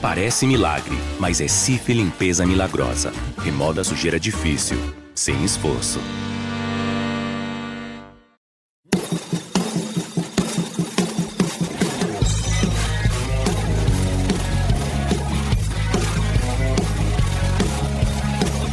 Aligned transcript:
Parece 0.00 0.46
milagre, 0.46 0.96
mas 1.18 1.42
é 1.42 1.48
Cif 1.48 1.92
Limpeza 1.92 2.46
Milagrosa. 2.46 3.12
Remoda 3.36 3.84
sujeira 3.84 4.18
difícil, 4.18 4.78
sem 5.14 5.44
esforço. 5.44 6.00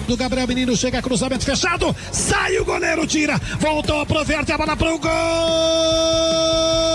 do 0.07 0.15
Gabriel 0.15 0.47
Menino 0.47 0.73
chega 0.77 1.01
cruzamento 1.01 1.43
fechado, 1.43 1.93
sai 2.13 2.57
o 2.57 2.63
goleiro, 2.63 3.05
tira, 3.05 3.37
voltou 3.59 4.05
pro 4.05 4.23
verde, 4.23 4.53
a 4.53 4.57
bola 4.57 4.77
pro 4.77 4.97
gol 4.97 6.86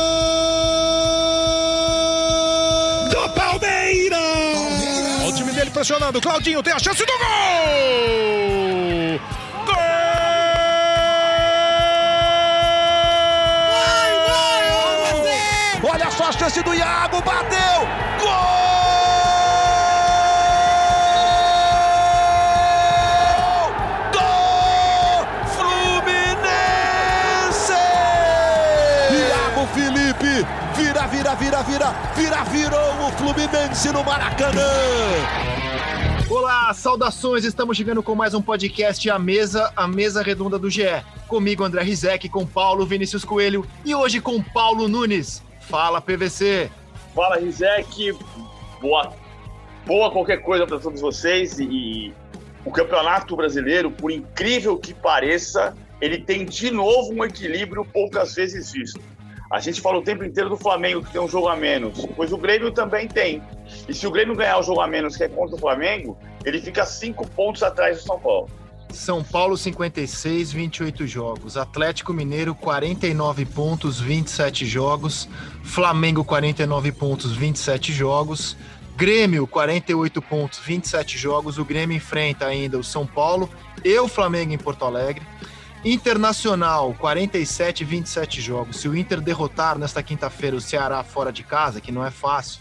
pressionando, 5.83 6.21
Claudinho 6.21 6.63
tem 6.63 6.73
a 6.73 6.79
chance 6.79 7.05
do 7.05 7.13
gol. 7.19 7.19
Gol! 9.67 9.75
Olha 15.91 16.09
só 16.13 16.29
a 16.29 16.33
chance 16.33 16.63
do 16.63 16.73
Iago, 16.73 17.21
bateu! 17.23 17.89
Gol! 18.21 18.63
Vira, 30.77 31.07
vira, 31.07 31.35
vira, 31.35 31.63
vira, 31.63 31.95
vira, 32.15 32.45
virou 32.45 33.07
o 33.07 33.11
Fluminense 33.13 33.91
no 33.91 34.05
Maracanã. 34.05 34.63
Olá, 36.35 36.73
saudações! 36.73 37.45
Estamos 37.45 37.77
chegando 37.77 38.03
com 38.03 38.15
mais 38.15 38.33
um 38.33 38.41
podcast 38.41 39.11
A 39.11 39.19
Mesa, 39.19 39.71
a 39.77 39.87
Mesa 39.87 40.23
Redonda 40.23 40.59
do 40.59 40.71
GE. 40.71 41.05
Comigo, 41.29 41.63
André 41.63 41.83
Rizek, 41.83 42.27
com 42.31 42.47
Paulo 42.47 42.87
Vinícius 42.87 43.23
Coelho 43.23 43.67
e 43.85 43.95
hoje 43.95 44.19
com 44.19 44.43
Paulo 44.43 44.89
Nunes. 44.89 45.43
Fala, 45.61 46.01
PVC! 46.01 46.71
Fala, 47.15 47.37
Rizek! 47.37 48.17
Boa, 48.81 49.13
boa 49.85 50.11
qualquer 50.11 50.39
coisa 50.39 50.67
para 50.67 50.79
todos 50.79 51.03
vocês. 51.03 51.61
E 51.61 52.15
o 52.65 52.71
Campeonato 52.71 53.37
Brasileiro, 53.37 53.91
por 53.91 54.11
incrível 54.11 54.79
que 54.79 54.95
pareça, 54.95 55.77
ele 56.01 56.19
tem 56.19 56.47
de 56.47 56.71
novo 56.71 57.13
um 57.13 57.23
equilíbrio 57.23 57.85
poucas 57.85 58.35
vezes 58.35 58.73
visto. 58.73 58.99
A 59.53 59.61
gente 59.61 59.83
fala 59.83 59.99
o 59.99 60.03
tempo 60.03 60.25
inteiro 60.25 60.49
do 60.49 60.57
Flamengo, 60.57 61.05
que 61.05 61.13
tem 61.13 61.21
um 61.21 61.29
jogo 61.29 61.47
a 61.47 61.55
menos, 61.55 62.07
pois 62.17 62.33
o 62.33 62.39
Grêmio 62.39 62.73
também 62.73 63.07
tem. 63.07 63.43
E 63.87 63.93
se 63.93 64.07
o 64.07 64.11
Grêmio 64.11 64.35
ganhar 64.35 64.59
o 64.59 64.63
jogo 64.63 64.81
a 64.81 64.87
menos, 64.87 65.15
que 65.15 65.25
é 65.25 65.29
contra 65.29 65.55
o 65.55 65.59
Flamengo, 65.59 66.17
ele 66.43 66.59
fica 66.59 66.87
cinco 66.87 67.29
pontos 67.29 67.63
atrás 67.63 67.99
do 67.99 68.03
São 68.03 68.19
Paulo. 68.19 68.49
São 68.95 69.23
Paulo 69.23 69.55
56, 69.55 70.53
28 70.53 71.07
jogos. 71.07 71.59
Atlético 71.59 72.15
Mineiro 72.15 72.55
49 72.55 73.45
pontos, 73.45 74.01
27 74.01 74.65
jogos. 74.65 75.29
Flamengo 75.63 76.25
49 76.25 76.91
pontos, 76.93 77.37
27 77.37 77.93
jogos. 77.93 78.57
Grêmio 78.97 79.47
48 79.47 80.23
pontos, 80.23 80.61
27 80.61 81.19
jogos. 81.19 81.59
O 81.59 81.65
Grêmio 81.65 81.95
enfrenta 81.95 82.47
ainda 82.47 82.79
o 82.79 82.85
São 82.85 83.07
Paulo 83.07 83.51
e 83.85 83.99
o 83.99 84.09
Flamengo 84.09 84.55
em 84.55 84.59
Porto 84.59 84.87
Alegre. 84.87 85.27
Internacional, 85.85 86.95
47 86.95 87.85
27 87.85 88.41
jogos. 88.41 88.77
Se 88.77 88.89
o 88.89 88.97
Inter 88.97 89.21
derrotar 89.21 89.77
nesta 89.77 90.01
quinta-feira 90.01 90.57
o 90.57 90.61
Ceará 90.61 91.03
fora 91.03 91.33
de 91.33 91.43
casa, 91.43 91.81
que 91.81 91.91
não 91.91 92.07
é 92.07 92.11
fácil, 92.11 92.61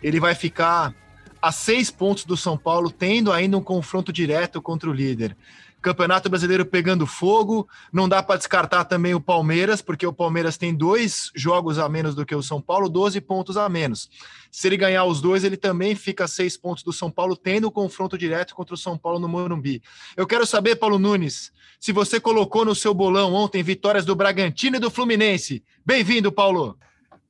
ele 0.00 0.20
vai 0.20 0.36
ficar 0.36 0.94
a 1.42 1.50
seis 1.50 1.90
pontos 1.90 2.24
do 2.24 2.36
São 2.36 2.56
Paulo, 2.56 2.90
tendo 2.90 3.32
ainda 3.32 3.58
um 3.58 3.62
confronto 3.62 4.12
direto 4.12 4.62
contra 4.62 4.88
o 4.88 4.92
líder. 4.92 5.36
Campeonato 5.84 6.30
Brasileiro 6.30 6.64
pegando 6.64 7.06
fogo, 7.06 7.68
não 7.92 8.08
dá 8.08 8.22
para 8.22 8.38
descartar 8.38 8.86
também 8.86 9.14
o 9.14 9.20
Palmeiras, 9.20 9.82
porque 9.82 10.06
o 10.06 10.14
Palmeiras 10.14 10.56
tem 10.56 10.74
dois 10.74 11.30
jogos 11.36 11.78
a 11.78 11.86
menos 11.90 12.14
do 12.14 12.24
que 12.24 12.34
o 12.34 12.42
São 12.42 12.58
Paulo, 12.58 12.88
12 12.88 13.20
pontos 13.20 13.58
a 13.58 13.68
menos. 13.68 14.08
Se 14.50 14.66
ele 14.66 14.78
ganhar 14.78 15.04
os 15.04 15.20
dois, 15.20 15.44
ele 15.44 15.58
também 15.58 15.94
fica 15.94 16.24
a 16.24 16.28
seis 16.28 16.56
pontos 16.56 16.82
do 16.82 16.90
São 16.90 17.10
Paulo, 17.10 17.36
tendo 17.36 17.66
o 17.66 17.70
confronto 17.70 18.16
direto 18.16 18.54
contra 18.54 18.74
o 18.74 18.78
São 18.78 18.96
Paulo 18.96 19.18
no 19.18 19.28
Morumbi. 19.28 19.82
Eu 20.16 20.26
quero 20.26 20.46
saber, 20.46 20.76
Paulo 20.76 20.98
Nunes, 20.98 21.52
se 21.78 21.92
você 21.92 22.18
colocou 22.18 22.64
no 22.64 22.74
seu 22.74 22.94
bolão 22.94 23.34
ontem 23.34 23.62
vitórias 23.62 24.06
do 24.06 24.16
Bragantino 24.16 24.76
e 24.76 24.80
do 24.80 24.90
Fluminense. 24.90 25.62
Bem-vindo, 25.84 26.32
Paulo. 26.32 26.78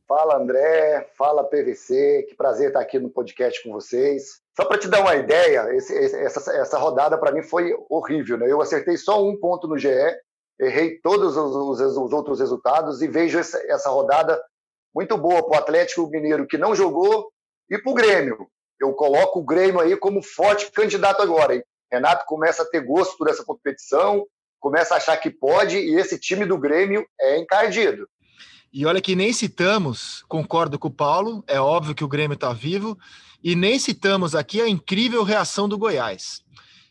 Fala, 0.07 0.37
André. 0.37 1.11
Fala, 1.19 1.43
PVC. 1.43 2.27
Que 2.29 2.37
prazer 2.37 2.69
estar 2.69 2.81
aqui 2.81 3.01
no 3.01 3.11
podcast 3.11 3.61
com 3.65 3.73
vocês. 3.73 4.44
Só 4.57 4.65
para 4.65 4.79
te 4.79 4.89
dar 4.89 5.01
uma 5.01 5.17
ideia, 5.17 5.75
esse, 5.75 5.97
essa, 5.97 6.53
essa 6.53 6.79
rodada 6.79 7.19
para 7.19 7.33
mim 7.33 7.43
foi 7.43 7.75
horrível. 7.89 8.39
Né? 8.39 8.51
Eu 8.51 8.63
acertei 8.63 8.97
só 8.97 9.25
um 9.25 9.39
ponto 9.39 9.67
no 9.67 9.77
GE, 9.77 9.89
errei 10.61 11.01
todos 11.01 11.37
os, 11.37 11.81
os, 11.81 11.97
os 11.97 12.13
outros 12.13 12.39
resultados 12.39 13.03
e 13.03 13.09
vejo 13.09 13.39
essa, 13.39 13.59
essa 13.69 13.91
rodada 13.91 14.41
muito 14.95 15.19
boa 15.19 15.43
para 15.43 15.57
o 15.57 15.61
Atlético 15.61 16.09
Mineiro, 16.09 16.47
que 16.47 16.57
não 16.57 16.75
jogou, 16.75 17.33
e 17.69 17.77
para 17.79 17.91
o 17.91 17.95
Grêmio. 17.95 18.47
Eu 18.81 18.93
coloco 18.93 19.41
o 19.41 19.45
Grêmio 19.45 19.81
aí 19.81 19.97
como 19.97 20.23
forte 20.23 20.71
candidato 20.71 21.21
agora. 21.21 21.57
Hein? 21.57 21.65
Renato 21.93 22.25
começa 22.27 22.63
a 22.63 22.67
ter 22.67 22.81
gosto 22.81 23.17
por 23.19 23.29
essa 23.29 23.45
competição, 23.45 24.25
começa 24.61 24.95
a 24.95 24.99
achar 24.99 25.17
que 25.17 25.31
pode, 25.31 25.77
e 25.77 25.97
esse 25.97 26.19
time 26.19 26.47
do 26.47 26.57
Grêmio 26.57 27.05
é 27.21 27.39
encardido. 27.39 28.09
E 28.73 28.87
olha 28.87 29.01
que 29.01 29.15
nem 29.15 29.33
citamos, 29.33 30.25
concordo 30.29 30.79
com 30.79 30.89
o 30.89 30.95
Paulo, 30.95 31.45
é 31.47 31.61
óbvio 31.61 31.95
que 31.95 32.03
o 32.03 32.09
Grêmio 32.09 32.35
está 32.35 32.53
vivo, 32.53 32.99
e 33.45 33.55
nem 33.55 33.79
citamos 33.79 34.35
aqui 34.35 34.63
a 34.63 34.69
incrível 34.69 35.23
reação 35.23 35.69
do 35.69 35.77
Goiás, 35.77 36.43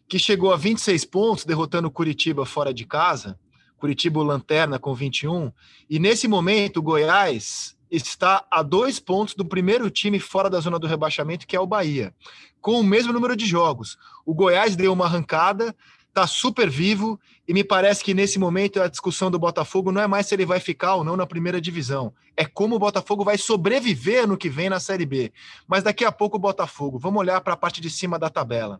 que 0.07 0.19
chegou 0.19 0.53
a 0.53 0.55
26 0.55 1.03
pontos, 1.05 1.45
derrotando 1.45 1.87
o 1.87 1.91
Curitiba 1.91 2.45
fora 2.45 2.71
de 2.71 2.85
casa, 2.85 3.39
Curitiba 3.75 4.21
lanterna 4.21 4.77
com 4.77 4.93
21, 4.93 5.51
e 5.89 5.97
nesse 5.97 6.27
momento 6.27 6.77
o 6.77 6.83
Goiás 6.83 7.75
está 7.89 8.45
a 8.51 8.61
dois 8.61 8.99
pontos 8.99 9.33
do 9.33 9.43
primeiro 9.43 9.89
time 9.89 10.19
fora 10.19 10.47
da 10.47 10.59
zona 10.59 10.77
do 10.77 10.85
rebaixamento, 10.85 11.47
que 11.47 11.55
é 11.55 11.59
o 11.59 11.65
Bahia, 11.65 12.13
com 12.61 12.79
o 12.79 12.83
mesmo 12.83 13.11
número 13.11 13.35
de 13.35 13.47
jogos. 13.47 13.97
O 14.23 14.35
Goiás 14.35 14.75
deu 14.75 14.93
uma 14.93 15.05
arrancada, 15.05 15.75
está 16.13 16.27
super 16.27 16.69
vivo 16.69 17.19
e 17.47 17.53
me 17.53 17.63
parece 17.63 18.03
que 18.03 18.13
nesse 18.13 18.37
momento 18.37 18.79
a 18.79 18.87
discussão 18.87 19.31
do 19.31 19.39
Botafogo 19.39 19.91
não 19.91 19.99
é 19.99 20.05
mais 20.05 20.27
se 20.27 20.35
ele 20.35 20.45
vai 20.45 20.59
ficar 20.59 20.95
ou 20.95 21.03
não 21.03 21.17
na 21.17 21.25
primeira 21.25 21.59
divisão, 21.59 22.13
é 22.37 22.45
como 22.45 22.75
o 22.75 22.79
Botafogo 22.79 23.23
vai 23.23 23.35
sobreviver 23.35 24.27
no 24.27 24.37
que 24.37 24.47
vem 24.47 24.69
na 24.69 24.79
Série 24.79 25.07
B. 25.07 25.33
Mas 25.67 25.81
daqui 25.81 26.05
a 26.05 26.11
pouco 26.11 26.37
o 26.37 26.39
Botafogo, 26.39 26.99
vamos 26.99 27.19
olhar 27.19 27.41
para 27.41 27.53
a 27.53 27.57
parte 27.57 27.81
de 27.81 27.89
cima 27.89 28.19
da 28.19 28.29
tabela. 28.29 28.79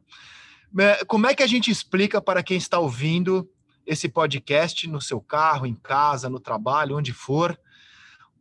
É, 0.78 1.04
como 1.06 1.26
é 1.26 1.34
que 1.34 1.42
a 1.42 1.48
gente 1.48 1.72
explica 1.72 2.22
para 2.22 2.44
quem 2.44 2.56
está 2.56 2.78
ouvindo 2.78 3.50
esse 3.86 4.08
podcast 4.08 4.88
no 4.88 5.02
seu 5.02 5.20
carro, 5.20 5.66
em 5.66 5.74
casa, 5.74 6.30
no 6.30 6.40
trabalho, 6.40 6.98
onde 6.98 7.12
for, 7.12 7.60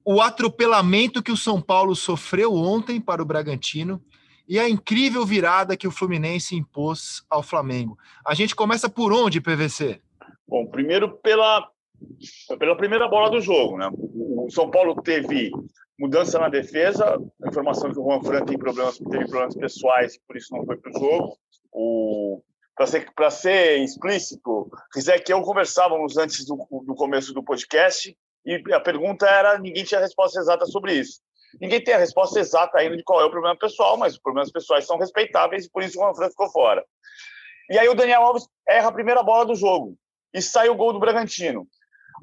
o 0.04 0.20
atropelamento 0.20 1.22
que 1.22 1.32
o 1.32 1.36
São 1.36 1.62
Paulo 1.62 1.96
sofreu 1.96 2.54
ontem 2.54 3.00
para 3.00 3.22
o 3.22 3.26
Bragantino? 3.26 4.02
E 4.48 4.58
a 4.58 4.68
incrível 4.68 5.24
virada 5.24 5.76
que 5.76 5.86
o 5.86 5.90
Fluminense 5.90 6.56
impôs 6.56 7.24
ao 7.28 7.42
Flamengo. 7.42 7.98
A 8.26 8.34
gente 8.34 8.54
começa 8.54 8.88
por 8.88 9.12
onde, 9.12 9.40
PVC? 9.40 10.00
Bom, 10.46 10.66
primeiro 10.66 11.16
pela, 11.18 11.68
pela 12.58 12.76
primeira 12.76 13.08
bola 13.08 13.30
do 13.30 13.40
jogo. 13.40 13.76
Né? 13.78 13.88
O 13.92 14.50
São 14.50 14.70
Paulo 14.70 15.00
teve 15.02 15.50
mudança 15.98 16.38
na 16.38 16.48
defesa, 16.48 17.18
a 17.42 17.48
informação 17.48 17.92
que 17.92 17.98
o 17.98 18.02
Juan 18.02 18.22
Fran 18.22 18.44
tem 18.44 18.58
problemas, 18.58 18.98
teve 18.98 19.26
problemas 19.28 19.54
pessoais, 19.54 20.18
por 20.26 20.36
isso 20.36 20.54
não 20.54 20.64
foi 20.64 20.76
para 20.76 20.90
o 20.90 20.98
jogo. 20.98 22.42
Para 22.74 22.86
ser, 22.86 23.06
ser 23.30 23.78
explícito, 23.84 24.70
Rizek 24.94 25.30
e 25.30 25.32
eu 25.32 25.42
conversávamos 25.42 26.16
antes 26.16 26.44
do, 26.44 26.56
do 26.84 26.94
começo 26.94 27.32
do 27.32 27.42
podcast 27.42 28.16
e 28.44 28.72
a 28.72 28.80
pergunta 28.80 29.26
era, 29.26 29.58
ninguém 29.58 29.84
tinha 29.84 30.00
resposta 30.00 30.40
exata 30.40 30.66
sobre 30.66 30.94
isso. 30.94 31.20
Ninguém 31.60 31.82
tem 31.82 31.94
a 31.94 31.98
resposta 31.98 32.40
exata 32.40 32.78
ainda 32.78 32.96
de 32.96 33.02
qual 33.02 33.20
é 33.20 33.24
o 33.24 33.30
problema 33.30 33.56
pessoal, 33.56 33.96
mas 33.96 34.14
os 34.14 34.20
problemas 34.20 34.50
pessoais 34.50 34.86
são 34.86 34.98
respeitáveis 34.98 35.66
e 35.66 35.70
por 35.70 35.82
isso 35.82 35.98
o 35.98 36.02
Juan 36.02 36.14
Fran 36.14 36.30
ficou 36.30 36.50
fora. 36.50 36.84
E 37.70 37.78
aí 37.78 37.88
o 37.88 37.94
Daniel 37.94 38.22
Alves 38.22 38.46
erra 38.68 38.88
a 38.88 38.92
primeira 38.92 39.22
bola 39.22 39.46
do 39.46 39.54
jogo 39.54 39.96
e 40.32 40.40
sai 40.40 40.68
o 40.68 40.74
gol 40.74 40.92
do 40.92 41.00
Bragantino. 41.00 41.66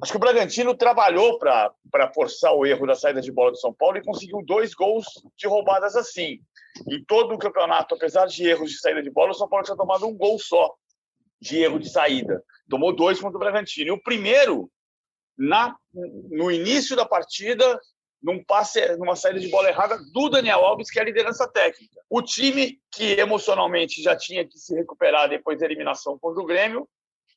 Acho 0.01 0.13
que 0.13 0.17
o 0.17 0.19
Bragantino 0.19 0.75
trabalhou 0.75 1.37
para 1.39 2.13
forçar 2.13 2.53
o 2.53 2.65
erro 2.65 2.87
da 2.87 2.95
saída 2.95 3.19
de 3.19 3.31
bola 3.31 3.51
do 3.51 3.57
São 3.57 3.73
Paulo 3.73 3.97
e 3.97 4.03
conseguiu 4.03 4.41
dois 4.45 4.73
gols 4.73 5.05
de 5.35 5.47
roubadas 5.47 5.95
assim. 5.95 6.39
Em 6.87 7.03
todo 7.03 7.33
o 7.33 7.37
campeonato, 7.37 7.95
apesar 7.95 8.25
de 8.27 8.47
erros 8.47 8.71
de 8.71 8.79
saída 8.79 9.03
de 9.03 9.09
bola, 9.09 9.31
o 9.31 9.33
São 9.33 9.49
Paulo 9.49 9.65
tinha 9.65 9.75
tomado 9.75 10.07
um 10.07 10.15
gol 10.15 10.39
só 10.39 10.73
de 11.41 11.57
erro 11.61 11.79
de 11.79 11.89
saída. 11.89 12.41
Tomou 12.69 12.95
dois 12.95 13.19
contra 13.19 13.37
o 13.37 13.39
Bragantino. 13.39 13.89
E 13.89 13.91
o 13.91 14.01
primeiro, 14.01 14.71
na, 15.37 15.75
no 15.93 16.49
início 16.49 16.95
da 16.95 17.05
partida, 17.05 17.79
num 18.21 18.43
passe, 18.43 18.95
numa 18.97 19.15
saída 19.15 19.39
de 19.39 19.47
bola 19.47 19.69
errada 19.69 19.97
do 20.11 20.29
Daniel 20.29 20.59
Alves, 20.59 20.89
que 20.89 20.99
é 20.99 21.01
a 21.01 21.05
liderança 21.05 21.47
técnica. 21.47 22.01
O 22.09 22.21
time 22.21 22.79
que 22.91 23.13
emocionalmente 23.13 24.01
já 24.01 24.15
tinha 24.15 24.45
que 24.45 24.57
se 24.57 24.75
recuperar 24.75 25.29
depois 25.29 25.59
da 25.59 25.65
eliminação 25.65 26.17
contra 26.19 26.41
o 26.41 26.45
Grêmio, 26.45 26.87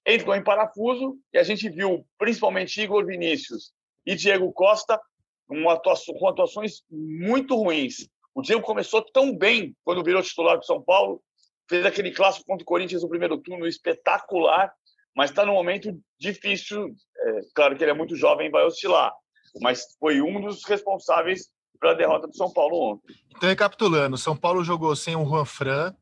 entrou 0.06 0.34
em 0.34 0.42
parafuso 0.42 1.16
e 1.32 1.38
a 1.38 1.42
gente 1.42 1.68
viu 1.68 2.04
principalmente 2.18 2.80
Igor 2.80 3.06
Vinícius 3.06 3.72
e 4.04 4.14
Diego 4.14 4.52
Costa 4.52 5.00
com 5.46 6.28
atuações 6.28 6.82
muito 6.90 7.54
ruins. 7.56 8.08
O 8.34 8.42
Diego 8.42 8.62
começou 8.62 9.02
tão 9.02 9.36
bem 9.36 9.76
quando 9.84 10.02
virou 10.02 10.22
titular 10.22 10.58
do 10.58 10.64
São 10.64 10.82
Paulo, 10.82 11.22
fez 11.68 11.84
aquele 11.84 12.10
clássico 12.10 12.46
contra 12.46 12.62
o 12.62 12.66
Corinthians 12.66 13.02
no 13.02 13.08
primeiro 13.08 13.38
turno 13.38 13.66
espetacular, 13.66 14.72
mas 15.14 15.30
está 15.30 15.44
num 15.44 15.52
momento 15.52 15.94
difícil. 16.18 16.94
É, 17.16 17.40
claro 17.54 17.76
que 17.76 17.84
ele 17.84 17.90
é 17.90 17.94
muito 17.94 18.16
jovem, 18.16 18.50
vai 18.50 18.64
oscilar, 18.64 19.12
mas 19.60 19.96
foi 19.98 20.20
um 20.20 20.40
dos 20.40 20.64
responsáveis 20.64 21.48
pela 21.80 21.94
derrota 21.94 22.28
do 22.28 22.36
São 22.36 22.50
Paulo 22.50 22.92
ontem. 22.92 23.14
Então, 23.36 23.48
recapitulando, 23.48 24.16
São 24.16 24.36
Paulo 24.36 24.62
jogou 24.62 24.94
sem 24.94 25.16
o 25.16 25.24
Juan 25.24 25.44
Fran, 25.44 25.94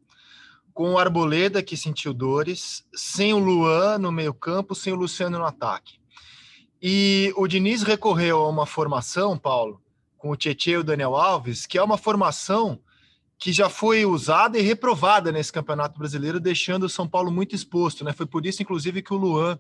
com 0.73 0.93
o 0.93 0.99
Arboleda, 0.99 1.63
que 1.63 1.77
sentiu 1.77 2.13
dores, 2.13 2.87
sem 2.95 3.33
o 3.33 3.39
Luan 3.39 3.99
no 3.99 4.13
meio-campo, 4.13 4.75
sem 4.75 4.93
o 4.93 4.97
Luciano 4.97 5.39
no 5.39 5.45
ataque. 5.45 5.99
E 6.83 7.33
o 7.37 7.47
Diniz 7.47 7.83
recorreu 7.83 8.39
a 8.39 8.49
uma 8.49 8.67
formação, 8.67 9.37
Paulo, 9.37 9.81
com 10.17 10.31
o 10.31 10.37
Tietchan 10.37 10.71
e 10.71 10.77
o 10.79 10.85
Daniel 10.85 11.17
Alves, 11.17 11.67
que 11.67 11.77
é 11.77 11.83
uma 11.83 11.99
formação 11.99 12.79
que 13.39 13.53
já 13.53 13.71
foi 13.71 14.05
usada 14.05 14.59
e 14.59 14.63
reprovada 14.63 15.33
nesse 15.33 15.51
Campeonato 15.51 15.99
Brasileiro, 15.99 16.39
deixando 16.39 16.85
o 16.85 16.91
São 16.91 17.09
Paulo 17.09 17.31
muito 17.31 17.55
exposto, 17.55 18.05
né? 18.05 18.13
Foi 18.13 18.27
por 18.27 18.45
isso, 18.45 18.63
inclusive, 18.63 19.03
que 19.03 19.15
o 19.15 19.17
Luan 19.17 19.59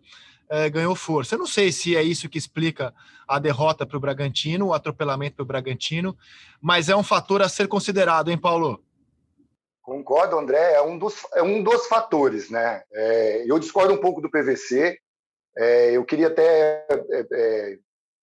é, 0.50 0.68
ganhou 0.68 0.96
força. 0.96 1.36
Eu 1.36 1.38
não 1.38 1.46
sei 1.46 1.70
se 1.70 1.96
é 1.96 2.02
isso 2.02 2.28
que 2.28 2.36
explica 2.36 2.92
a 3.26 3.38
derrota 3.38 3.86
para 3.86 3.96
o 3.96 4.00
Bragantino, 4.00 4.66
o 4.66 4.74
atropelamento 4.74 5.36
para 5.36 5.42
o 5.44 5.46
Bragantino, 5.46 6.18
mas 6.60 6.88
é 6.88 6.96
um 6.96 7.04
fator 7.04 7.40
a 7.40 7.48
ser 7.48 7.68
considerado, 7.68 8.30
hein, 8.30 8.36
Paulo? 8.36 8.82
Concordo, 9.80 10.36
André, 10.36 10.74
é 10.74 10.82
um 10.82 10.98
dos, 10.98 11.24
é 11.34 11.42
um 11.42 11.62
dos 11.62 11.86
fatores, 11.86 12.50
né? 12.50 12.82
É, 12.92 13.44
eu 13.50 13.58
discordo 13.58 13.94
um 13.94 14.00
pouco 14.00 14.20
do 14.20 14.30
PVC. 14.30 14.98
É, 15.56 15.92
eu 15.92 16.04
queria 16.04 16.26
até 16.26 16.86
é, 16.90 17.26
é, 17.32 17.78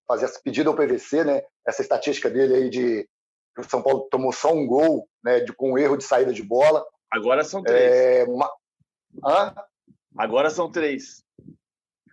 fazer 0.05 0.25
essa 0.25 0.39
pedida 0.41 0.69
ao 0.69 0.75
PVC, 0.75 1.23
né? 1.23 1.41
Essa 1.65 1.81
estatística 1.81 2.29
dele 2.29 2.55
aí 2.55 2.69
de 2.69 3.09
que 3.55 3.61
o 3.61 3.69
São 3.69 3.81
Paulo 3.81 4.07
tomou 4.11 4.31
só 4.31 4.53
um 4.53 4.67
gol, 4.67 5.09
né? 5.23 5.39
De, 5.39 5.53
com 5.53 5.73
um 5.73 5.77
erro 5.77 5.97
de 5.97 6.03
saída 6.03 6.33
de 6.33 6.43
bola. 6.43 6.85
Agora 7.11 7.43
são 7.43 7.63
três. 7.63 7.91
É, 7.91 8.23
uma... 8.25 8.49
Hã? 9.25 9.55
Agora 10.17 10.49
são 10.49 10.71
três. 10.71 11.23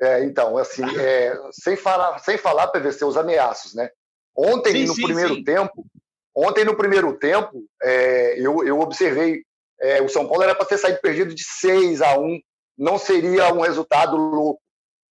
É, 0.00 0.24
então, 0.24 0.56
assim, 0.56 0.82
é, 0.98 1.38
sem 1.52 1.76
falar, 1.76 2.18
sem 2.18 2.36
falar 2.36 2.68
PVC 2.68 3.04
os 3.04 3.16
ameaços, 3.16 3.74
né? 3.74 3.88
Ontem 4.36 4.72
sim, 4.72 4.86
no 4.86 4.94
sim, 4.94 5.02
primeiro 5.02 5.34
sim. 5.36 5.44
tempo, 5.44 5.86
ontem 6.34 6.64
no 6.64 6.76
primeiro 6.76 7.16
tempo, 7.16 7.64
é, 7.82 8.38
eu, 8.38 8.64
eu 8.66 8.80
observei 8.80 9.42
é, 9.80 10.00
o 10.02 10.08
São 10.08 10.26
Paulo 10.26 10.42
era 10.42 10.54
para 10.54 10.66
ter 10.66 10.78
saído 10.78 11.00
perdido 11.00 11.34
de 11.34 11.44
6 11.44 12.02
a 12.02 12.18
1, 12.18 12.40
não 12.76 12.98
seria 12.98 13.52
um 13.52 13.60
resultado 13.60 14.16
louco, 14.16 14.60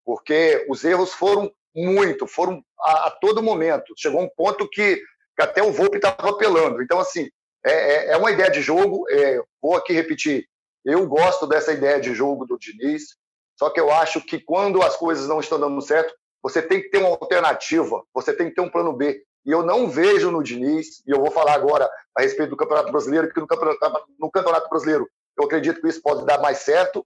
porque 0.06 0.66
os 0.70 0.84
erros 0.84 1.14
foram 1.14 1.52
muito, 1.76 2.28
foram 2.28 2.64
a, 2.80 3.08
a 3.08 3.12
todo 3.12 3.44
momento. 3.44 3.94
Chegou 3.98 4.22
um 4.22 4.30
ponto 4.36 4.70
que, 4.70 4.98
que 5.36 5.42
até 5.42 5.64
o 5.64 5.72
Volpe 5.72 5.98
estava 5.98 6.30
apelando. 6.30 6.82
Então, 6.82 7.00
assim, 7.00 7.30
é, 7.66 7.72
é, 7.72 8.12
é, 8.12 8.18
uma 8.18 8.32
ideia 8.32 8.52
de 8.52 8.62
jogo. 8.62 9.06
É, 9.10 9.42
vou 9.62 9.76
aqui 9.76 9.94
repetir, 9.94 10.46
eu 10.86 11.08
gosto 11.08 11.48
dessa 11.48 11.72
ideia 11.72 12.00
de 12.00 12.14
jogo 12.14 12.46
do 12.46 12.58
Diniz. 12.58 13.16
Só 13.58 13.70
que 13.70 13.80
eu 13.80 13.92
acho 13.92 14.22
que 14.22 14.40
quando 14.40 14.82
as 14.82 14.96
coisas 14.96 15.28
não 15.28 15.40
estão 15.40 15.60
dando 15.60 15.82
certo, 15.82 16.14
você 16.42 16.62
tem 16.62 16.82
que 16.82 16.90
ter 16.90 16.98
uma 16.98 17.10
alternativa, 17.10 18.04
você 18.14 18.34
tem 18.34 18.50
que 18.50 18.56
ter 18.56 18.62
um 18.62 18.70
plano 18.70 18.94
B. 18.94 19.24
E 19.46 19.52
eu 19.52 19.64
não 19.64 19.90
vejo 19.90 20.32
no 20.32 20.44
Diniz, 20.44 21.02
e 21.06 21.12
eu 21.12 21.20
vou 21.20 21.32
falar 21.32 21.54
agora 21.54 21.90
a 22.16 22.22
respeito 22.22 22.52
do 22.52 22.58
Campeonato 22.58 22.92
Brasileiro, 22.92 23.32
que 23.32 23.40
no 23.40 23.48
Campeonato, 23.48 23.80
no 24.20 24.32
campeonato 24.32 24.70
Brasileiro 24.70 25.08
eu 25.38 25.46
acredito 25.46 25.82
que 25.82 25.88
isso 25.88 26.02
pode 26.02 26.26
dar 26.26 26.40
mais 26.40 26.60
certo. 26.60 27.06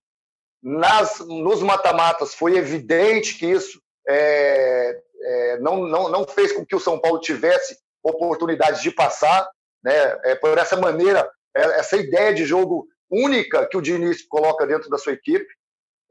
Nas, 0.62 1.20
nos 1.20 1.62
mata-matas 1.62 2.34
foi 2.34 2.58
evidente 2.58 3.38
que 3.38 3.46
isso 3.46 3.82
é, 4.08 5.02
é, 5.22 5.60
não, 5.60 5.86
não, 5.88 6.10
não 6.10 6.28
fez 6.28 6.52
com 6.52 6.66
que 6.66 6.76
o 6.76 6.80
São 6.80 7.00
Paulo 7.00 7.20
tivesse 7.20 7.78
oportunidades 8.04 8.82
de 8.82 8.92
passar. 8.92 9.50
Né? 9.84 9.94
É, 10.24 10.36
por 10.36 10.58
essa 10.58 10.76
maneira, 10.76 11.30
é, 11.56 11.62
essa 11.80 11.96
ideia 11.96 12.34
de 12.34 12.46
jogo 12.46 12.88
única 13.10 13.66
que 13.68 13.78
o 13.78 13.82
Diniz 13.82 14.26
coloca 14.28 14.66
dentro 14.68 14.90
da 14.90 14.98
sua 14.98 15.14
equipe. 15.14 15.48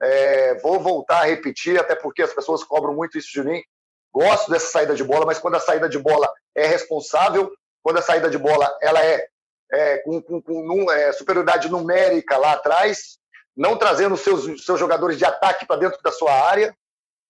É, 0.02 0.54
vou 0.56 0.80
voltar 0.80 1.20
a 1.20 1.24
repetir, 1.24 1.78
até 1.78 1.94
porque 1.94 2.22
as 2.22 2.32
pessoas 2.32 2.62
cobram 2.62 2.94
muito 2.94 3.16
isso 3.16 3.30
de 3.32 3.42
mim. 3.42 3.62
Gosto 4.12 4.50
dessa 4.50 4.66
saída 4.66 4.94
de 4.94 5.04
bola, 5.04 5.26
mas 5.26 5.38
quando 5.38 5.56
a 5.56 5.60
saída 5.60 5.88
de 5.88 5.98
bola 5.98 6.28
é 6.54 6.66
responsável, 6.66 7.50
quando 7.82 7.98
a 7.98 8.02
saída 8.02 8.30
de 8.30 8.38
bola 8.38 8.74
ela 8.82 9.04
é, 9.04 9.26
é 9.72 9.98
com, 9.98 10.22
com, 10.22 10.42
com 10.42 10.92
é, 10.92 11.12
superioridade 11.12 11.70
numérica 11.70 12.36
lá 12.36 12.52
atrás, 12.52 13.18
não 13.56 13.76
trazendo 13.76 14.16
seus, 14.16 14.64
seus 14.64 14.78
jogadores 14.78 15.16
de 15.16 15.24
ataque 15.24 15.66
para 15.66 15.80
dentro 15.80 16.00
da 16.02 16.12
sua 16.12 16.32
área, 16.32 16.74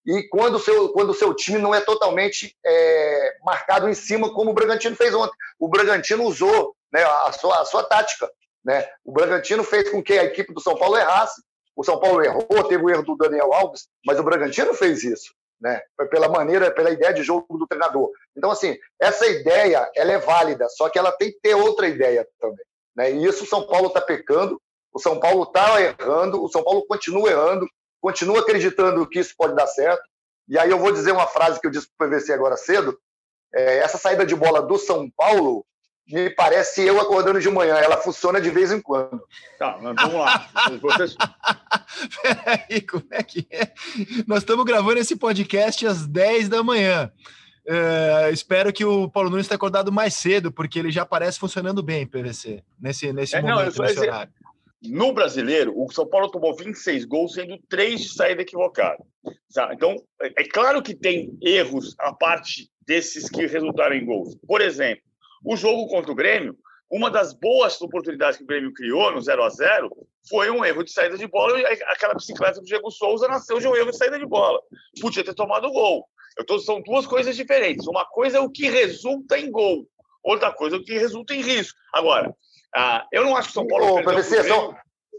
e 0.07 0.29
quando 0.29 0.55
o 0.55 0.61
seu, 0.61 0.91
quando 0.91 1.11
o 1.11 1.15
seu 1.15 1.35
time 1.35 1.59
não 1.59 1.75
é 1.75 1.81
totalmente 1.81 2.57
é, 2.65 3.37
marcado 3.45 3.89
em 3.89 3.95
cima, 3.95 4.33
como 4.33 4.53
o 4.53 4.55
Bragantino 4.55 4.95
fez 4.95 5.13
ontem. 5.13 5.37
O 5.59 5.69
Bragantino 5.69 6.23
usou 6.23 6.77
né, 6.93 7.03
a, 7.03 7.33
sua, 7.33 7.61
a 7.61 7.65
sua 7.65 7.83
tática. 7.83 8.31
Né? 8.65 8.89
O 9.05 9.13
Bragantino 9.13 9.65
fez 9.65 9.91
com 9.91 10.01
que 10.01 10.13
a 10.13 10.25
equipe 10.25 10.55
do 10.55 10.61
São 10.61 10.77
Paulo 10.77 10.97
errasse, 10.97 11.43
o 11.77 11.85
São 11.85 12.01
Paulo 12.01 12.25
errou, 12.25 12.65
teve 12.65 12.83
o 12.83 12.91
erro 12.91 13.03
do 13.03 13.17
Daniel 13.17 13.53
Alves, 13.53 13.87
mas 14.05 14.19
o 14.19 14.23
Bragantino 14.23 14.73
fez 14.73 15.05
isso, 15.05 15.35
né? 15.61 15.83
Foi 15.95 16.07
pela 16.07 16.27
maneira, 16.27 16.71
pela 16.71 16.91
ideia 16.91 17.13
de 17.13 17.23
jogo 17.23 17.59
do 17.59 17.67
treinador. 17.67 18.11
Então, 18.35 18.51
assim, 18.51 18.79
essa 18.99 19.27
ideia, 19.27 19.89
ela 19.95 20.13
é 20.13 20.19
válida, 20.19 20.67
só 20.71 20.89
que 20.89 20.99
ela 20.99 21.13
tem 21.13 21.31
que 21.31 21.39
ter 21.43 21.55
outra 21.55 21.87
ideia 21.87 22.27
também, 22.41 22.65
né? 22.97 23.13
E 23.13 23.27
isso 23.27 23.45
o 23.45 23.47
São 23.47 23.67
Paulo 23.67 23.89
está 23.89 24.01
pecando, 24.01 24.61
o 24.93 24.99
São 24.99 25.21
Paulo 25.21 25.43
está 25.43 25.81
errando, 25.83 26.43
o 26.43 26.49
São 26.49 26.65
Paulo 26.65 26.87
continua 26.87 27.31
errando, 27.31 27.69
continua 28.01 28.41
acreditando 28.41 29.07
que 29.07 29.19
isso 29.19 29.35
pode 29.37 29.55
dar 29.55 29.67
certo. 29.67 30.03
E 30.49 30.59
aí 30.59 30.71
eu 30.71 30.79
vou 30.79 30.91
dizer 30.91 31.13
uma 31.13 31.27
frase 31.27 31.61
que 31.61 31.67
eu 31.67 31.71
disse 31.71 31.89
para 31.99 32.07
o 32.07 32.11
PVC 32.11 32.33
agora 32.33 32.57
cedo, 32.57 32.99
é, 33.55 33.79
essa 33.79 33.99
saída 33.99 34.25
de 34.25 34.35
bola 34.35 34.63
do 34.63 34.79
São 34.79 35.11
Paulo 35.11 35.67
me 36.09 36.31
parece 36.31 36.83
eu 36.83 37.01
acordando 37.01 37.41
de 37.41 37.51
manhã. 37.51 37.75
Ela 37.75 37.97
funciona 37.97 38.41
de 38.41 38.51
vez 38.51 38.71
em 38.71 38.81
quando. 38.81 39.21
Tá, 39.59 39.79
mas 39.81 39.95
vamos 39.97 40.15
lá. 40.15 40.49
Vocês... 40.81 41.17
Peraí, 42.23 42.81
como 42.83 43.07
é 43.11 43.23
que 43.23 43.47
é? 43.51 43.73
Nós 44.27 44.39
estamos 44.39 44.65
gravando 44.65 45.01
esse 45.01 45.17
podcast 45.17 45.87
às 45.87 46.07
10 46.07 46.49
da 46.49 46.63
manhã. 46.63 47.11
Uh, 47.69 48.33
espero 48.33 48.73
que 48.73 48.85
o 48.85 49.11
Paulo 49.11 49.29
Nunes 49.29 49.49
tenha 49.49 49.57
acordado 49.57 49.91
mais 49.91 50.15
cedo, 50.15 50.53
porque 50.53 50.79
ele 50.79 50.93
já 50.93 51.05
parece 51.05 51.39
funcionando 51.39 51.83
bem, 51.83 52.07
PVC, 52.07 52.63
nesse, 52.81 53.13
nesse 53.13 53.35
é, 53.35 53.43
momento, 53.43 53.77
não, 53.77 53.85
nesse 53.85 53.99
horário. 53.99 54.33
No 54.85 55.13
brasileiro, 55.13 55.73
o 55.77 55.91
São 55.91 56.07
Paulo 56.07 56.31
tomou 56.31 56.55
26 56.55 57.05
gols, 57.07 57.35
sendo 57.35 57.59
três 57.69 58.03
de 58.03 58.09
saída 58.11 58.43
equivocada. 58.43 59.03
Então, 59.73 59.97
é, 60.23 60.43
é 60.43 60.45
claro 60.45 60.81
que 60.81 60.95
tem 60.95 61.37
erros 61.43 61.97
a 61.99 62.13
parte 62.13 62.71
desses 62.87 63.29
que 63.29 63.47
resultaram 63.47 63.97
em 63.97 64.05
gols. 64.05 64.37
Por 64.47 64.61
exemplo, 64.61 65.03
o 65.47 65.57
jogo 65.57 65.87
contra 65.87 66.11
o 66.11 66.15
Grêmio, 66.15 66.59
uma 66.91 67.09
das 67.09 67.33
boas 67.33 67.81
oportunidades 67.81 68.37
que 68.37 68.43
o 68.43 68.47
Grêmio 68.47 68.73
criou 68.75 69.13
no 69.13 69.21
0 69.21 69.45
a 69.45 69.49
0 69.49 69.91
foi 70.29 70.51
um 70.51 70.65
erro 70.65 70.83
de 70.83 70.91
saída 70.91 71.17
de 71.17 71.27
bola 71.27 71.59
e 71.59 71.65
aquela 71.85 72.15
bicicleta 72.15 72.61
do 72.61 72.67
Diego 72.67 72.91
Souza 72.91 73.29
nasceu 73.29 73.61
de 73.61 73.69
um 73.69 73.77
erro 73.77 73.93
de 73.93 73.97
saída 73.97 74.19
de 74.19 74.27
bola. 74.27 74.61
Podia 75.01 75.25
ter 75.25 75.35
tomado 75.35 75.71
gol. 75.71 76.05
Tô, 76.47 76.59
são 76.59 76.83
duas 76.83 77.07
coisas 77.07 77.37
diferentes. 77.37 77.87
Uma 77.87 78.05
coisa 78.05 78.39
é 78.39 78.41
o 78.41 78.51
que 78.51 78.69
resulta 78.69 79.39
em 79.39 79.51
gol, 79.51 79.87
outra 80.23 80.53
coisa 80.53 80.77
é 80.77 80.79
o 80.81 80.85
que 80.85 80.99
resulta 80.99 81.33
em 81.33 81.43
risco. 81.43 81.79
Agora, 81.95 82.35
ah, 82.75 83.07
eu 83.13 83.25
não 83.25 83.37
acho 83.37 83.49
que 83.49 83.55
São 83.55 83.69
Paulo. 83.69 84.01
Ô, 84.01 84.03
PVC, 84.03 84.43
só, 84.45 84.75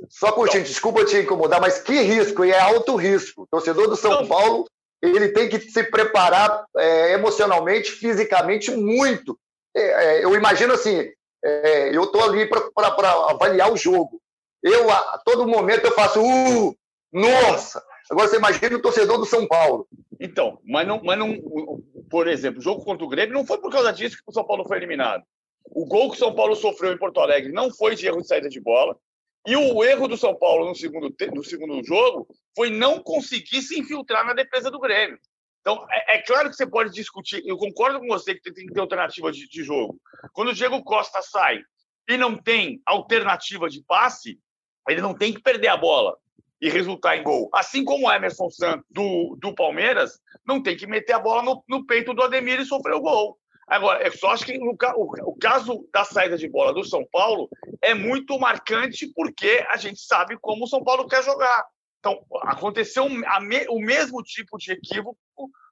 só 0.10 0.32
curtindo, 0.34 0.60
então, 0.60 0.72
desculpa 0.72 1.06
te 1.06 1.18
incomodar, 1.18 1.62
mas 1.62 1.80
que 1.80 2.02
risco? 2.02 2.44
E 2.44 2.52
é 2.52 2.60
alto 2.60 2.98
risco. 2.98 3.44
O 3.44 3.48
torcedor 3.48 3.88
do 3.88 3.96
São 3.96 4.12
não, 4.12 4.28
Paulo 4.28 4.66
ele 5.02 5.30
tem 5.30 5.48
que 5.48 5.60
se 5.60 5.84
preparar 5.84 6.66
é, 6.76 7.14
emocionalmente, 7.14 7.92
fisicamente, 7.92 8.72
muito 8.72 9.38
é, 9.78 10.20
é, 10.20 10.26
eu 10.26 10.34
imagino 10.36 10.74
assim, 10.74 11.12
é, 11.44 11.96
eu 11.96 12.04
estou 12.04 12.24
ali 12.24 12.48
para 12.48 13.12
avaliar 13.30 13.72
o 13.72 13.78
jogo. 13.78 14.22
Eu, 14.64 14.90
a, 14.90 15.22
todo 15.24 15.48
momento, 15.48 15.86
eu 15.86 15.92
faço, 15.92 16.20
uh, 16.22 16.76
nossa! 17.12 17.84
Agora 18.10 18.28
você 18.28 18.38
imagina 18.38 18.76
o 18.76 18.82
torcedor 18.82 19.18
do 19.18 19.26
São 19.26 19.48
Paulo. 19.48 19.88
Então, 20.20 20.60
mas 20.66 20.88
não, 20.88 21.02
mas 21.04 21.20
não, 21.20 21.38
por 22.10 22.28
exemplo, 22.28 22.60
o 22.60 22.64
jogo 22.64 22.84
contra 22.84 23.06
o 23.06 23.10
Grêmio 23.10 23.34
não 23.34 23.46
foi 23.46 23.60
por 23.60 23.72
causa 23.72 23.94
disso 23.94 24.18
que 24.18 24.24
o 24.26 24.34
São 24.34 24.46
Paulo 24.46 24.66
foi 24.66 24.78
eliminado. 24.78 25.24
O 25.66 25.86
gol 25.86 26.10
que 26.10 26.16
o 26.16 26.20
São 26.20 26.34
Paulo 26.34 26.56
sofreu 26.56 26.94
em 26.94 26.98
Porto 26.98 27.20
Alegre 27.20 27.52
não 27.52 27.70
foi 27.70 27.96
de 27.96 28.08
erro 28.08 28.22
de 28.22 28.28
saída 28.28 28.50
de 28.50 28.60
bola. 28.60 28.98
E 29.46 29.56
o 29.56 29.84
erro 29.84 30.08
do 30.08 30.18
São 30.18 30.36
Paulo 30.36 30.68
no 30.68 30.76
segundo, 30.76 31.14
no 31.34 31.44
segundo 31.44 31.86
jogo 31.86 32.28
foi 32.56 32.70
não 32.70 33.02
conseguir 33.02 33.62
se 33.62 33.80
infiltrar 33.80 34.26
na 34.26 34.34
defesa 34.34 34.72
do 34.72 34.80
Grêmio. 34.80 35.20
Então, 35.68 35.86
é, 35.92 36.16
é, 36.16 36.22
claro 36.22 36.50
que 36.50 36.56
você 36.56 36.66
pode 36.66 36.94
discutir. 36.94 37.44
Eu 37.46 37.58
concordo 37.58 38.00
com 38.00 38.08
você 38.08 38.34
que 38.34 38.54
tem 38.54 38.66
que 38.66 38.74
ter 38.74 38.80
alternativa 38.80 39.30
de, 39.34 39.50
de 39.50 39.64
jogo. 39.64 40.00
Quando 40.32 40.48
o 40.48 40.54
Diego 40.54 40.82
Costa 40.82 41.22
sai 41.22 41.60
e 42.08 42.16
não 42.16 42.38
tem 42.38 42.82
alternativa 42.86 43.68
de 43.68 43.84
passe, 43.84 44.40
ele 44.88 45.02
não 45.02 45.14
tem 45.14 45.34
que 45.34 45.42
perder 45.42 45.68
a 45.68 45.76
bola 45.76 46.18
e 46.62 46.70
resultar 46.70 47.18
em 47.18 47.24
gol. 47.24 47.50
Assim 47.54 47.84
como 47.84 48.08
o 48.08 48.12
Emerson 48.12 48.50
Santos 48.50 48.86
do, 48.90 49.38
do 49.42 49.54
Palmeiras 49.54 50.22
não 50.46 50.64
tem 50.64 50.78
que 50.78 50.88
meter 50.88 51.12
a 51.12 51.20
bola 51.20 51.44
no, 51.44 51.62
no 51.68 51.86
peito 51.86 52.14
do 52.14 52.24
Ademir 52.24 52.62
e 52.62 52.66
sofrer 52.66 52.96
o 52.96 53.02
gol. 53.02 53.38
Agora, 53.68 54.02
eu 54.08 54.14
só 54.14 54.30
acho 54.30 54.46
que 54.46 54.58
no, 54.58 54.72
o, 54.72 55.32
o 55.32 55.36
caso 55.38 55.86
da 55.92 56.06
saída 56.06 56.38
de 56.38 56.48
bola 56.48 56.74
do 56.74 56.86
São 56.86 57.06
Paulo 57.12 57.50
é 57.82 57.94
muito 57.94 58.40
marcante 58.40 59.12
porque 59.14 59.66
a 59.70 59.76
gente 59.76 60.00
sabe 60.00 60.38
como 60.40 60.64
o 60.64 60.68
São 60.68 60.82
Paulo 60.82 61.10
quer 61.10 61.22
jogar. 61.26 61.66
Então, 62.00 62.24
aconteceu 62.44 63.10
me, 63.10 63.68
o 63.70 63.80
mesmo 63.80 64.22
tipo 64.24 64.58
de 64.58 64.72
equívoco 64.72 65.18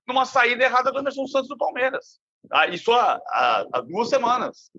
numa 0.07 0.25
saída 0.25 0.63
errada 0.63 0.91
do 0.91 0.99
Emerson 0.99 1.27
Santos 1.27 1.49
do 1.49 1.57
Palmeiras. 1.57 2.19
Tá? 2.49 2.67
Isso 2.67 2.91
há, 2.91 3.19
há, 3.27 3.65
há, 3.73 3.81
duas 3.81 4.09
semanas. 4.09 4.69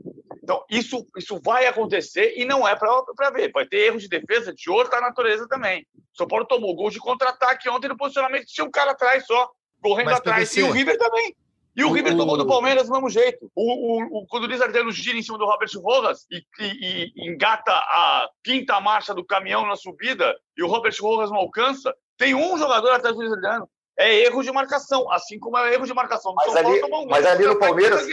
Então, 0.42 0.64
isso, 0.70 1.04
isso 1.16 1.40
vai 1.44 1.66
acontecer 1.66 2.34
e 2.36 2.44
não 2.44 2.66
é 2.66 2.76
para 2.76 3.30
ver. 3.30 3.50
Vai 3.52 3.66
ter 3.66 3.86
erros 3.86 4.02
de 4.02 4.08
defesa 4.08 4.52
de 4.54 4.70
outra 4.70 5.00
natureza 5.00 5.46
também. 5.48 5.84
O 5.94 6.16
São 6.16 6.26
Paulo 6.26 6.44
tomou 6.44 6.74
gol 6.74 6.90
de 6.90 6.98
contra-ataque 6.98 7.68
ontem 7.68 7.88
no 7.88 7.96
posicionamento, 7.96 8.46
tinha 8.46 8.64
um 8.64 8.70
cara 8.70 8.92
atrás 8.92 9.26
só, 9.26 9.50
correndo 9.82 10.06
Mas, 10.06 10.18
atrás. 10.18 10.48
PVC, 10.48 10.60
e 10.60 10.62
o 10.62 10.70
River 10.70 10.96
também. 10.96 11.34
E 11.76 11.84
o, 11.84 11.92
River 11.92 12.16
tomou 12.16 12.38
do 12.38 12.46
Palmeiras 12.46 12.86
do 12.86 12.92
mesmo 12.92 13.10
jeito. 13.10 13.50
O, 13.54 13.62
o, 13.62 14.18
o, 14.18 14.26
quando 14.26 14.44
o 14.44 14.46
Luiz 14.46 14.62
Adriano 14.62 14.90
gira 14.90 15.18
em 15.18 15.22
cima 15.22 15.36
do 15.36 15.44
Robert 15.44 15.68
Rojas 15.76 16.26
e, 16.30 16.42
e, 16.58 17.12
e, 17.14 17.30
engata 17.30 17.70
a 17.70 18.28
quinta 18.42 18.80
marcha 18.80 19.12
do 19.12 19.22
caminhão 19.22 19.66
na 19.66 19.76
subida 19.76 20.34
e 20.56 20.62
o 20.62 20.66
Robert 20.66 20.94
Rojas 20.98 21.30
não 21.30 21.36
alcança, 21.36 21.94
tem 22.16 22.34
um 22.34 22.56
jogador 22.56 22.92
atrás 22.92 23.14
do 23.14 23.22
Luiz. 23.22 23.36
É 23.98 24.14
erro 24.24 24.42
de 24.42 24.50
marcação, 24.52 25.10
assim 25.10 25.38
como 25.38 25.56
é 25.58 25.72
erro 25.72 25.86
de 25.86 25.94
marcação 25.94 26.34
mas 26.34 26.52
São 26.52 26.66
ali, 26.66 26.80
Paulo, 26.80 27.08
mas 27.08 27.24
ali 27.24 27.46
no 27.46 27.58
Palmeiras, 27.58 28.06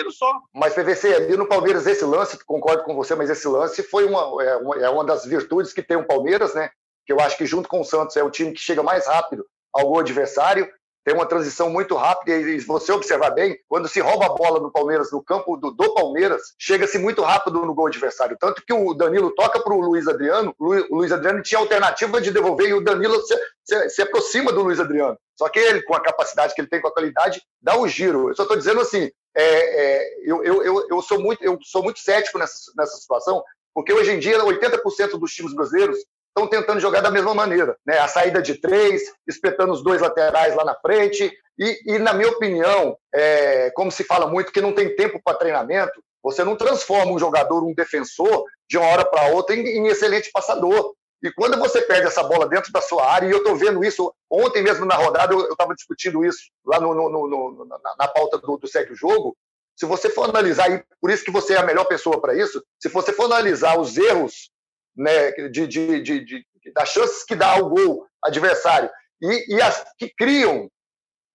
mas 0.54 0.74
PVC, 0.74 1.14
ali 1.14 1.36
no 1.36 1.46
Palmeiras 1.46 1.86
esse 1.86 2.06
lance, 2.06 2.42
concordo 2.46 2.84
com 2.84 2.96
você, 2.96 3.16
mas 3.16 3.30
esse 3.30 3.46
lance 3.50 3.84
foi 3.84 4.06
uma, 4.06 4.44
é, 4.44 4.56
uma, 4.58 4.76
é 4.78 4.90
uma 4.90 5.04
das 5.04 5.26
virtudes 5.26 5.74
que 5.74 5.84
tem 5.84 5.98
o 5.98 6.08
Palmeiras, 6.08 6.54
né? 6.54 6.70
Que 7.06 7.12
eu 7.12 7.20
acho 7.20 7.38
que 7.38 7.46
junto 7.46 7.68
com 7.68 7.82
o 7.82 7.86
Santos 7.86 8.16
é 8.16 8.24
o 8.24 8.32
time 8.32 8.54
que 8.54 8.62
chega 8.62 8.82
mais 8.82 9.08
rápido 9.08 9.46
ao 9.74 9.88
gol 9.88 10.00
adversário 10.00 10.70
tem 11.04 11.14
uma 11.14 11.26
transição 11.26 11.70
muito 11.70 11.96
rápida 11.96 12.36
e 12.38 12.60
você 12.60 12.92
observar 12.92 13.32
bem, 13.32 13.58
quando 13.68 13.88
se 13.88 14.00
rouba 14.00 14.26
a 14.26 14.34
bola 14.34 14.60
no 14.60 14.72
Palmeiras, 14.72 15.12
no 15.12 15.22
campo 15.22 15.58
do, 15.58 15.72
do 15.72 15.94
Palmeiras, 15.94 16.42
chega-se 16.58 16.98
muito 16.98 17.22
rápido 17.22 17.66
no 17.66 17.74
gol 17.74 17.88
adversário. 17.88 18.38
Tanto 18.40 18.64
que 18.66 18.74
o 18.74 18.94
Danilo 18.94 19.32
toca 19.32 19.62
para 19.62 19.74
o 19.74 19.82
Luiz 19.82 20.08
Adriano, 20.08 20.56
o 20.58 20.96
Luiz 20.96 21.12
Adriano 21.12 21.42
tinha 21.42 21.60
alternativa 21.60 22.22
de 22.22 22.32
devolver 22.32 22.70
e 22.70 22.74
o 22.74 22.84
Danilo 22.84 23.22
se, 23.22 23.36
se, 23.64 23.90
se, 23.90 24.02
aproxima 24.02 24.52
do 24.52 24.64
Luiz 24.64 24.80
Adriano. 24.80 25.18
Só 25.36 25.50
que 25.50 25.60
ele, 25.60 25.82
com 25.84 25.96
a 25.96 26.02
capacidade 26.02 26.54
que 26.54 26.62
ele 26.62 26.70
tem, 26.70 26.80
com 26.80 26.88
a 26.88 26.94
qualidade, 26.94 27.42
dá 27.62 27.78
o 27.78 27.88
giro. 27.88 28.30
Eu 28.30 28.36
só 28.36 28.44
estou 28.44 28.58
dizendo 28.58 28.80
assim, 28.80 29.12
é, 29.36 29.44
é, 29.44 30.20
eu, 30.24 30.44
eu, 30.44 30.64
eu, 30.64 30.88
eu, 30.90 31.02
sou 31.02 31.20
muito, 31.20 31.44
eu 31.44 31.58
sou 31.64 31.84
muito 31.84 32.00
cético 32.00 32.38
nessa, 32.38 32.72
nessa 32.78 32.96
situação, 32.98 33.44
porque 33.74 33.92
hoje 33.92 34.12
em 34.12 34.20
dia 34.20 34.40
80% 34.40 35.20
dos 35.20 35.34
times 35.34 35.54
brasileiros 35.54 35.98
estão 36.36 36.48
tentando 36.48 36.80
jogar 36.80 37.02
da 37.02 37.12
mesma 37.12 37.34
maneira. 37.34 37.78
Né? 37.86 38.00
A 38.00 38.08
saída 38.08 38.42
de 38.42 38.56
três, 38.56 39.04
espetando 39.28 39.72
os 39.72 39.84
dois 39.84 40.02
laterais 40.02 40.56
lá 40.56 40.66
na 40.66 40.76
frente. 40.76 41.32
E, 41.58 41.96
e 41.96 42.00
na 42.00 42.14
minha 42.14 42.30
opinião, 42.30 42.98
é, 43.14 43.72
como 43.76 43.92
se 43.92 44.04
fala 44.04 44.28
muito 44.28 44.52
que 44.52 44.62
não 44.62 44.74
tem 44.74 44.96
tempo 44.96 45.22
para 45.24 45.38
treinamento, 45.38 46.04
você 46.24 46.44
não 46.44 46.56
transforma 46.56 47.12
um 47.12 47.20
jogador, 47.20 47.64
um 47.64 47.74
defensor, 47.74 48.46
de 48.68 48.78
uma 48.78 48.88
hora 48.88 49.06
para 49.06 49.28
outra 49.28 49.56
em, 49.56 49.60
em, 49.60 49.88
excelente 49.88 50.32
passador. 50.32 50.94
E 51.22 51.32
quando 51.32 51.58
você 51.60 51.82
perde 51.82 52.08
essa 52.08 52.24
bola 52.24 52.48
dentro 52.48 52.72
da 52.72 52.82
sua 52.82 53.10
área, 53.10 53.28
e 53.28 53.32
eu 53.32 53.38
estou 53.38 53.56
vendo 53.56 53.84
isso 53.84 54.14
ontem 54.30 54.64
mesmo 54.64 54.86
na 54.86 54.96
rodada, 54.96 55.34
eu 55.34 55.52
estava 55.52 55.76
discutindo 55.76 56.26
isso 56.26 56.40
lá 56.66 56.80
no, 56.80 56.94
no, 56.94 57.28
no, 57.28 57.66
na, 57.66 57.78
na, 58.00 58.08
pauta 58.08 58.38
do, 58.38 58.58
do 58.58 58.68
Segue 58.68 58.94
o 58.94 58.96
Jogo. 58.96 59.36
Se 59.76 59.86
você 59.86 60.10
for 60.10 60.30
analisar, 60.30 60.72
e 60.72 60.84
por 61.00 61.12
isso 61.12 61.24
que 61.24 61.32
você 61.32 61.54
é 61.54 61.58
a 61.58 61.66
melhor 61.66 61.86
pessoa 61.86 62.20
para 62.20 62.36
isso, 62.36 62.64
se 62.80 62.90
você 62.90 63.14
for 63.14 63.26
analisar 63.26 63.80
os 63.80 63.98
erros 63.98 64.50
né, 64.96 65.32
de, 65.32 65.68
de, 65.68 66.02
de, 66.02 66.26
de, 66.26 66.46
das 66.74 66.90
chances 66.90 67.24
que 67.24 67.36
dá 67.36 67.54
ao 67.54 67.70
gol 67.70 68.06
adversário 68.24 68.90
e, 69.22 69.56
e 69.56 69.62
as 69.62 69.84
que 69.98 70.14
criam, 70.18 70.70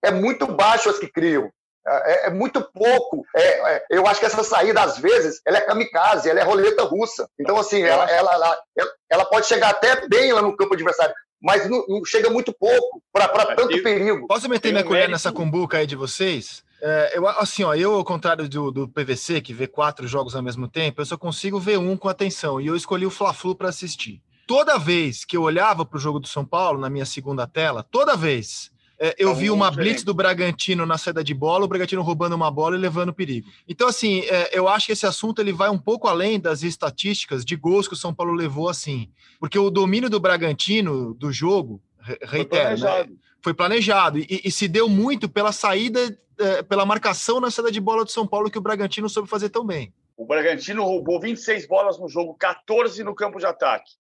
é 0.05 0.11
muito 0.11 0.47
baixo 0.47 0.91
as 0.91 0.99
que 0.99 1.09
criam. 1.09 1.51
É, 1.87 2.27
é 2.27 2.31
muito 2.31 2.63
pouco. 2.73 3.25
É, 3.35 3.77
é, 3.77 3.87
eu 3.91 4.07
acho 4.07 4.21
que 4.21 4.27
essa 4.27 4.45
saída, 4.45 4.83
às 4.83 4.99
vezes, 4.99 5.41
ela 5.47 5.57
é 5.57 5.63
kamikaze, 5.63 6.29
ela 6.29 6.41
é 6.41 6.43
roleta 6.43 6.83
russa. 6.83 7.29
Então, 7.41 7.57
assim, 7.57 7.83
ela, 7.83 8.11
ela, 8.11 8.35
ela, 8.77 8.93
ela 9.11 9.25
pode 9.25 9.47
chegar 9.47 9.71
até 9.71 10.07
bem 10.07 10.33
lá 10.33 10.43
no 10.43 10.55
campo 10.55 10.75
adversário, 10.75 11.15
mas 11.41 11.69
não, 11.69 11.83
não 11.89 12.05
chega 12.05 12.29
muito 12.29 12.53
pouco 12.53 13.03
para 13.11 13.57
tanto 13.57 13.83
perigo. 13.83 14.27
Posso 14.27 14.51
meter 14.51 14.71
minha 14.71 14.85
colher 14.85 15.09
nessa 15.09 15.33
cumbuca 15.33 15.79
aí 15.79 15.87
de 15.87 15.97
vocês? 15.97 16.63
É, 16.81 17.19
eu, 17.19 17.27
assim, 17.27 17.65
ó, 17.65 17.75
eu, 17.75 17.95
ao 17.95 18.05
contrário 18.05 18.49
do, 18.49 18.71
do 18.71 18.89
PVC, 18.89 19.41
que 19.41 19.53
vê 19.53 19.67
quatro 19.67 20.07
jogos 20.07 20.37
ao 20.37 20.43
mesmo 20.43 20.69
tempo, 20.69 21.01
eu 21.01 21.07
só 21.07 21.17
consigo 21.17 21.59
ver 21.59 21.79
um 21.79 21.97
com 21.97 22.09
atenção. 22.09 22.61
E 22.61 22.67
eu 22.67 22.77
escolhi 22.77 23.05
o 23.05 23.11
Fla-Flu 23.11 23.55
para 23.55 23.69
assistir. 23.69 24.23
Toda 24.47 24.79
vez 24.79 25.25
que 25.25 25.37
eu 25.37 25.43
olhava 25.43 25.85
para 25.85 25.97
o 25.97 26.01
jogo 26.01 26.19
do 26.19 26.29
São 26.29 26.45
Paulo, 26.45 26.81
na 26.81 26.89
minha 26.89 27.05
segunda 27.05 27.47
tela, 27.47 27.83
toda 27.83 28.17
vez 28.17 28.71
é, 28.99 29.15
eu 29.17 29.35
vi 29.35 29.51
uma 29.51 29.71
blitz 29.71 30.03
do 30.03 30.13
Bragantino 30.13 30.85
na 30.85 30.99
saída 30.99 31.23
de 31.23 31.33
bola, 31.33 31.65
o 31.65 31.69
Bragantino 31.69 32.03
roubando 32.03 32.35
uma 32.35 32.51
bola 32.51 32.75
e 32.75 32.81
levando 32.81 33.13
perigo. 33.13 33.49
Então, 33.69 33.87
assim, 33.87 34.21
é, 34.23 34.59
eu 34.59 34.67
acho 34.67 34.87
que 34.87 34.93
esse 34.93 35.07
assunto 35.07 35.41
ele 35.41 35.53
vai 35.53 35.71
um 35.71 35.79
pouco 35.79 36.09
além 36.09 36.41
das 36.41 36.63
estatísticas 36.65 37.45
de 37.45 37.55
gols 37.55 37.87
que 37.87 37.95
o 37.95 37.97
São 37.97 38.13
Paulo 38.13 38.33
levou 38.33 38.69
assim. 38.69 39.09
Porque 39.39 39.59
o 39.59 39.71
domínio 39.71 40.11
do 40.11 40.19
Bragantino 40.19 41.15
do 41.15 41.31
jogo, 41.31 41.81
reitero, 42.23 42.81
né? 42.81 43.09
Foi 43.43 43.55
planejado 43.55 44.19
e, 44.19 44.43
e, 44.45 44.51
se 44.51 44.67
deu 44.69 44.89
muito 44.89 45.29
pela 45.29 45.53
saída 45.53 46.19
é, 46.39 46.63
pela 46.63 46.87
marcação 46.87 47.41
na 47.41 47.51
saída 47.51 47.71
de 47.71 47.81
bola 47.81 48.05
do 48.05 48.11
São 48.11 48.27
Paulo 48.27 48.51
que 48.51 48.59
o 48.59 48.63
Bragantino 48.63 49.09
soube 49.09 49.29
fazer 49.29 49.49
tão 49.49 49.65
bem. 49.65 49.93
O 50.17 50.27
Bragantino 50.27 50.85
roubou 50.85 51.21
26 51.21 51.67
bolas 51.67 51.99
no 51.99 52.09
jogo, 52.09 52.35
14 52.35 53.03
no 53.05 53.15
campo 53.15 53.39
de 53.39 53.47
ataque. 53.47 53.93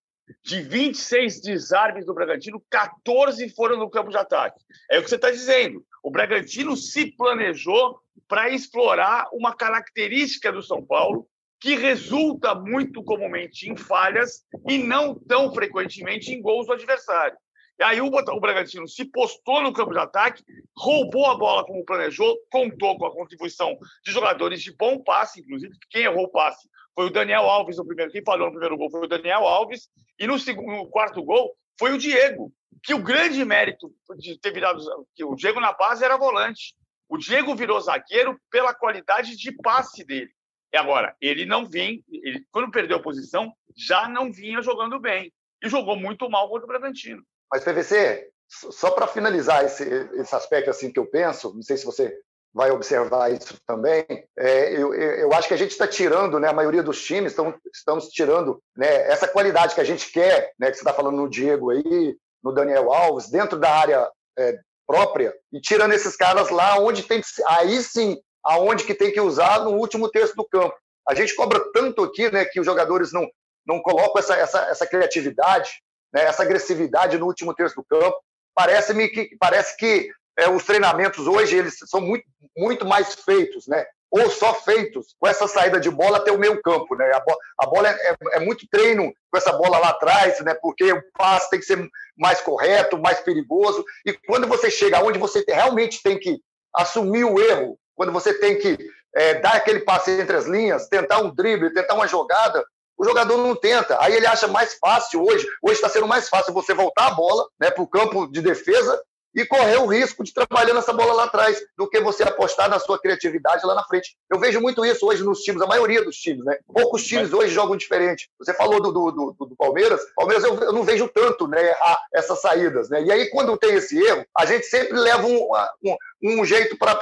De 0.44 0.60
26 0.60 1.40
desarmes 1.40 2.04
do 2.04 2.12
Bragantino, 2.12 2.62
14 2.68 3.48
foram 3.50 3.78
no 3.78 3.88
campo 3.88 4.10
de 4.10 4.16
ataque. 4.16 4.60
É 4.90 4.98
o 4.98 5.02
que 5.02 5.08
você 5.08 5.16
está 5.16 5.30
dizendo. 5.30 5.84
O 6.02 6.10
Bragantino 6.10 6.76
se 6.76 7.06
planejou 7.16 7.98
para 8.26 8.50
explorar 8.50 9.26
uma 9.32 9.54
característica 9.54 10.52
do 10.52 10.62
São 10.62 10.84
Paulo 10.84 11.26
que 11.60 11.74
resulta 11.76 12.54
muito 12.54 13.02
comumente 13.02 13.70
em 13.70 13.76
falhas 13.76 14.44
e 14.68 14.78
não 14.78 15.14
tão 15.14 15.52
frequentemente 15.52 16.32
em 16.32 16.40
gols 16.40 16.66
do 16.66 16.72
adversário. 16.72 17.36
Aí 17.80 18.00
o, 18.00 18.10
Bragantino 18.40 18.88
se 18.88 19.04
postou 19.04 19.62
no 19.62 19.72
campo 19.72 19.92
de 19.92 20.00
ataque, 20.00 20.42
roubou 20.76 21.26
a 21.26 21.36
bola 21.36 21.64
como 21.64 21.84
planejou, 21.84 22.36
contou 22.50 22.98
com 22.98 23.06
a 23.06 23.12
contribuição 23.12 23.78
de 24.04 24.10
jogadores 24.10 24.62
de 24.62 24.74
bom 24.74 25.02
passe, 25.02 25.40
inclusive 25.40 25.74
quem 25.90 26.02
errou 26.02 26.24
o 26.24 26.30
passe 26.30 26.68
foi 26.98 27.06
o 27.06 27.10
Daniel 27.10 27.42
Alves 27.42 27.76
no 27.76 27.86
primeiro, 27.86 28.10
quem 28.10 28.24
falou 28.24 28.46
no 28.46 28.52
primeiro 28.52 28.76
gol 28.76 28.90
foi 28.90 29.04
o 29.04 29.06
Daniel 29.06 29.46
Alves, 29.46 29.88
e 30.18 30.26
no, 30.26 30.36
segundo, 30.36 30.72
no 30.72 30.90
quarto 30.90 31.22
gol 31.22 31.54
foi 31.78 31.92
o 31.92 31.98
Diego, 31.98 32.52
que 32.82 32.92
o 32.92 33.00
grande 33.00 33.44
mérito 33.44 33.94
de 34.16 34.36
ter 34.36 34.52
virado, 34.52 34.82
que 35.14 35.22
o 35.22 35.36
Diego 35.36 35.60
na 35.60 35.72
base 35.72 36.04
era 36.04 36.16
volante. 36.16 36.74
O 37.08 37.16
Diego 37.16 37.54
virou 37.54 37.80
zagueiro 37.80 38.36
pela 38.50 38.74
qualidade 38.74 39.36
de 39.36 39.52
passe 39.52 40.04
dele. 40.04 40.30
E 40.72 40.76
agora, 40.76 41.16
ele 41.20 41.46
não 41.46 41.64
vinha, 41.64 42.00
ele, 42.10 42.44
quando 42.50 42.72
perdeu 42.72 42.96
a 42.96 43.02
posição, 43.02 43.52
já 43.76 44.08
não 44.08 44.32
vinha 44.32 44.60
jogando 44.60 44.98
bem. 44.98 45.32
E 45.62 45.68
jogou 45.68 45.94
muito 45.94 46.28
mal 46.28 46.48
contra 46.48 46.64
o 46.64 46.68
Bragantino. 46.68 47.22
Mas, 47.50 47.64
PVC, 47.64 48.28
só 48.48 48.90
para 48.90 49.06
finalizar 49.06 49.64
esse, 49.64 49.84
esse 50.14 50.34
aspecto 50.34 50.70
assim 50.70 50.90
que 50.90 50.98
eu 50.98 51.06
penso, 51.06 51.54
não 51.54 51.62
sei 51.62 51.76
se 51.76 51.84
você 51.84 52.16
vai 52.52 52.70
observar 52.70 53.30
isso 53.32 53.56
também. 53.66 54.04
É, 54.36 54.72
eu, 54.72 54.94
eu, 54.94 55.32
acho 55.32 55.48
que 55.48 55.54
a 55.54 55.58
gente 55.58 55.70
está 55.70 55.86
tirando, 55.86 56.40
né, 56.40 56.48
a 56.48 56.52
maioria 56.52 56.82
dos 56.82 57.02
times 57.02 57.32
estão, 57.32 57.54
estamos 57.72 58.08
tirando 58.08 58.60
né, 58.76 59.10
essa 59.10 59.28
qualidade 59.28 59.74
que 59.74 59.80
a 59.80 59.84
gente 59.84 60.10
quer, 60.10 60.52
né, 60.58 60.70
que 60.70 60.76
você 60.76 60.82
está 60.82 60.92
falando 60.92 61.16
no 61.16 61.28
Diego 61.28 61.70
aí, 61.70 62.16
no 62.42 62.52
Daniel 62.52 62.92
Alves, 62.92 63.30
dentro 63.30 63.58
da 63.58 63.70
área 63.70 64.10
é, 64.38 64.58
própria, 64.86 65.34
e 65.52 65.60
tirando 65.60 65.92
esses 65.92 66.16
caras 66.16 66.48
lá 66.50 66.78
onde 66.78 67.02
tem 67.02 67.20
que, 67.20 67.26
aí 67.46 67.82
sim, 67.82 68.18
aonde 68.42 68.84
que 68.84 68.94
tem 68.94 69.12
que 69.12 69.20
usar 69.20 69.60
no 69.64 69.72
último 69.72 70.08
terço 70.08 70.34
do 70.34 70.44
campo. 70.44 70.74
A 71.06 71.14
gente 71.14 71.34
cobra 71.34 71.60
tanto 71.72 72.02
aqui, 72.02 72.30
né, 72.30 72.44
que 72.44 72.60
os 72.60 72.66
jogadores 72.66 73.12
não 73.12 73.28
não 73.68 73.82
colocam 73.82 74.18
essa, 74.18 74.34
essa, 74.34 74.60
essa 74.62 74.86
criatividade, 74.86 75.82
né, 76.12 76.24
essa 76.24 76.42
agressividade 76.42 77.18
no 77.18 77.26
último 77.26 77.54
terço 77.54 77.76
do 77.76 77.84
campo. 77.84 78.16
Parece-me 78.54 79.08
que 79.08 79.36
parece 79.38 79.76
que 79.76 80.10
é, 80.38 80.48
os 80.48 80.64
treinamentos 80.64 81.26
hoje 81.26 81.56
eles 81.56 81.76
são 81.86 82.00
muito, 82.00 82.24
muito 82.56 82.86
mais 82.86 83.14
feitos, 83.14 83.66
né? 83.66 83.84
Ou 84.10 84.30
só 84.30 84.54
feitos 84.54 85.14
com 85.18 85.26
essa 85.28 85.46
saída 85.46 85.78
de 85.78 85.90
bola 85.90 86.16
até 86.16 86.32
o 86.32 86.38
meio 86.38 86.62
campo, 86.62 86.94
né? 86.94 87.10
A, 87.12 87.22
a 87.60 87.66
bola 87.66 87.88
é, 87.88 87.92
é, 87.92 88.16
é, 88.34 88.40
muito 88.40 88.66
treino 88.70 89.12
com 89.30 89.36
essa 89.36 89.52
bola 89.52 89.78
lá 89.78 89.90
atrás, 89.90 90.40
né? 90.40 90.54
Porque 90.54 90.92
o 90.92 91.02
passe 91.16 91.50
tem 91.50 91.58
que 91.58 91.66
ser 91.66 91.88
mais 92.16 92.40
correto, 92.40 92.98
mais 92.98 93.20
perigoso. 93.20 93.84
E 94.06 94.12
quando 94.26 94.46
você 94.46 94.70
chega 94.70 95.02
onde 95.02 95.18
você 95.18 95.44
realmente 95.46 96.02
tem 96.02 96.18
que 96.18 96.38
assumir 96.74 97.24
o 97.24 97.38
erro, 97.38 97.78
quando 97.94 98.12
você 98.12 98.32
tem 98.32 98.56
que 98.58 98.78
é, 99.14 99.34
dar 99.34 99.54
aquele 99.54 99.80
passe 99.80 100.12
entre 100.12 100.36
as 100.36 100.46
linhas, 100.46 100.88
tentar 100.88 101.20
um 101.20 101.34
drible, 101.34 101.74
tentar 101.74 101.94
uma 101.94 102.06
jogada, 102.06 102.64
o 102.98 103.04
jogador 103.04 103.38
não 103.38 103.54
tenta. 103.54 103.96
Aí 104.00 104.14
ele 104.14 104.26
acha 104.26 104.48
mais 104.48 104.74
fácil 104.74 105.24
hoje. 105.24 105.46
Hoje 105.62 105.76
está 105.76 105.88
sendo 105.88 106.08
mais 106.08 106.28
fácil 106.28 106.52
você 106.52 106.74
voltar 106.74 107.06
a 107.06 107.14
bola 107.14 107.46
né, 107.60 107.70
para 107.70 107.82
o 107.82 107.88
campo 107.88 108.26
de 108.26 108.42
defesa 108.42 109.00
e 109.34 109.46
correr 109.46 109.76
o 109.76 109.86
risco 109.86 110.24
de 110.24 110.32
trabalhar 110.32 110.74
nessa 110.74 110.92
bola 110.92 111.12
lá 111.12 111.24
atrás, 111.24 111.60
do 111.76 111.88
que 111.88 112.00
você 112.00 112.22
apostar 112.24 112.68
na 112.68 112.78
sua 112.78 112.98
criatividade 112.98 113.64
lá 113.64 113.74
na 113.74 113.84
frente. 113.84 114.16
Eu 114.30 114.40
vejo 114.40 114.60
muito 114.60 114.84
isso 114.84 115.06
hoje 115.06 115.22
nos 115.22 115.40
times, 115.40 115.62
a 115.62 115.66
maioria 115.66 116.02
dos 116.02 116.16
times, 116.16 116.44
né? 116.44 116.58
Poucos 116.66 117.04
times 117.04 117.32
hoje 117.32 117.52
jogam 117.52 117.76
diferente. 117.76 118.28
Você 118.38 118.52
falou 118.54 118.82
do, 118.82 118.90
do, 118.90 119.10
do, 119.12 119.46
do 119.46 119.56
Palmeiras, 119.56 120.00
Palmeiras 120.16 120.44
eu, 120.44 120.58
eu, 120.58 120.72
não 120.72 120.82
vejo 120.82 121.08
tanto 121.08 121.46
né, 121.46 121.70
a, 121.70 122.00
essas 122.14 122.40
saídas, 122.40 122.88
né? 122.88 123.02
E 123.02 123.12
aí, 123.12 123.30
quando 123.30 123.56
tem 123.56 123.74
esse 123.74 123.98
erro, 124.02 124.24
a 124.36 124.44
gente 124.44 124.66
sempre 124.66 124.98
leva 124.98 125.26
um, 125.26 125.48
um, 125.84 125.96
um 126.40 126.44
jeito 126.44 126.76
para 126.76 126.96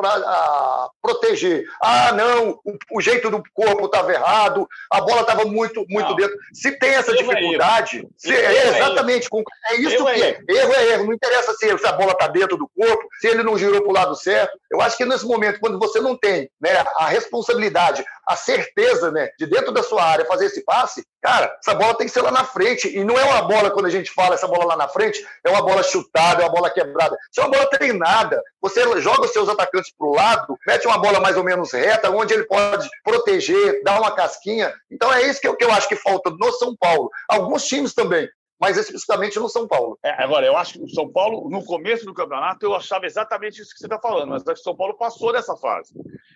para 0.00 0.88
proteger. 1.02 1.64
Ah, 1.82 2.12
não, 2.12 2.58
o, 2.64 2.78
o 2.92 3.00
jeito 3.00 3.30
do 3.30 3.42
corpo 3.52 3.86
estava 3.86 4.12
errado, 4.12 4.66
a 4.90 5.00
bola 5.00 5.20
estava 5.20 5.44
muito, 5.44 5.84
muito 5.88 6.14
dentro. 6.14 6.36
Se 6.52 6.72
tem 6.78 6.90
essa 6.90 7.12
erro 7.12 7.22
dificuldade, 7.22 7.98
é 7.98 8.08
se, 8.16 8.34
é, 8.34 8.68
exatamente, 8.68 9.28
é 9.68 9.76
isso 9.76 9.94
erro 9.94 10.04
que 10.06 10.22
é. 10.22 10.28
Erro. 10.28 10.44
erro 10.48 10.72
é 10.74 10.88
erro. 10.92 11.06
Não 11.06 11.12
interessa 11.12 11.52
se, 11.54 11.78
se 11.78 11.86
a 11.86 11.92
bola 11.92 12.12
está 12.12 12.26
dentro 12.26 12.56
do 12.56 12.68
corpo, 12.68 13.08
se 13.20 13.28
ele 13.28 13.42
não 13.42 13.58
girou 13.58 13.80
para 13.82 13.90
o 13.90 13.94
lado 13.94 14.14
certo. 14.14 14.58
Eu 14.70 14.80
acho 14.80 14.96
que 14.96 15.04
nesse 15.04 15.26
momento, 15.26 15.60
quando 15.60 15.78
você 15.78 16.00
não 16.00 16.16
tem 16.16 16.50
né, 16.60 16.84
a 16.96 17.06
responsabilidade, 17.06 18.04
a 18.26 18.36
certeza 18.36 19.10
né, 19.10 19.28
de 19.38 19.46
dentro 19.46 19.72
da 19.72 19.82
sua 19.82 20.02
área 20.02 20.24
fazer 20.24 20.46
esse 20.46 20.64
passe, 20.64 21.04
cara, 21.20 21.56
essa 21.58 21.74
bola 21.74 21.96
tem 21.96 22.06
que 22.06 22.12
ser 22.12 22.22
lá 22.22 22.30
na 22.30 22.44
frente. 22.44 22.88
E 22.88 23.04
não 23.04 23.18
é 23.18 23.24
uma 23.24 23.42
bola, 23.42 23.70
quando 23.70 23.86
a 23.86 23.90
gente 23.90 24.10
fala 24.10 24.34
essa 24.34 24.48
bola 24.48 24.64
lá 24.64 24.76
na 24.76 24.88
frente, 24.88 25.24
é 25.44 25.50
uma 25.50 25.62
bola 25.62 25.82
chutada, 25.82 26.42
é 26.42 26.46
uma 26.46 26.52
bola 26.52 26.70
quebrada. 26.70 27.16
Isso 27.30 27.40
é 27.40 27.44
uma 27.44 27.50
bola 27.50 27.66
treinada. 27.66 28.42
Você 28.60 29.00
joga 29.00 29.24
os 29.24 29.32
seus 29.32 29.48
atacantes 29.48 29.92
para 29.96 30.06
o 30.06 30.14
lado, 30.14 30.58
mete 30.66 30.86
uma 30.86 30.98
bola 30.98 31.20
mais 31.20 31.36
ou 31.36 31.44
menos 31.44 31.72
reta, 31.72 32.10
onde 32.10 32.34
ele 32.34 32.44
pode 32.44 32.88
proteger, 33.04 33.82
dar 33.82 34.00
uma 34.00 34.14
casquinha. 34.14 34.72
Então 34.90 35.12
é 35.12 35.22
isso 35.22 35.40
que 35.40 35.48
eu, 35.48 35.56
que 35.56 35.64
eu 35.64 35.72
acho 35.72 35.88
que 35.88 35.96
falta 35.96 36.30
no 36.30 36.52
São 36.52 36.74
Paulo. 36.76 37.10
Alguns 37.28 37.66
times 37.66 37.94
também 37.94 38.28
mas 38.60 38.76
especificamente 38.76 39.40
no 39.40 39.48
São 39.48 39.66
Paulo. 39.66 39.98
É, 40.04 40.22
agora, 40.22 40.44
eu 40.44 40.54
acho 40.54 40.74
que 40.74 40.84
o 40.84 40.88
São 40.90 41.10
Paulo, 41.10 41.48
no 41.48 41.64
começo 41.64 42.04
do 42.04 42.12
campeonato, 42.12 42.66
eu 42.66 42.74
achava 42.74 43.06
exatamente 43.06 43.62
isso 43.62 43.72
que 43.72 43.78
você 43.78 43.86
está 43.86 43.98
falando, 43.98 44.28
mas 44.28 44.42
acho 44.42 44.56
que 44.56 44.60
o 44.60 44.64
São 44.64 44.76
Paulo 44.76 44.98
passou 44.98 45.32
dessa 45.32 45.56
fase. 45.56 45.94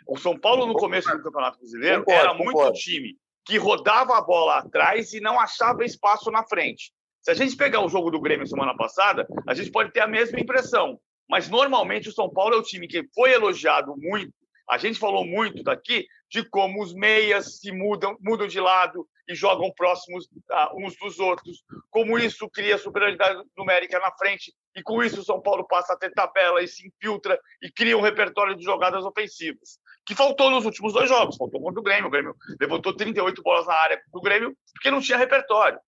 O 0.08 0.16
São 0.16 0.38
Paulo, 0.38 0.64
no 0.64 0.72
começo 0.72 1.06
do 1.10 1.22
Campeonato 1.22 1.58
Brasileiro, 1.58 2.02
concordo, 2.02 2.20
era 2.20 2.32
muito 2.32 2.52
concordo. 2.52 2.78
time 2.78 3.14
que 3.44 3.58
rodava 3.58 4.16
a 4.16 4.22
bola 4.22 4.58
atrás 4.58 5.12
e 5.12 5.20
não 5.20 5.38
achava 5.38 5.84
espaço 5.84 6.30
na 6.30 6.44
frente. 6.44 6.92
Se 7.20 7.30
a 7.30 7.34
gente 7.34 7.56
pegar 7.56 7.80
o 7.80 7.88
jogo 7.88 8.10
do 8.10 8.20
Grêmio 8.20 8.46
semana 8.46 8.76
passada, 8.76 9.26
a 9.46 9.54
gente 9.54 9.70
pode 9.70 9.92
ter 9.92 10.00
a 10.00 10.06
mesma 10.06 10.38
impressão. 10.38 10.98
Mas 11.28 11.48
normalmente 11.48 12.08
o 12.08 12.12
São 12.12 12.28
Paulo 12.28 12.54
é 12.54 12.58
o 12.58 12.62
time 12.62 12.86
que 12.86 13.08
foi 13.14 13.32
elogiado 13.32 13.94
muito. 13.96 14.32
A 14.68 14.78
gente 14.78 14.98
falou 14.98 15.24
muito 15.24 15.62
daqui 15.62 16.06
de 16.30 16.42
como 16.48 16.82
os 16.82 16.92
meias 16.94 17.58
se 17.58 17.70
mudam, 17.70 18.16
mudam 18.20 18.46
de 18.46 18.60
lado 18.60 19.06
e 19.28 19.34
jogam 19.34 19.72
próximos 19.72 20.26
uh, 20.26 20.84
uns 20.84 20.96
dos 20.96 21.18
outros, 21.18 21.64
como 21.90 22.18
isso 22.18 22.48
cria 22.50 22.76
superioridade 22.76 23.42
numérica 23.56 23.98
na 23.98 24.10
frente 24.12 24.52
e 24.76 24.82
com 24.82 25.02
isso 25.02 25.20
o 25.20 25.24
São 25.24 25.40
Paulo 25.40 25.66
passa 25.66 25.94
a 25.94 25.96
ter 25.96 26.12
tabela 26.12 26.62
e 26.62 26.68
se 26.68 26.86
infiltra 26.86 27.38
e 27.62 27.70
cria 27.70 27.96
um 27.96 28.02
repertório 28.02 28.56
de 28.56 28.64
jogadas 28.64 29.04
ofensivas, 29.04 29.78
que 30.06 30.14
faltou 30.14 30.50
nos 30.50 30.64
últimos 30.64 30.92
dois 30.92 31.08
jogos, 31.08 31.36
faltou 31.36 31.60
contra 31.60 31.80
o 31.80 31.82
Grêmio, 31.82 32.06
o 32.06 32.10
Grêmio 32.10 32.36
levantou 32.60 32.94
38 32.94 33.42
bolas 33.42 33.66
na 33.66 33.74
área 33.74 34.00
do 34.12 34.20
Grêmio 34.20 34.56
porque 34.74 34.90
não 34.90 35.00
tinha 35.00 35.18
repertório. 35.18 35.78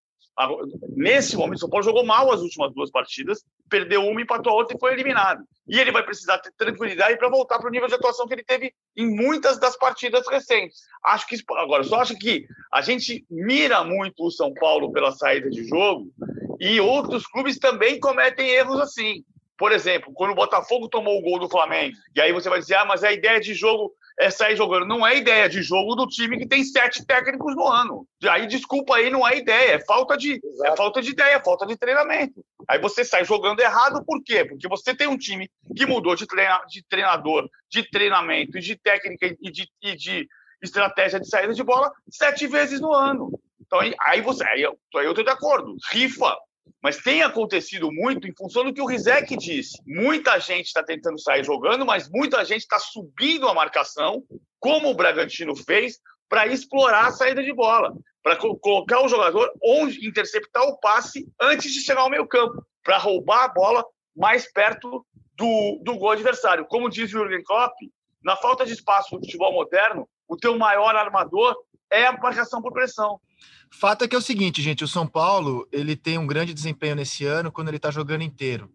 Nesse 0.95 1.35
momento, 1.35 1.57
o 1.57 1.61
São 1.61 1.71
Paulo 1.71 1.85
jogou 1.85 2.05
mal 2.05 2.31
as 2.31 2.43
últimas 2.43 2.73
duas 2.75 2.91
partidas, 2.91 3.43
perdeu 3.71 4.03
uma, 4.03 4.21
empatou 4.21 4.53
a 4.53 4.57
outra 4.57 4.77
e 4.77 4.81
foi 4.81 4.93
eliminado. 4.93 5.43
E 5.67 5.81
ele 5.81 5.91
vai 5.91 6.03
precisar 6.05 6.39
ter 6.39 6.53
tranquilidade 6.53 7.17
para 7.17 7.31
voltar 7.31 7.59
para 7.59 7.69
o 7.69 7.71
nível 7.71 7.89
de 7.89 7.95
atuação 7.95 8.27
que 8.27 8.35
ele 8.35 8.45
teve 8.45 8.73
em 8.95 9.07
muitas 9.07 9.59
das 9.59 9.77
partidas 9.79 10.29
recentes. 10.29 10.83
Acho 11.03 11.27
que 11.27 11.37
agora 11.57 11.83
só 11.85 12.01
acho 12.01 12.15
que 12.19 12.47
a 12.73 12.83
gente 12.83 13.25
mira 13.31 13.83
muito 13.83 14.27
o 14.27 14.31
São 14.31 14.53
Paulo 14.53 14.93
pela 14.93 15.11
saída 15.11 15.49
de 15.49 15.67
jogo 15.67 16.13
e 16.61 16.81
outros 16.81 17.27
clubes 17.27 17.59
também 17.59 17.99
cometem 17.99 18.49
erros 18.51 18.79
assim. 18.79 19.25
Por 19.59 19.73
exemplo, 19.73 20.13
quando 20.13 20.33
o 20.33 20.37
Botafogo 20.37 20.87
tomou 20.87 21.19
o 21.19 21.23
gol 21.23 21.39
do 21.39 21.49
Flamengo, 21.49 21.97
e 22.15 22.21
aí 22.21 22.31
você 22.31 22.51
vai 22.51 22.59
dizer, 22.59 22.75
ah, 22.75 22.85
mas 22.85 23.03
a 23.03 23.11
ideia 23.11 23.41
de 23.41 23.55
jogo 23.55 23.91
é 24.19 24.31
sair 24.31 24.57
jogando. 24.57 24.87
Não 24.87 25.07
é 25.07 25.17
ideia 25.17 25.49
de 25.49 25.63
jogo 25.63 25.95
do 25.95 26.07
time 26.07 26.39
que 26.39 26.47
tem 26.47 26.65
sete 26.65 27.05
técnicos 27.05 27.55
no 27.55 27.67
ano. 27.67 28.07
Aí, 28.29 28.47
desculpa 28.47 28.97
aí, 28.97 29.11
não 29.11 29.27
é 29.27 29.37
ideia. 29.37 29.73
É 29.73 29.85
falta 29.85 30.17
de, 30.17 30.41
é 30.65 30.77
falta 30.77 31.03
de 31.03 31.11
ideia, 31.11 31.35
é 31.37 31.43
falta 31.43 31.67
de 31.67 31.77
treinamento. 31.77 32.45
Aí 32.69 32.79
você 32.79 33.05
sai 33.05 33.25
jogando 33.25 33.61
errado, 33.61 34.05
por 34.05 34.23
quê? 34.23 34.45
Porque 34.45 34.69
você 34.69 34.95
tem 34.95 35.07
um 35.07 35.19
time 35.19 35.51
que 35.77 35.87
mudou 35.87 36.15
de, 36.15 36.27
treina, 36.27 36.61
de 36.69 36.83
treinador, 36.89 37.49
de 37.71 37.89
treinamento, 37.91 38.59
de 38.59 38.77
técnica 38.77 39.37
e 39.41 39.51
de, 39.51 39.69
e 39.83 39.97
de 39.97 40.27
estratégia 40.63 41.21
de 41.21 41.29
saída 41.29 41.53
de 41.53 41.63
bola 41.63 41.93
sete 42.11 42.47
vezes 42.47 42.81
no 42.81 42.93
ano. 42.93 43.39
Então, 43.61 43.81
aí 44.07 44.21
você, 44.21 44.47
aí 44.47 44.63
eu, 44.63 44.79
aí 44.97 45.05
eu 45.05 45.15
tô 45.15 45.23
de 45.23 45.31
acordo. 45.31 45.77
Rifa, 45.91 46.37
mas 46.83 46.99
tem 46.99 47.23
acontecido 47.23 47.91
muito 47.91 48.29
em 48.29 48.35
função 48.35 48.65
do 48.65 48.73
que 48.73 48.81
o 48.81 48.87
Rizek 48.87 49.37
disse. 49.37 49.81
Muita 49.87 50.39
gente 50.39 50.67
está 50.67 50.83
tentando 50.83 51.19
sair 51.19 51.45
jogando, 51.45 51.85
mas 51.85 52.09
muita 52.09 52.45
gente 52.45 52.63
está 52.63 52.79
subindo 52.79 53.49
a 53.49 53.55
marcação, 53.55 54.23
como 54.61 54.91
o 54.91 54.95
Bragantino 54.95 55.55
fez, 55.57 55.99
para 56.29 56.47
explorar 56.47 57.07
a 57.07 57.13
saída 57.13 57.43
de 57.43 57.53
bola, 57.53 57.95
para 58.23 58.37
colocar 58.37 59.05
o 59.05 59.09
jogador 59.09 59.53
onde 59.63 60.07
interceptar 60.07 60.63
o 60.65 60.79
passe 60.79 61.27
antes 61.41 61.73
de 61.73 61.81
chegar 61.81 62.03
ao 62.03 62.11
meio 62.11 62.27
campo, 62.27 62.65
para 62.83 62.99
roubar 62.99 63.45
a 63.45 63.49
bola 63.49 63.85
mais 64.17 64.51
perto 64.53 65.05
do, 65.35 65.81
do 65.83 65.97
gol 65.97 66.11
adversário. 66.11 66.67
Como 66.67 66.89
diz 66.89 67.05
o 67.05 67.09
Jürgen 67.09 67.43
Klopp, 67.43 67.75
na 68.23 68.37
falta 68.37 68.65
de 68.65 68.73
espaço 68.73 69.15
no 69.15 69.21
futebol 69.21 69.53
moderno, 69.53 70.09
o 70.29 70.37
teu 70.37 70.57
maior 70.59 70.97
armador 70.97 71.57
é 71.91 72.07
a 72.07 72.13
marcação 72.13 72.61
por 72.61 72.73
pressão. 72.73 73.21
Fato 73.71 74.05
é 74.05 74.09
que 74.09 74.15
é 74.15 74.19
o 74.19 74.23
seguinte, 74.23 74.63
gente, 74.63 74.85
o 74.85 74.89
São 74.89 75.07
Paulo 75.07 75.69
ele 75.71 75.97
tem 75.97 76.19
um 76.19 76.27
grande 76.27 76.55
desempenho 76.55 76.97
nesse 76.97 77.27
ano 77.27 77.53
quando 77.53 77.69
ele 77.69 77.77
está 77.77 77.91
jogando 77.91 78.23
inteiro. 78.23 78.71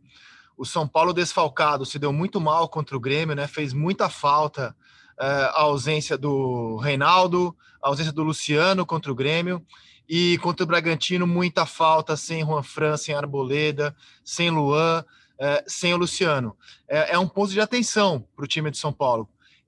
O 0.58 0.66
São 0.66 0.88
Paulo 0.88 1.14
desfalcado 1.14 1.86
se 1.86 1.98
deu 1.98 2.14
muito 2.14 2.40
mal 2.40 2.70
contra 2.70 2.96
o 2.96 3.00
Grêmio, 3.00 3.36
né? 3.36 3.48
Fez 3.48 3.74
muita 3.74 4.10
falta 4.10 4.76
uh, 5.20 5.24
a 5.56 5.62
ausência 5.62 6.18
do 6.18 6.78
Reinaldo, 6.78 7.56
a 7.82 7.88
ausência 7.88 8.14
do 8.14 8.22
Luciano 8.22 8.86
contra 8.86 9.12
o 9.12 9.16
Grêmio. 9.16 9.66
E 10.08 10.38
contra 10.40 10.64
o 10.64 10.68
Bragantino, 10.68 11.26
muita 11.26 11.66
falta 11.66 12.18
sem 12.18 12.46
Juan 12.46 12.62
Fran, 12.62 12.98
sem 12.98 13.16
Arboleda, 13.16 13.96
sem 14.26 14.50
Luan, 14.50 15.04
uh, 15.40 15.64
sem 15.66 15.94
o 15.94 15.98
Luciano. 15.98 16.56
É, 16.88 17.14
é 17.14 17.20
um 17.20 17.28
ponto 17.28 17.52
de 17.52 17.62
atenção 17.62 18.28
para 18.36 18.46
o 18.46 18.48
time 18.48 18.70
de 18.70 18.78
São 18.78 18.94
Paulo 18.94 19.28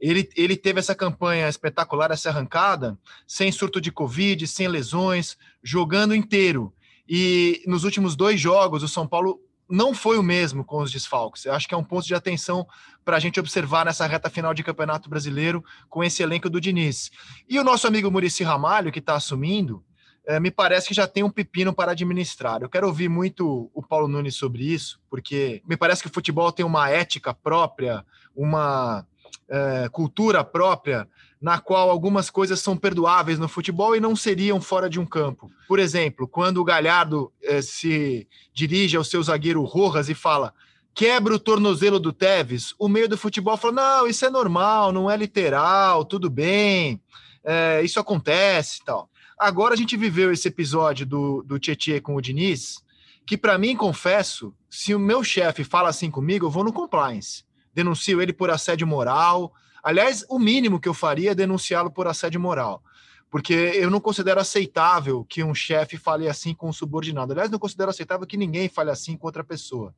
ele, 0.09 0.29
ele 0.35 0.57
teve 0.57 0.79
essa 0.79 0.93
campanha 0.93 1.47
espetacular, 1.47 2.11
essa 2.11 2.29
arrancada, 2.29 2.97
sem 3.25 3.51
surto 3.51 3.79
de 3.79 3.89
Covid, 3.89 4.45
sem 4.47 4.67
lesões, 4.67 5.37
jogando 5.63 6.13
inteiro. 6.13 6.73
E 7.07 7.63
nos 7.65 7.85
últimos 7.85 8.13
dois 8.13 8.39
jogos, 8.39 8.83
o 8.83 8.87
São 8.87 9.07
Paulo 9.07 9.39
não 9.69 9.93
foi 9.93 10.17
o 10.17 10.23
mesmo 10.23 10.65
com 10.65 10.81
os 10.81 10.91
desfalques. 10.91 11.45
Eu 11.45 11.53
acho 11.53 11.69
que 11.69 11.73
é 11.73 11.77
um 11.77 11.83
ponto 11.83 12.05
de 12.05 12.13
atenção 12.13 12.67
para 13.05 13.15
a 13.15 13.19
gente 13.19 13.39
observar 13.39 13.85
nessa 13.85 14.05
reta 14.05 14.29
final 14.29 14.53
de 14.53 14.61
Campeonato 14.61 15.09
Brasileiro 15.09 15.63
com 15.89 16.03
esse 16.03 16.21
elenco 16.21 16.49
do 16.49 16.59
Diniz. 16.59 17.09
E 17.47 17.57
o 17.57 17.63
nosso 17.63 17.87
amigo 17.87 18.11
Murici 18.11 18.43
Ramalho, 18.43 18.91
que 18.91 18.99
está 18.99 19.15
assumindo, 19.15 19.83
é, 20.25 20.37
me 20.37 20.51
parece 20.51 20.89
que 20.89 20.93
já 20.93 21.07
tem 21.07 21.23
um 21.23 21.29
pepino 21.29 21.73
para 21.73 21.93
administrar. 21.93 22.61
Eu 22.61 22.69
quero 22.69 22.87
ouvir 22.87 23.07
muito 23.07 23.71
o 23.73 23.81
Paulo 23.81 24.09
Nunes 24.09 24.35
sobre 24.35 24.63
isso, 24.63 24.99
porque 25.09 25.61
me 25.65 25.77
parece 25.77 26.01
que 26.01 26.09
o 26.09 26.13
futebol 26.13 26.51
tem 26.51 26.65
uma 26.65 26.89
ética 26.89 27.33
própria, 27.33 28.05
uma 28.35 29.07
é, 29.49 29.89
cultura 29.89 30.43
própria, 30.43 31.07
na 31.41 31.59
qual 31.59 31.89
algumas 31.89 32.29
coisas 32.29 32.59
são 32.59 32.77
perdoáveis 32.77 33.37
no 33.37 33.49
futebol 33.49 33.95
e 33.95 33.99
não 33.99 34.15
seriam 34.15 34.61
fora 34.61 34.89
de 34.89 34.99
um 34.99 35.05
campo. 35.05 35.51
Por 35.67 35.77
exemplo, 35.77 36.27
quando 36.27 36.57
o 36.57 36.63
Galhardo 36.63 37.31
é, 37.41 37.61
se 37.61 38.27
dirige 38.53 38.95
ao 38.95 39.03
seu 39.03 39.21
zagueiro 39.21 39.63
Rojas 39.63 40.09
e 40.09 40.15
fala 40.15 40.53
quebra 40.95 41.33
o 41.33 41.39
tornozelo 41.39 41.99
do 41.99 42.13
Tevez, 42.13 42.73
o 42.77 42.87
meio 42.87 43.09
do 43.09 43.17
futebol 43.17 43.57
fala: 43.57 43.73
não, 43.73 44.07
isso 44.07 44.25
é 44.25 44.29
normal, 44.29 44.91
não 44.91 45.09
é 45.09 45.17
literal, 45.17 46.05
tudo 46.05 46.29
bem, 46.29 47.01
é, 47.43 47.81
isso 47.83 47.99
acontece 47.99 48.79
e 48.81 48.85
tal. 48.85 49.09
Agora 49.37 49.73
a 49.73 49.77
gente 49.77 49.97
viveu 49.97 50.31
esse 50.31 50.47
episódio 50.47 51.05
do, 51.05 51.43
do 51.43 51.59
Tietchan 51.59 51.99
com 51.99 52.15
o 52.15 52.21
Diniz, 52.21 52.81
que 53.25 53.37
para 53.37 53.57
mim, 53.57 53.75
confesso, 53.75 54.53
se 54.69 54.93
o 54.95 54.99
meu 54.99 55.23
chefe 55.23 55.63
fala 55.63 55.89
assim 55.89 56.09
comigo, 56.09 56.45
eu 56.45 56.51
vou 56.51 56.63
no 56.63 56.71
compliance 56.71 57.43
denuncio 57.73 58.21
ele 58.21 58.33
por 58.33 58.49
assédio 58.49 58.87
moral. 58.87 59.53
Aliás, 59.83 60.25
o 60.29 60.39
mínimo 60.39 60.79
que 60.79 60.87
eu 60.87 60.93
faria 60.93 61.31
é 61.31 61.35
denunciá-lo 61.35 61.91
por 61.91 62.07
assédio 62.07 62.39
moral, 62.39 62.81
porque 63.29 63.53
eu 63.53 63.89
não 63.89 63.99
considero 63.99 64.39
aceitável 64.39 65.25
que 65.27 65.43
um 65.43 65.53
chefe 65.53 65.97
fale 65.97 66.29
assim 66.29 66.53
com 66.53 66.69
um 66.69 66.73
subordinado. 66.73 67.33
Aliás, 67.33 67.49
não 67.51 67.59
considero 67.59 67.89
aceitável 67.89 68.25
que 68.25 68.37
ninguém 68.37 68.69
fale 68.69 68.91
assim 68.91 69.17
com 69.17 69.27
outra 69.27 69.43
pessoa. 69.43 69.93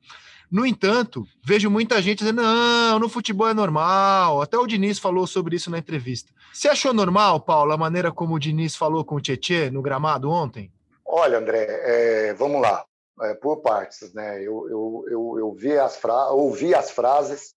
No 0.50 0.66
entanto, 0.66 1.28
vejo 1.44 1.70
muita 1.70 2.02
gente 2.02 2.20
dizendo: 2.20 2.42
não, 2.42 3.00
no 3.00 3.10
futebol 3.10 3.48
é 3.48 3.54
normal. 3.54 4.42
Até 4.42 4.58
o 4.58 4.66
Diniz 4.66 5.00
falou 5.00 5.28
sobre 5.28 5.56
isso 5.56 5.70
na 5.70 5.78
entrevista. 5.78 6.32
Você 6.54 6.68
achou 6.68 6.94
normal, 6.94 7.40
Paulo, 7.42 7.74
a 7.74 7.78
maneira 7.78 8.12
como 8.12 8.36
o 8.36 8.40
Diniz 8.40 8.76
falou 8.76 9.04
com 9.04 9.16
o 9.16 9.22
Tietê 9.22 9.70
no 9.70 9.82
gramado 9.82 10.30
ontem? 10.30 10.72
Olha, 11.06 11.38
André, 11.38 11.66
é, 11.70 12.34
vamos 12.34 12.62
lá. 12.62 12.84
É, 13.22 13.34
por 13.34 13.58
partes, 13.58 14.14
né? 14.14 14.40
Eu, 14.42 14.68
eu, 14.70 15.06
eu, 15.10 15.36
eu 15.40 15.54
vi 15.54 15.78
as 15.78 15.96
fra... 15.96 16.32
ouvi 16.32 16.76
as 16.76 16.92
frases, 16.92 17.54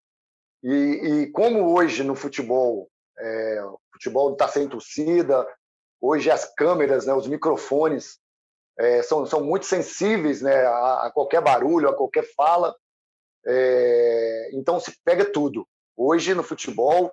e, 0.62 0.70
e 0.70 1.26
como 1.30 1.74
hoje 1.74 2.02
no 2.02 2.14
futebol, 2.14 2.88
é, 3.18 3.62
o 3.64 3.78
futebol 3.92 4.32
está 4.32 4.48
sem 4.48 4.68
torcida, 4.68 5.46
hoje 6.00 6.30
as 6.30 6.44
câmeras, 6.54 7.06
né, 7.06 7.12
os 7.12 7.26
microfones 7.26 8.18
é, 8.78 9.02
são, 9.02 9.26
são 9.26 9.42
muito 9.42 9.66
sensíveis 9.66 10.40
né, 10.40 10.64
a, 10.66 11.06
a 11.06 11.10
qualquer 11.12 11.40
barulho, 11.40 11.88
a 11.88 11.96
qualquer 11.96 12.24
fala. 12.34 12.74
É, 13.46 14.50
então 14.52 14.78
se 14.78 14.92
pega 15.04 15.24
tudo. 15.24 15.66
Hoje 15.96 16.34
no 16.34 16.42
futebol 16.42 17.12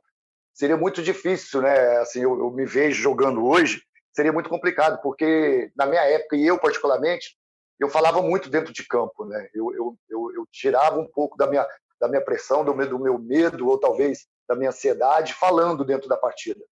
seria 0.54 0.78
muito 0.78 1.02
difícil, 1.02 1.62
né? 1.62 1.98
Assim, 1.98 2.22
eu, 2.22 2.38
eu, 2.38 2.52
me 2.52 2.66
vejo 2.66 3.02
jogando 3.02 3.46
hoje, 3.46 3.82
seria 4.14 4.32
muito 4.32 4.50
complicado, 4.50 5.02
porque 5.02 5.72
na 5.76 5.86
minha 5.86 6.02
época, 6.02 6.38
e 6.38 6.46
eu 6.46 6.58
particularmente, 6.58 7.36
eu 7.80 7.90
falava 7.90 8.22
muito 8.22 8.50
dentro 8.50 8.72
de 8.72 8.88
campo, 8.88 9.26
né? 9.26 9.50
Eu, 9.54 9.74
eu, 9.74 9.98
eu, 10.10 10.32
eu 10.34 10.48
tirava 10.52 10.98
um 10.98 11.08
pouco 11.08 11.36
da 11.36 11.46
minha, 11.46 11.68
da 12.06 12.08
minha 12.08 12.24
pressão, 12.24 12.64
do 12.64 12.76
meu, 12.76 12.88
do 12.88 13.00
meu 13.00 13.18
medo, 13.18 13.68
ou 13.68 13.80
talvez 13.80 14.28
da 14.48 14.56
minha 14.56 14.70
ansiedade, 14.70 15.34
falando 15.34 15.84
dentro 15.84 16.08
da 16.08 16.16
partida. 16.16 16.64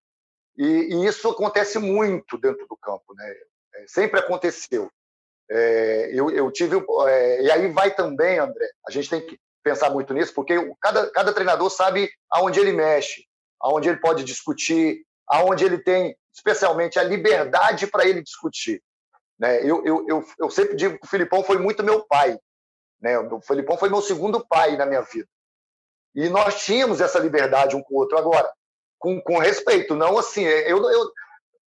E, 0.56 0.64
e 0.64 1.06
isso 1.06 1.28
acontece 1.28 1.78
muito 1.78 2.38
dentro 2.38 2.66
do 2.68 2.76
campo, 2.76 3.14
né? 3.14 3.34
É, 3.74 3.84
sempre 3.88 4.20
aconteceu. 4.20 4.88
É, 5.50 6.10
eu, 6.12 6.30
eu, 6.30 6.50
tive. 6.50 6.76
É, 7.08 7.42
e 7.42 7.50
aí 7.50 7.68
vai 7.72 7.92
também, 7.92 8.38
André, 8.38 8.66
a 8.86 8.90
gente 8.90 9.10
tem 9.10 9.26
que 9.26 9.38
pensar 9.62 9.90
muito 9.90 10.14
nisso, 10.14 10.32
porque 10.32 10.54
cada, 10.80 11.10
cada 11.10 11.32
treinador 11.32 11.68
sabe 11.70 12.08
aonde 12.30 12.60
ele 12.60 12.72
mexe, 12.72 13.24
aonde 13.60 13.88
ele 13.88 13.98
pode 13.98 14.22
discutir, 14.22 15.04
aonde 15.26 15.64
ele 15.64 15.78
tem, 15.78 16.16
especialmente, 16.32 16.98
a 16.98 17.02
liberdade 17.02 17.86
para 17.88 18.06
ele 18.06 18.22
discutir. 18.22 18.80
Né? 19.38 19.62
Eu, 19.62 19.84
eu, 19.84 20.06
eu, 20.08 20.24
eu 20.38 20.50
sempre 20.50 20.76
digo 20.76 20.98
que 20.98 21.06
o 21.06 21.10
Filipão 21.10 21.42
foi 21.42 21.58
muito 21.58 21.82
meu 21.82 22.06
pai. 22.06 22.38
Né? 23.04 23.18
O 23.18 23.40
Felipão 23.42 23.76
foi 23.76 23.90
meu 23.90 24.00
segundo 24.00 24.42
pai 24.46 24.78
na 24.78 24.86
minha 24.86 25.02
vida. 25.02 25.28
E 26.14 26.30
nós 26.30 26.64
tínhamos 26.64 27.02
essa 27.02 27.18
liberdade 27.18 27.76
um 27.76 27.82
com 27.82 27.94
o 27.94 27.98
outro. 27.98 28.16
Agora, 28.16 28.50
com, 28.98 29.20
com 29.20 29.36
respeito, 29.36 29.94
não 29.94 30.16
assim. 30.16 30.42
Eu, 30.42 30.90
eu, 30.90 31.10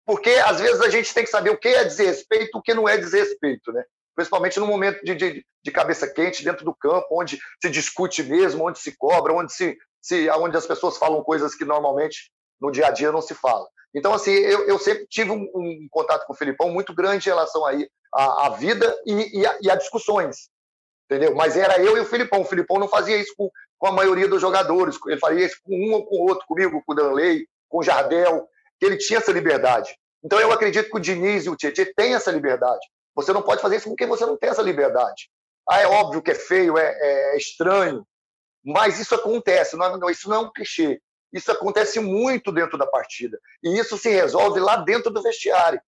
porque 0.05 0.29
às 0.29 0.59
vezes 0.59 0.79
a 0.79 0.89
gente 0.89 1.11
tem 1.11 1.23
que 1.23 1.31
saber 1.31 1.49
o 1.49 1.57
que 1.57 1.69
é 1.69 1.85
desrespeito 1.85 2.51
e 2.55 2.59
o 2.59 2.61
que 2.61 2.75
não 2.75 2.87
é 2.87 2.97
desrespeito, 2.97 3.71
né? 3.71 3.83
Principalmente 4.15 4.59
no 4.59 4.67
momento 4.67 5.03
de, 5.03 5.15
de, 5.15 5.45
de, 5.63 5.71
cabeça 5.71 6.07
quente 6.07 6.43
dentro 6.43 6.63
do 6.63 6.75
campo, 6.75 7.07
onde 7.19 7.39
se 7.59 7.69
discute 7.71 8.21
mesmo, 8.21 8.67
onde 8.67 8.77
se 8.77 8.95
cobra, 8.95 9.33
onde, 9.33 9.51
se, 9.51 9.75
se, 9.99 10.29
onde 10.29 10.55
as 10.55 10.67
pessoas 10.67 10.97
falam 10.97 11.23
coisas 11.23 11.55
que 11.55 11.65
normalmente 11.65 12.31
no 12.61 12.69
dia 12.69 12.87
a 12.87 12.91
dia 12.91 13.11
não 13.11 13.23
se 13.23 13.33
fala. 13.33 13.67
Então, 13.95 14.13
assim, 14.13 14.31
eu, 14.31 14.67
eu 14.67 14.77
sempre 14.77 15.07
tive 15.07 15.31
um, 15.31 15.49
um, 15.55 15.87
contato 15.89 16.27
com 16.27 16.33
o 16.33 16.35
Filipão 16.35 16.69
muito 16.69 16.93
grande 16.93 17.27
em 17.27 17.31
relação 17.31 17.65
aí 17.65 17.89
à, 18.13 18.45
à 18.45 18.49
vida 18.49 18.95
e, 19.07 19.39
e, 19.39 19.47
a, 19.47 19.57
e 19.63 19.71
a 19.71 19.75
discussões 19.75 20.52
entendeu? 21.13 21.35
Mas 21.35 21.55
era 21.55 21.79
eu 21.79 21.97
e 21.97 21.99
o 21.99 22.05
Filipão. 22.05 22.41
O 22.41 22.45
Filipão 22.45 22.79
não 22.79 22.87
fazia 22.87 23.17
isso 23.17 23.33
com, 23.37 23.49
com 23.77 23.87
a 23.87 23.91
maioria 23.91 24.27
dos 24.27 24.41
jogadores, 24.41 24.97
ele 25.07 25.19
fazia 25.19 25.45
isso 25.45 25.57
com 25.63 25.75
um 25.75 25.93
ou 25.93 26.05
com 26.05 26.15
o 26.15 26.29
outro, 26.29 26.45
comigo, 26.47 26.81
com 26.85 26.93
o 26.93 26.95
Danley, 26.95 27.47
com 27.69 27.79
o 27.79 27.83
Jardel, 27.83 28.47
ele 28.81 28.97
tinha 28.97 29.19
essa 29.19 29.31
liberdade. 29.31 29.95
Então 30.23 30.39
eu 30.39 30.51
acredito 30.51 30.89
que 30.89 30.97
o 30.97 30.99
Diniz 30.99 31.45
e 31.45 31.49
o 31.49 31.55
Tietchan 31.55 31.85
têm 31.95 32.15
essa 32.15 32.31
liberdade. 32.31 32.85
Você 33.15 33.31
não 33.33 33.41
pode 33.41 33.61
fazer 33.61 33.77
isso 33.77 33.89
porque 33.89 34.05
você 34.05 34.25
não 34.25 34.37
tem 34.37 34.49
essa 34.49 34.61
liberdade. 34.61 35.29
Ah, 35.69 35.81
é 35.81 35.87
óbvio 35.87 36.21
que 36.21 36.31
é 36.31 36.35
feio, 36.35 36.77
é, 36.77 36.95
é 36.99 37.37
estranho, 37.37 38.05
mas 38.63 38.99
isso 38.99 39.13
acontece, 39.13 39.75
não, 39.75 39.97
não, 39.97 40.09
isso 40.09 40.29
não 40.29 40.37
é 40.37 40.39
um 40.39 40.51
clichê. 40.51 41.01
Isso 41.31 41.51
acontece 41.51 41.99
muito 41.99 42.51
dentro 42.51 42.77
da 42.77 42.85
partida. 42.85 43.39
E 43.63 43.77
isso 43.79 43.97
se 43.97 44.09
resolve 44.09 44.59
lá 44.59 44.77
dentro 44.77 45.11
do 45.11 45.21
vestiário. 45.21 45.81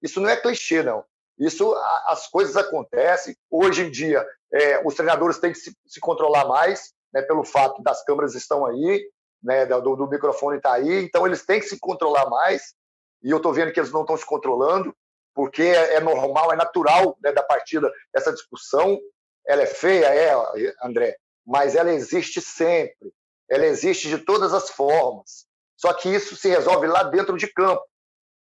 Isso 0.00 0.20
não 0.20 0.28
é 0.28 0.36
clichê, 0.36 0.82
não. 0.82 1.04
Isso, 1.38 1.74
as 2.06 2.28
coisas 2.28 2.56
acontecem. 2.56 3.36
Hoje 3.50 3.82
em 3.82 3.90
dia, 3.90 4.24
é, 4.52 4.86
os 4.86 4.94
treinadores 4.94 5.38
têm 5.38 5.52
que 5.52 5.58
se, 5.58 5.76
se 5.86 6.00
controlar 6.00 6.46
mais, 6.46 6.92
né, 7.12 7.22
pelo 7.22 7.44
fato 7.44 7.82
das 7.82 8.04
câmeras 8.04 8.34
estão 8.34 8.66
aí, 8.66 9.08
né, 9.42 9.66
do, 9.66 9.96
do 9.96 10.08
microfone 10.08 10.58
está 10.58 10.74
aí, 10.74 11.04
então 11.04 11.26
eles 11.26 11.44
têm 11.44 11.60
que 11.60 11.66
se 11.66 11.78
controlar 11.78 12.28
mais. 12.28 12.74
E 13.22 13.30
eu 13.30 13.38
estou 13.38 13.52
vendo 13.52 13.72
que 13.72 13.80
eles 13.80 13.92
não 13.92 14.02
estão 14.02 14.16
se 14.16 14.26
controlando, 14.26 14.94
porque 15.34 15.62
é, 15.62 15.94
é 15.94 16.00
normal, 16.00 16.52
é 16.52 16.56
natural 16.56 17.16
né, 17.22 17.32
da 17.32 17.42
partida 17.42 17.90
essa 18.14 18.32
discussão. 18.32 18.98
Ela 19.46 19.62
é 19.62 19.66
feia, 19.66 20.06
é, 20.06 20.34
André, 20.82 21.16
mas 21.46 21.74
ela 21.74 21.92
existe 21.92 22.40
sempre. 22.40 23.12
Ela 23.48 23.66
existe 23.66 24.08
de 24.08 24.18
todas 24.18 24.52
as 24.54 24.70
formas. 24.70 25.46
Só 25.76 25.92
que 25.92 26.08
isso 26.08 26.36
se 26.36 26.48
resolve 26.48 26.86
lá 26.86 27.02
dentro 27.02 27.36
de 27.36 27.52
campo 27.52 27.82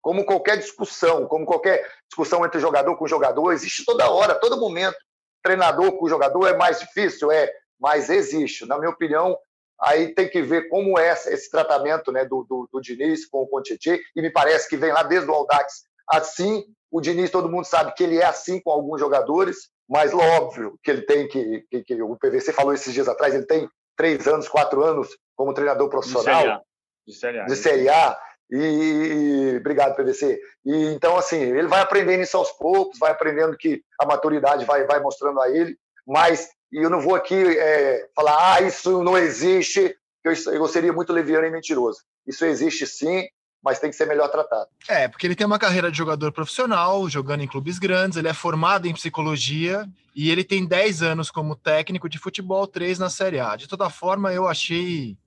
como 0.03 0.25
qualquer 0.25 0.57
discussão, 0.57 1.25
como 1.25 1.45
qualquer 1.45 1.89
discussão 2.09 2.45
entre 2.45 2.59
jogador 2.59 2.97
com 2.97 3.07
jogador, 3.07 3.53
existe 3.53 3.85
toda 3.85 4.11
hora, 4.11 4.35
todo 4.35 4.59
momento. 4.59 4.97
Treinador 5.43 5.97
com 5.97 6.07
jogador 6.07 6.47
é 6.47 6.55
mais 6.55 6.79
difícil, 6.79 7.31
é, 7.31 7.51
mas 7.79 8.09
existe. 8.09 8.65
Na 8.65 8.77
minha 8.77 8.89
opinião, 8.89 9.37
aí 9.79 10.13
tem 10.13 10.29
que 10.29 10.41
ver 10.41 10.69
como 10.69 10.97
é 10.97 11.11
esse 11.11 11.51
tratamento 11.51 12.11
né, 12.11 12.23
do, 12.23 12.43
do, 12.43 12.69
do 12.71 12.81
Diniz 12.81 13.25
com 13.27 13.43
o 13.43 13.47
Conchetti, 13.47 14.01
e 14.15 14.21
me 14.21 14.31
parece 14.31 14.69
que 14.69 14.77
vem 14.77 14.91
lá 14.91 15.03
desde 15.03 15.29
o 15.29 15.33
Aldax 15.33 15.83
assim. 16.07 16.63
O 16.89 17.01
Diniz, 17.01 17.31
todo 17.31 17.49
mundo 17.49 17.65
sabe 17.65 17.93
que 17.93 18.03
ele 18.03 18.19
é 18.19 18.25
assim 18.25 18.61
com 18.61 18.71
alguns 18.71 18.99
jogadores, 18.99 19.69
mas 19.89 20.13
óbvio 20.13 20.77
que 20.83 20.91
ele 20.91 21.01
tem 21.01 21.27
que, 21.27 21.65
que, 21.69 21.83
que 21.83 22.01
o 22.01 22.15
PVC 22.15 22.53
falou 22.53 22.73
esses 22.73 22.93
dias 22.93 23.07
atrás, 23.07 23.33
ele 23.33 23.45
tem 23.45 23.67
três 23.97 24.27
anos, 24.27 24.47
quatro 24.47 24.83
anos 24.83 25.09
como 25.35 25.53
treinador 25.53 25.89
profissional 25.89 26.61
de 27.05 27.13
Série 27.13 27.39
A. 27.39 27.45
De 27.45 27.55
série 27.55 27.89
a 27.89 28.19
e, 28.49 29.57
obrigado, 29.57 29.95
PVC. 29.95 30.39
E 30.65 30.85
então, 30.93 31.17
assim, 31.17 31.39
ele 31.39 31.67
vai 31.67 31.81
aprendendo 31.81 32.21
isso 32.21 32.37
aos 32.37 32.51
poucos, 32.51 32.99
vai 32.99 33.11
aprendendo 33.11 33.57
que 33.57 33.81
a 33.99 34.05
maturidade 34.05 34.65
vai, 34.65 34.85
vai 34.85 34.99
mostrando 34.99 35.41
a 35.41 35.49
ele, 35.49 35.77
mas 36.05 36.49
eu 36.71 36.89
não 36.89 37.01
vou 37.01 37.15
aqui 37.15 37.35
é, 37.35 38.07
falar, 38.15 38.55
ah, 38.55 38.61
isso 38.61 39.03
não 39.03 39.17
existe, 39.17 39.95
eu, 40.23 40.33
eu 40.53 40.67
seria 40.67 40.93
muito 40.93 41.13
leviano 41.13 41.45
e 41.45 41.51
mentiroso. 41.51 41.99
Isso 42.27 42.45
existe 42.45 42.85
sim, 42.85 43.27
mas 43.63 43.79
tem 43.79 43.89
que 43.89 43.95
ser 43.95 44.05
melhor 44.05 44.29
tratado. 44.29 44.69
É, 44.87 45.07
porque 45.07 45.25
ele 45.25 45.35
tem 45.35 45.47
uma 45.47 45.59
carreira 45.59 45.89
de 45.89 45.97
jogador 45.97 46.31
profissional, 46.31 47.09
jogando 47.09 47.41
em 47.41 47.47
clubes 47.47 47.79
grandes, 47.79 48.17
ele 48.17 48.27
é 48.27 48.33
formado 48.33 48.87
em 48.87 48.93
psicologia 48.93 49.87
e 50.15 50.29
ele 50.29 50.43
tem 50.43 50.65
10 50.65 51.01
anos 51.01 51.31
como 51.31 51.55
técnico 51.55 52.09
de 52.09 52.19
futebol, 52.19 52.67
3 52.67 52.99
na 52.99 53.09
Série 53.09 53.39
A. 53.39 53.55
De 53.55 53.67
toda 53.67 53.89
forma, 53.89 54.33
eu 54.33 54.47
achei. 54.47 55.17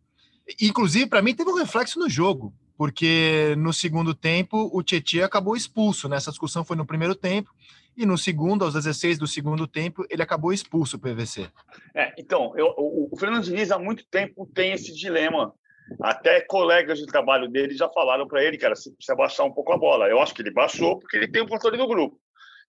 Inclusive, 0.61 1.07
para 1.07 1.23
mim, 1.23 1.35
teve 1.35 1.51
um 1.51 1.57
reflexo 1.57 1.99
no 1.99 2.09
jogo 2.09 2.53
porque 2.77 3.55
no 3.57 3.73
segundo 3.73 4.15
tempo 4.15 4.71
o 4.73 4.83
Tietchan 4.83 5.25
acabou 5.25 5.57
expulso. 5.57 6.09
Né? 6.09 6.17
discussão 6.17 6.65
foi 6.65 6.77
no 6.77 6.87
primeiro 6.87 7.15
tempo, 7.15 7.51
e 7.97 8.05
no 8.05 8.19
segundo, 8.19 8.65
aos 8.65 8.75
16 8.75 9.19
do 9.19 9.27
segundo 9.27 9.67
tempo, 9.67 10.05
ele 10.11 10.23
acabou 10.23 10.53
expulso 10.53 10.97
o 10.97 11.01
PVC. 11.01 11.49
É, 11.95 12.13
então, 12.19 12.53
eu, 12.57 12.67
o, 12.77 13.09
o 13.11 13.19
Fernando 13.19 13.45
Diniz 13.45 13.71
há 13.71 13.79
muito 13.79 14.05
tempo 14.07 14.47
tem 14.55 14.73
esse 14.73 14.95
dilema. 14.95 15.55
Até 16.03 16.41
colegas 16.41 16.99
de 16.99 17.07
trabalho 17.07 17.49
dele 17.49 17.75
já 17.75 17.89
falaram 17.89 18.27
para 18.27 18.43
ele, 18.45 18.59
cara, 18.59 18.75
você 18.75 18.91
precisa 18.91 19.17
baixar 19.17 19.45
um 19.45 19.53
pouco 19.53 19.73
a 19.73 19.79
bola. 19.79 20.09
Eu 20.09 20.21
acho 20.21 20.35
que 20.35 20.43
ele 20.43 20.53
baixou 20.53 20.99
porque 20.99 21.17
ele 21.17 21.29
tem 21.29 21.43
o 21.43 21.49
controle 21.49 21.79
do 21.79 21.87
grupo. 21.87 22.21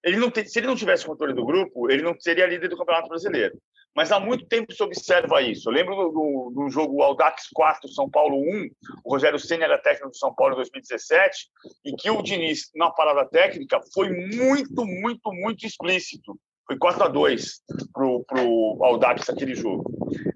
Ele 0.03 0.17
não 0.17 0.29
tem, 0.29 0.45
se 0.45 0.59
ele 0.59 0.67
não 0.67 0.75
tivesse 0.75 1.05
controle 1.05 1.33
do 1.33 1.43
grupo, 1.43 1.91
ele 1.91 2.03
não 2.03 2.17
seria 2.19 2.45
líder 2.45 2.69
do 2.69 2.77
Campeonato 2.77 3.09
Brasileiro 3.09 3.57
mas 3.97 4.11
há 4.11 4.19
muito 4.19 4.45
tempo 4.45 4.71
se 4.71 4.83
observa 4.83 5.41
isso. 5.41 5.67
Eu 5.67 5.73
lembro 5.73 5.95
do, 5.95 6.51
do 6.53 6.69
jogo 6.69 7.01
Aldax 7.01 7.47
4, 7.51 7.89
São 7.89 8.07
Paulo 8.07 8.37
1, 8.37 8.69
o 9.03 9.11
Rogério 9.11 9.39
Senna 9.39 9.63
era 9.63 9.81
técnico 9.81 10.11
do 10.11 10.15
São 10.15 10.31
Paulo 10.35 10.53
em 10.53 10.57
2017, 10.57 11.49
e 11.83 11.95
que 11.95 12.07
o 12.11 12.21
Diniz, 12.21 12.69
na 12.75 12.91
parada 12.91 13.27
técnica, 13.27 13.81
foi 13.95 14.09
muito, 14.11 14.85
muito, 14.85 15.33
muito 15.33 15.65
explícito. 15.65 16.39
Foi 16.67 16.77
4 16.77 17.05
a 17.05 17.07
2 17.07 17.61
para 17.91 18.43
o 18.43 18.79
Aldax 18.83 19.31
aquele 19.31 19.55
jogo. 19.55 19.91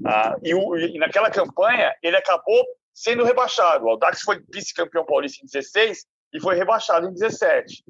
Ah, 0.08 0.36
e, 0.44 0.56
o, 0.56 0.76
e 0.76 0.98
naquela 0.98 1.30
campanha, 1.30 1.94
ele 2.02 2.18
acabou 2.18 2.66
sendo 2.92 3.24
rebaixado. 3.24 3.86
O 3.86 3.90
Aldax 3.90 4.22
foi 4.22 4.44
vice-campeão 4.52 5.06
paulista 5.06 5.38
em 5.44 5.46
16 5.46 6.08
e 6.34 6.42
foi 6.42 6.56
rebaixado 6.56 7.08
em 7.08 7.14
17. 7.14 7.84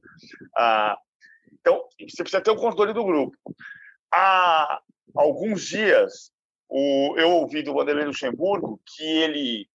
Ah, 0.57 0.97
então, 1.61 1.81
você 1.97 2.23
precisa 2.23 2.43
ter 2.43 2.51
o 2.51 2.57
controle 2.57 2.91
do 2.91 3.05
grupo. 3.05 3.37
A, 4.13 4.81
alguns 5.15 5.65
dias, 5.65 6.31
o, 6.69 7.15
eu 7.17 7.29
ouvi 7.31 7.63
do 7.63 7.73
Vanderlei 7.73 8.05
Luxemburgo 8.05 8.79
que 8.95 9.03
ele, 9.03 9.67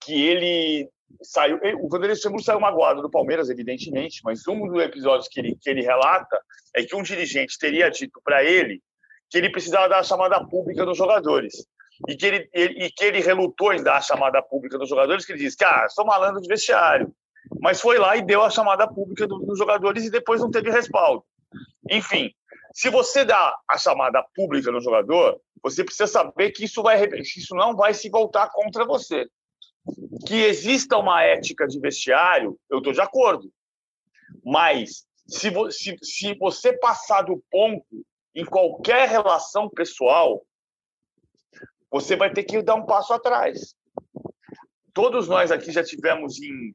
que 0.00 0.24
ele 0.24 0.90
saiu. 1.22 1.58
O 1.80 1.88
Vanderlei 1.88 2.16
Luxemburgo 2.16 2.44
saiu 2.44 2.60
magoado 2.60 3.02
do 3.02 3.10
Palmeiras, 3.10 3.50
evidentemente, 3.50 4.20
mas 4.24 4.46
um 4.46 4.66
dos 4.66 4.82
episódios 4.82 5.28
que 5.28 5.40
ele, 5.40 5.58
que 5.60 5.70
ele 5.70 5.82
relata 5.82 6.40
é 6.74 6.82
que 6.84 6.94
um 6.94 7.02
dirigente 7.02 7.58
teria 7.58 7.90
dito 7.90 8.20
para 8.24 8.44
ele 8.44 8.82
que 9.30 9.38
ele 9.38 9.50
precisava 9.50 9.88
dar 9.88 9.98
a 9.98 10.04
chamada 10.04 10.44
pública 10.44 10.86
dos 10.86 10.96
jogadores. 10.96 11.66
E 12.08 12.16
que 12.16 12.26
ele, 12.26 12.48
ele, 12.52 12.84
e 12.84 12.90
que 12.90 13.04
ele 13.04 13.20
relutou 13.20 13.72
em 13.72 13.82
dar 13.82 13.96
a 13.96 14.00
chamada 14.00 14.40
pública 14.40 14.78
dos 14.78 14.88
jogadores, 14.88 15.24
que 15.24 15.32
ele 15.32 15.40
disse, 15.40 15.56
cara, 15.56 15.88
sou 15.88 16.04
malandro 16.04 16.40
de 16.40 16.46
vestiário. 16.46 17.12
Mas 17.60 17.80
foi 17.80 17.98
lá 17.98 18.16
e 18.16 18.24
deu 18.24 18.42
a 18.42 18.50
chamada 18.50 18.86
pública 18.86 19.26
dos 19.26 19.58
jogadores 19.58 20.04
e 20.04 20.10
depois 20.10 20.40
não 20.40 20.52
teve 20.52 20.70
respaldo. 20.70 21.24
Enfim, 21.90 22.32
se 22.74 22.90
você 22.90 23.24
dá 23.24 23.56
a 23.70 23.78
chamada 23.78 24.20
pública 24.34 24.72
no 24.72 24.80
jogador, 24.80 25.40
você 25.62 25.84
precisa 25.84 26.08
saber 26.08 26.50
que 26.50 26.64
isso, 26.64 26.82
vai, 26.82 27.00
isso 27.06 27.54
não 27.54 27.76
vai 27.76 27.94
se 27.94 28.10
voltar 28.10 28.50
contra 28.50 28.84
você. 28.84 29.28
Que 30.26 30.42
exista 30.42 30.98
uma 30.98 31.22
ética 31.22 31.68
de 31.68 31.78
vestiário, 31.78 32.58
eu 32.68 32.78
estou 32.78 32.92
de 32.92 33.00
acordo. 33.00 33.48
Mas 34.44 35.06
se, 35.28 35.52
se, 35.70 35.96
se 36.02 36.34
você 36.34 36.76
passar 36.76 37.22
do 37.22 37.40
ponto 37.48 38.04
em 38.34 38.44
qualquer 38.44 39.08
relação 39.08 39.70
pessoal, 39.70 40.44
você 41.88 42.16
vai 42.16 42.32
ter 42.32 42.42
que 42.42 42.60
dar 42.60 42.74
um 42.74 42.86
passo 42.86 43.12
atrás. 43.12 43.76
Todos 44.92 45.28
nós 45.28 45.52
aqui 45.52 45.70
já 45.70 45.84
tivemos 45.84 46.42
em 46.42 46.74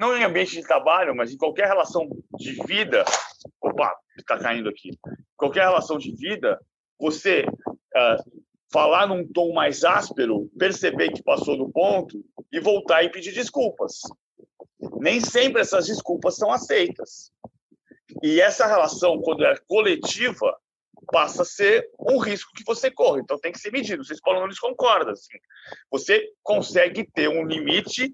não 0.00 0.16
em 0.16 0.24
ambiente 0.24 0.52
de 0.52 0.62
trabalho, 0.62 1.14
mas 1.14 1.30
em 1.30 1.36
qualquer 1.36 1.66
relação 1.68 2.08
de 2.38 2.54
vida. 2.64 3.04
Opa, 3.60 3.94
está 4.18 4.38
caindo 4.38 4.68
aqui 4.68 4.90
qualquer 5.40 5.62
relação 5.62 5.96
de 5.96 6.14
vida, 6.14 6.60
você 6.98 7.46
uh, 7.46 8.42
falar 8.70 9.06
num 9.06 9.26
tom 9.26 9.54
mais 9.54 9.82
áspero, 9.84 10.50
perceber 10.58 11.12
que 11.12 11.22
passou 11.22 11.56
do 11.56 11.70
ponto 11.70 12.22
e 12.52 12.60
voltar 12.60 13.02
e 13.02 13.10
pedir 13.10 13.32
desculpas. 13.32 14.02
Nem 15.00 15.18
sempre 15.18 15.62
essas 15.62 15.86
desculpas 15.86 16.36
são 16.36 16.52
aceitas. 16.52 17.32
E 18.22 18.38
essa 18.38 18.66
relação, 18.66 19.18
quando 19.22 19.46
é 19.46 19.54
coletiva, 19.66 20.54
passa 21.10 21.42
a 21.42 21.44
ser 21.44 21.88
um 21.98 22.18
risco 22.18 22.52
que 22.54 22.64
você 22.64 22.90
corre. 22.90 23.20
Então 23.20 23.38
tem 23.38 23.52
que 23.52 23.58
ser 23.58 23.72
medido. 23.72 24.04
Vocês 24.04 24.20
Paulo 24.20 24.40
Nunes 24.40 24.58
concorda. 24.58 25.12
Assim. 25.12 25.38
Você 25.90 26.30
consegue 26.42 27.04
ter 27.04 27.28
um 27.28 27.44
limite 27.44 28.10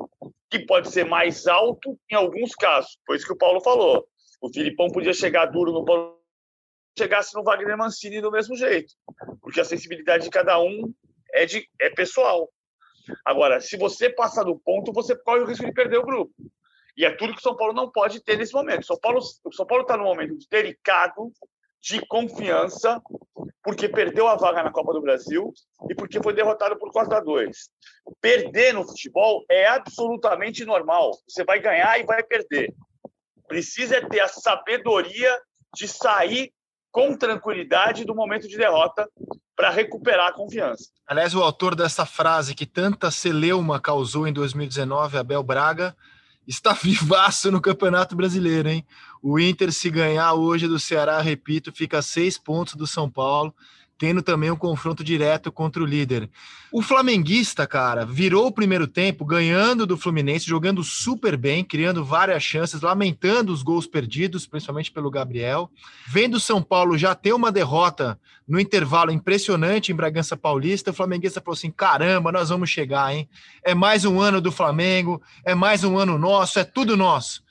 que 0.51 0.61
pode 0.61 0.91
ser 0.91 1.05
mais 1.05 1.47
alto 1.47 1.99
em 2.11 2.15
alguns 2.15 2.55
casos. 2.55 2.99
Foi 3.07 3.17
isso 3.17 3.27
que 3.27 3.33
o 3.33 3.39
Paulo 3.39 3.61
falou. 3.61 4.07
O 4.41 4.53
Filipão 4.53 4.89
podia 4.89 5.13
chegar 5.13 5.47
duro 5.47 5.73
no 5.73 5.85
Paulo 5.85 6.17
chegasse 6.99 7.35
no 7.35 7.43
Wagner 7.43 7.77
Mancini 7.77 8.23
do 8.23 8.31
mesmo 8.31 8.57
jeito, 8.57 8.95
porque 9.43 9.61
a 9.61 9.65
sensibilidade 9.65 10.25
de 10.25 10.31
cada 10.31 10.59
um 10.59 10.95
é, 11.31 11.45
de, 11.45 11.69
é 11.79 11.91
pessoal. 11.91 12.51
Agora, 13.23 13.61
se 13.61 13.77
você 13.77 14.09
passar 14.09 14.45
do 14.45 14.59
ponto, 14.59 14.95
você 14.95 15.15
corre 15.15 15.41
o 15.41 15.45
risco 15.45 15.67
de 15.67 15.73
perder 15.73 15.99
o 15.99 16.07
grupo. 16.07 16.33
E 16.97 17.05
é 17.05 17.15
tudo 17.15 17.35
que 17.35 17.41
o 17.41 17.43
São 17.43 17.55
Paulo 17.55 17.75
não 17.75 17.91
pode 17.91 18.23
ter 18.25 18.39
nesse 18.39 18.55
momento. 18.55 18.87
São 18.87 18.99
Paulo, 18.99 19.21
o 19.45 19.53
São 19.53 19.67
Paulo 19.67 19.83
está 19.83 19.97
num 19.97 20.05
momento 20.05 20.35
delicado 20.51 21.31
de 21.81 22.05
confiança, 22.07 23.01
porque 23.63 23.89
perdeu 23.89 24.29
a 24.29 24.37
vaga 24.37 24.63
na 24.63 24.71
Copa 24.71 24.93
do 24.93 25.01
Brasil 25.01 25.53
e 25.89 25.95
porque 25.95 26.23
foi 26.23 26.33
derrotado 26.33 26.79
por 26.79 26.93
4 26.93 27.17
a 27.17 27.21
2. 27.21 27.57
Perder 28.21 28.75
no 28.75 28.87
futebol 28.87 29.45
é 29.51 29.67
absolutamente 29.67 30.65
normal. 30.65 31.11
Você 31.29 31.45
vai 31.45 31.61
ganhar 31.61 31.99
e 31.99 32.05
vai 32.05 32.23
perder. 32.23 32.73
Precisa 33.49 34.01
ter 34.09 34.21
a 34.21 34.29
sabedoria 34.29 35.37
de 35.75 35.87
sair 35.87 36.53
com 36.91 37.17
tranquilidade 37.17 38.05
do 38.05 38.15
momento 38.15 38.49
de 38.49 38.57
derrota 38.57 39.09
para 39.55 39.71
recuperar 39.71 40.29
a 40.29 40.33
confiança. 40.33 40.91
Aliás, 41.07 41.35
o 41.35 41.43
autor 41.43 41.75
dessa 41.75 42.07
frase 42.07 42.55
que 42.55 42.67
tanta 42.67 43.11
celeuma 43.11 43.81
causou 43.81 44.27
em 44.27 44.33
2019, 44.33 45.19
Abel 45.19 45.43
Braga, 45.43 45.97
está 46.47 46.73
vivaço 46.81 47.51
no 47.51 47.61
Campeonato 47.61 48.15
Brasileiro, 48.15 48.69
hein? 48.69 48.87
O 49.23 49.39
Inter, 49.39 49.73
se 49.73 49.91
ganhar 49.91 50.35
hoje 50.35 50.69
do 50.69 50.79
Ceará, 50.79 51.21
repito, 51.21 51.73
fica 51.73 51.99
a 51.99 52.03
seis 52.03 52.39
pontos 52.39 52.75
do 52.75 52.87
São 52.87 53.11
Paulo 53.11 53.55
tendo 53.99 54.23
também 54.23 54.51
um 54.51 54.57
confronto 54.57 55.03
direto 55.03 55.51
contra 55.51 55.83
o 55.83 55.87
líder. 55.87 56.29
O 56.71 56.83
flamenguista, 56.83 57.67
cara, 57.67 58.05
virou 58.05 58.47
o 58.47 58.53
primeiro 58.53 58.87
tempo 58.87 59.25
ganhando 59.25 59.87
do 59.87 59.97
Fluminense, 59.97 60.47
jogando 60.47 60.85
super 60.85 61.37
bem, 61.37 61.65
criando 61.65 62.05
várias 62.05 62.43
chances, 62.43 62.83
lamentando 62.83 63.53
os 63.53 63.63
gols 63.63 63.87
perdidos, 63.87 64.47
principalmente 64.47 64.93
pelo 64.93 65.11
Gabriel. 65.11 65.71
Vendo 66.07 66.35
o 66.35 66.41
São 66.41 66.63
Paulo 66.63 66.99
já 66.99 67.15
ter 67.15 67.33
uma 67.33 67.51
derrota 67.51 68.21
no 68.47 68.61
intervalo 68.61 69.11
impressionante 69.11 69.91
em 69.91 69.97
Bragança 69.97 70.37
Paulista, 70.37 70.91
o 70.91 70.95
flamenguista 70.95 71.41
falou 71.41 71.57
assim: 71.57 71.71
caramba, 71.71 72.31
nós 72.31 72.51
vamos 72.51 72.69
chegar, 72.69 73.15
hein? 73.15 73.29
É 73.65 73.75
mais 73.75 74.05
um 74.05 74.21
ano 74.21 74.41
do 74.41 74.53
Flamengo, 74.53 75.23
é 75.45 75.55
mais 75.55 75.85
um 75.85 75.97
ano 75.97 76.19
nosso, 76.19 76.59
é 76.59 76.65
tudo 76.65 76.97
nosso. 76.97 77.43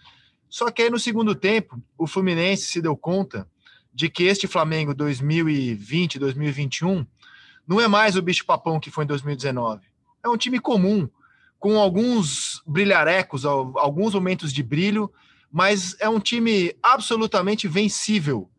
Só 0.47 0.69
que 0.69 0.83
aí 0.83 0.89
no 0.89 0.99
segundo 0.99 1.33
tempo, 1.33 1.81
o 1.97 2.05
Fluminense 2.05 2.67
se 2.67 2.81
deu 2.81 2.95
conta 2.95 3.47
de 3.95 4.09
que 4.09 4.25
este 4.25 4.45
Flamengo 4.45 4.93
2020, 4.93 6.19
2021 6.19 7.07
não 7.65 7.79
é 7.79 7.87
mais 7.87 8.17
o 8.17 8.21
bicho-papão 8.21 8.77
que 8.77 8.91
foi 8.91 9.05
em 9.05 9.07
2019. 9.07 9.83
É 10.21 10.27
um 10.27 10.35
time 10.35 10.59
comum, 10.59 11.07
com 11.57 11.79
alguns 11.79 12.61
brilharecos, 12.67 13.45
alguns 13.45 14.13
momentos 14.13 14.51
de 14.51 14.61
brilho, 14.61 15.09
mas 15.49 15.95
é 16.01 16.09
um 16.09 16.19
time 16.19 16.75
absolutamente 16.83 17.69
vencível. 17.69 18.49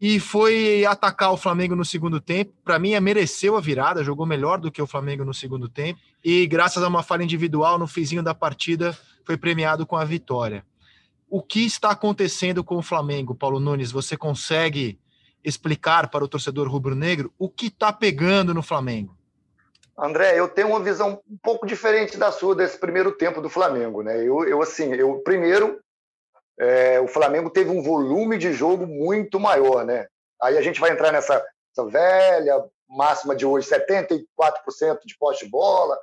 E 0.00 0.20
foi 0.20 0.86
atacar 0.86 1.32
o 1.32 1.36
Flamengo 1.36 1.74
no 1.74 1.84
segundo 1.84 2.20
tempo. 2.20 2.52
Para 2.64 2.78
mim, 2.78 2.92
é 2.92 3.00
mereceu 3.00 3.56
a 3.56 3.60
virada, 3.60 4.04
jogou 4.04 4.24
melhor 4.24 4.60
do 4.60 4.70
que 4.70 4.80
o 4.80 4.86
Flamengo 4.86 5.24
no 5.24 5.34
segundo 5.34 5.68
tempo. 5.68 5.98
E 6.24 6.46
graças 6.46 6.84
a 6.84 6.88
uma 6.88 7.02
falha 7.02 7.24
individual 7.24 7.80
no 7.80 7.88
fizinho 7.88 8.22
da 8.22 8.32
partida, 8.32 8.96
foi 9.24 9.36
premiado 9.36 9.84
com 9.84 9.96
a 9.96 10.04
vitória 10.04 10.64
o 11.30 11.42
que 11.42 11.64
está 11.66 11.90
acontecendo 11.90 12.64
com 12.64 12.76
o 12.76 12.82
Flamengo, 12.82 13.34
Paulo 13.34 13.60
Nunes? 13.60 13.92
Você 13.92 14.16
consegue 14.16 14.98
explicar 15.44 16.10
para 16.10 16.24
o 16.24 16.28
torcedor 16.28 16.68
rubro-negro 16.68 17.32
o 17.38 17.48
que 17.48 17.66
está 17.66 17.92
pegando 17.92 18.52
no 18.52 18.62
Flamengo? 18.62 19.16
André, 19.96 20.38
eu 20.38 20.48
tenho 20.48 20.68
uma 20.68 20.80
visão 20.80 21.20
um 21.28 21.36
pouco 21.42 21.66
diferente 21.66 22.16
da 22.16 22.30
sua 22.30 22.54
desse 22.54 22.78
primeiro 22.78 23.12
tempo 23.12 23.40
do 23.40 23.48
Flamengo, 23.48 24.02
né? 24.02 24.16
Eu, 24.22 24.44
eu 24.44 24.62
assim, 24.62 24.94
eu 24.94 25.18
primeiro 25.20 25.80
é, 26.58 27.00
o 27.00 27.06
Flamengo 27.06 27.50
teve 27.50 27.70
um 27.70 27.82
volume 27.82 28.36
de 28.36 28.52
jogo 28.52 28.86
muito 28.86 29.38
maior, 29.38 29.84
né? 29.84 30.06
Aí 30.40 30.56
a 30.56 30.62
gente 30.62 30.80
vai 30.80 30.90
entrar 30.90 31.12
nessa 31.12 31.44
velha 31.88 32.64
máxima 32.88 33.36
de 33.36 33.44
hoje, 33.44 33.68
74% 33.68 35.00
de 35.04 35.16
poste 35.18 35.44
de 35.44 35.50
bola, 35.50 35.96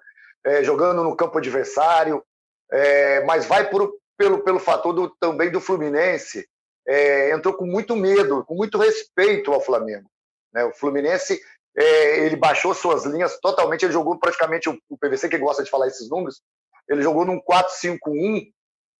é, 0.45 0.63
jogando 0.63 1.03
no 1.03 1.15
campo 1.15 1.37
adversário, 1.37 2.23
é, 2.71 3.23
mas 3.25 3.45
vai 3.45 3.69
por, 3.69 3.91
pelo, 4.17 4.43
pelo 4.43 4.59
fator 4.59 4.93
do, 4.93 5.09
também 5.19 5.51
do 5.51 5.61
Fluminense, 5.61 6.47
é, 6.87 7.31
entrou 7.31 7.53
com 7.53 7.65
muito 7.65 7.95
medo, 7.95 8.43
com 8.45 8.55
muito 8.55 8.77
respeito 8.77 9.51
ao 9.51 9.61
Flamengo. 9.61 10.09
Né? 10.53 10.63
O 10.63 10.73
Fluminense 10.73 11.39
é, 11.75 12.25
ele 12.25 12.35
baixou 12.35 12.73
suas 12.73 13.05
linhas 13.05 13.39
totalmente, 13.39 13.83
ele 13.83 13.93
jogou 13.93 14.17
praticamente 14.17 14.69
o, 14.69 14.79
o, 14.89 14.97
PVC, 14.97 15.27
que 15.27 15.37
gosta 15.37 15.63
de 15.63 15.69
falar 15.69 15.87
esses 15.87 16.09
números, 16.09 16.41
ele 16.87 17.01
jogou 17.01 17.25
num 17.25 17.41
4-5-1, 17.41 18.47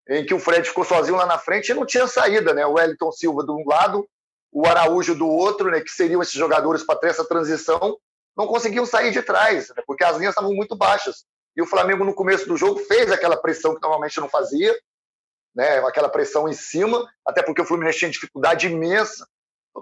em 0.10 0.26
que 0.26 0.34
o 0.34 0.40
Fred 0.40 0.68
ficou 0.68 0.84
sozinho 0.84 1.18
lá 1.18 1.26
na 1.26 1.38
frente 1.38 1.70
e 1.70 1.74
não 1.74 1.86
tinha 1.86 2.08
saída. 2.08 2.54
Né? 2.54 2.66
O 2.66 2.74
Wellington 2.74 3.12
Silva 3.12 3.44
de 3.44 3.52
um 3.52 3.64
lado, 3.66 4.08
o 4.52 4.66
Araújo 4.66 5.16
do 5.16 5.28
outro, 5.28 5.70
né, 5.70 5.82
que 5.82 5.90
seriam 5.90 6.22
esses 6.22 6.34
jogadores 6.34 6.84
para 6.84 6.98
ter 6.98 7.10
essa 7.10 7.28
transição, 7.28 7.98
não 8.38 8.48
conseguiam 8.48 8.86
sair 8.86 9.12
de 9.12 9.22
trás, 9.22 9.70
né, 9.70 9.84
porque 9.86 10.04
as 10.04 10.18
linhas 10.18 10.32
estavam 10.32 10.54
muito 10.54 10.78
baixas. 10.78 11.26
E 11.56 11.62
o 11.62 11.66
Flamengo, 11.66 12.04
no 12.04 12.14
começo 12.14 12.48
do 12.48 12.56
jogo, 12.56 12.80
fez 12.80 13.12
aquela 13.12 13.38
pressão 13.38 13.76
que 13.76 13.82
normalmente 13.82 14.20
não 14.20 14.30
fazia, 14.30 14.74
né, 15.56 15.78
aquela 15.80 16.10
pressão 16.10 16.50
em 16.50 16.54
cima, 16.54 17.10
até 17.26 17.42
porque 17.42 17.62
o 17.62 17.66
Fluminense 17.66 18.00
tinha 18.00 18.12
dificuldade 18.12 18.68
imensa 18.68 19.26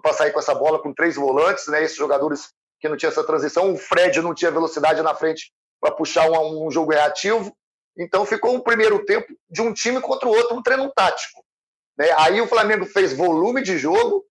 para 0.02 0.14
sair 0.14 0.32
com 0.32 0.40
essa 0.40 0.54
bola 0.54 0.82
com 0.82 0.94
três 0.94 1.16
volantes, 1.16 1.68
né, 1.68 1.84
esses 1.84 1.98
jogadores 1.98 2.54
que 2.80 2.88
não 2.88 2.96
tinham 2.98 3.12
essa 3.12 3.24
transição, 3.24 3.74
o 3.74 3.78
Fred 3.78 4.22
não 4.22 4.34
tinha 4.34 4.52
velocidade 4.52 5.02
na 5.02 5.16
frente 5.16 5.52
para 5.82 5.92
puxar 5.92 6.30
um, 6.30 6.68
um, 6.68 6.72
jogo 6.72 6.92
reativo, 6.92 7.56
então 7.98 8.26
ficou 8.26 8.54
um 8.54 8.60
primeiro 8.60 9.04
tempo 9.06 9.28
de 9.50 9.62
um 9.62 9.74
time 9.74 10.00
contra 10.00 10.28
o 10.28 10.32
outro, 10.32 10.56
um 10.56 10.62
treino 10.62 10.92
tático. 10.94 11.44
Né? 11.98 12.14
Aí 12.18 12.42
o 12.42 12.48
Flamengo 12.48 12.86
fez 12.86 13.14
volume 13.14 13.62
de 13.64 13.78
jogo, 13.78 14.26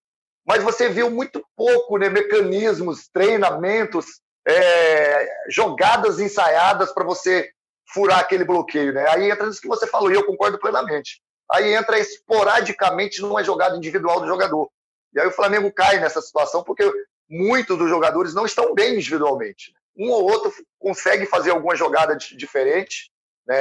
mas 0.47 0.63
você 0.63 0.89
viu 0.89 1.11
muito 1.11 1.45
pouco 1.57 1.97
né, 1.97 2.09
mecanismos, 2.09 3.09
treinamentos, 3.09 4.21
é, 4.47 5.29
jogadas 5.49 6.19
ensaiadas 6.19 6.93
para 6.93 7.05
você 7.05 7.51
furar 7.93 8.19
aquele 8.19 8.45
bloqueio. 8.45 8.93
Né? 8.93 9.09
Aí 9.09 9.31
entra 9.31 9.49
isso 9.49 9.61
que 9.61 9.69
você 9.69 9.87
falou, 9.87 10.11
e 10.11 10.15
eu 10.15 10.27
concordo 10.27 10.59
plenamente 10.59 11.23
aí 11.53 11.75
entra 11.75 11.99
esporadicamente 11.99 13.21
numa 13.21 13.45
jogada 13.45 13.77
individual 13.77 14.21
do 14.21 14.27
jogador. 14.27 14.71
E 15.13 15.21
aí 15.21 15.27
o 15.27 15.33
Flamengo 15.33 15.71
cai 15.71 16.01
nessa 16.01 16.23
situação 16.23 16.65
porque 16.65 16.91
muitos 17.29 17.77
dos 17.77 17.91
jogadores 17.91 18.33
não 18.33 18.47
estão 18.47 18.75
bem 18.75 18.95
individualmente. 18.95 19.75
Um 19.95 20.09
ou 20.11 20.25
outro 20.25 20.51
consegue 20.79 21.27
fazer 21.27 21.51
alguma 21.51 21.77
jogada 21.77 22.17
diferente, 22.17 23.13
né? 23.47 23.57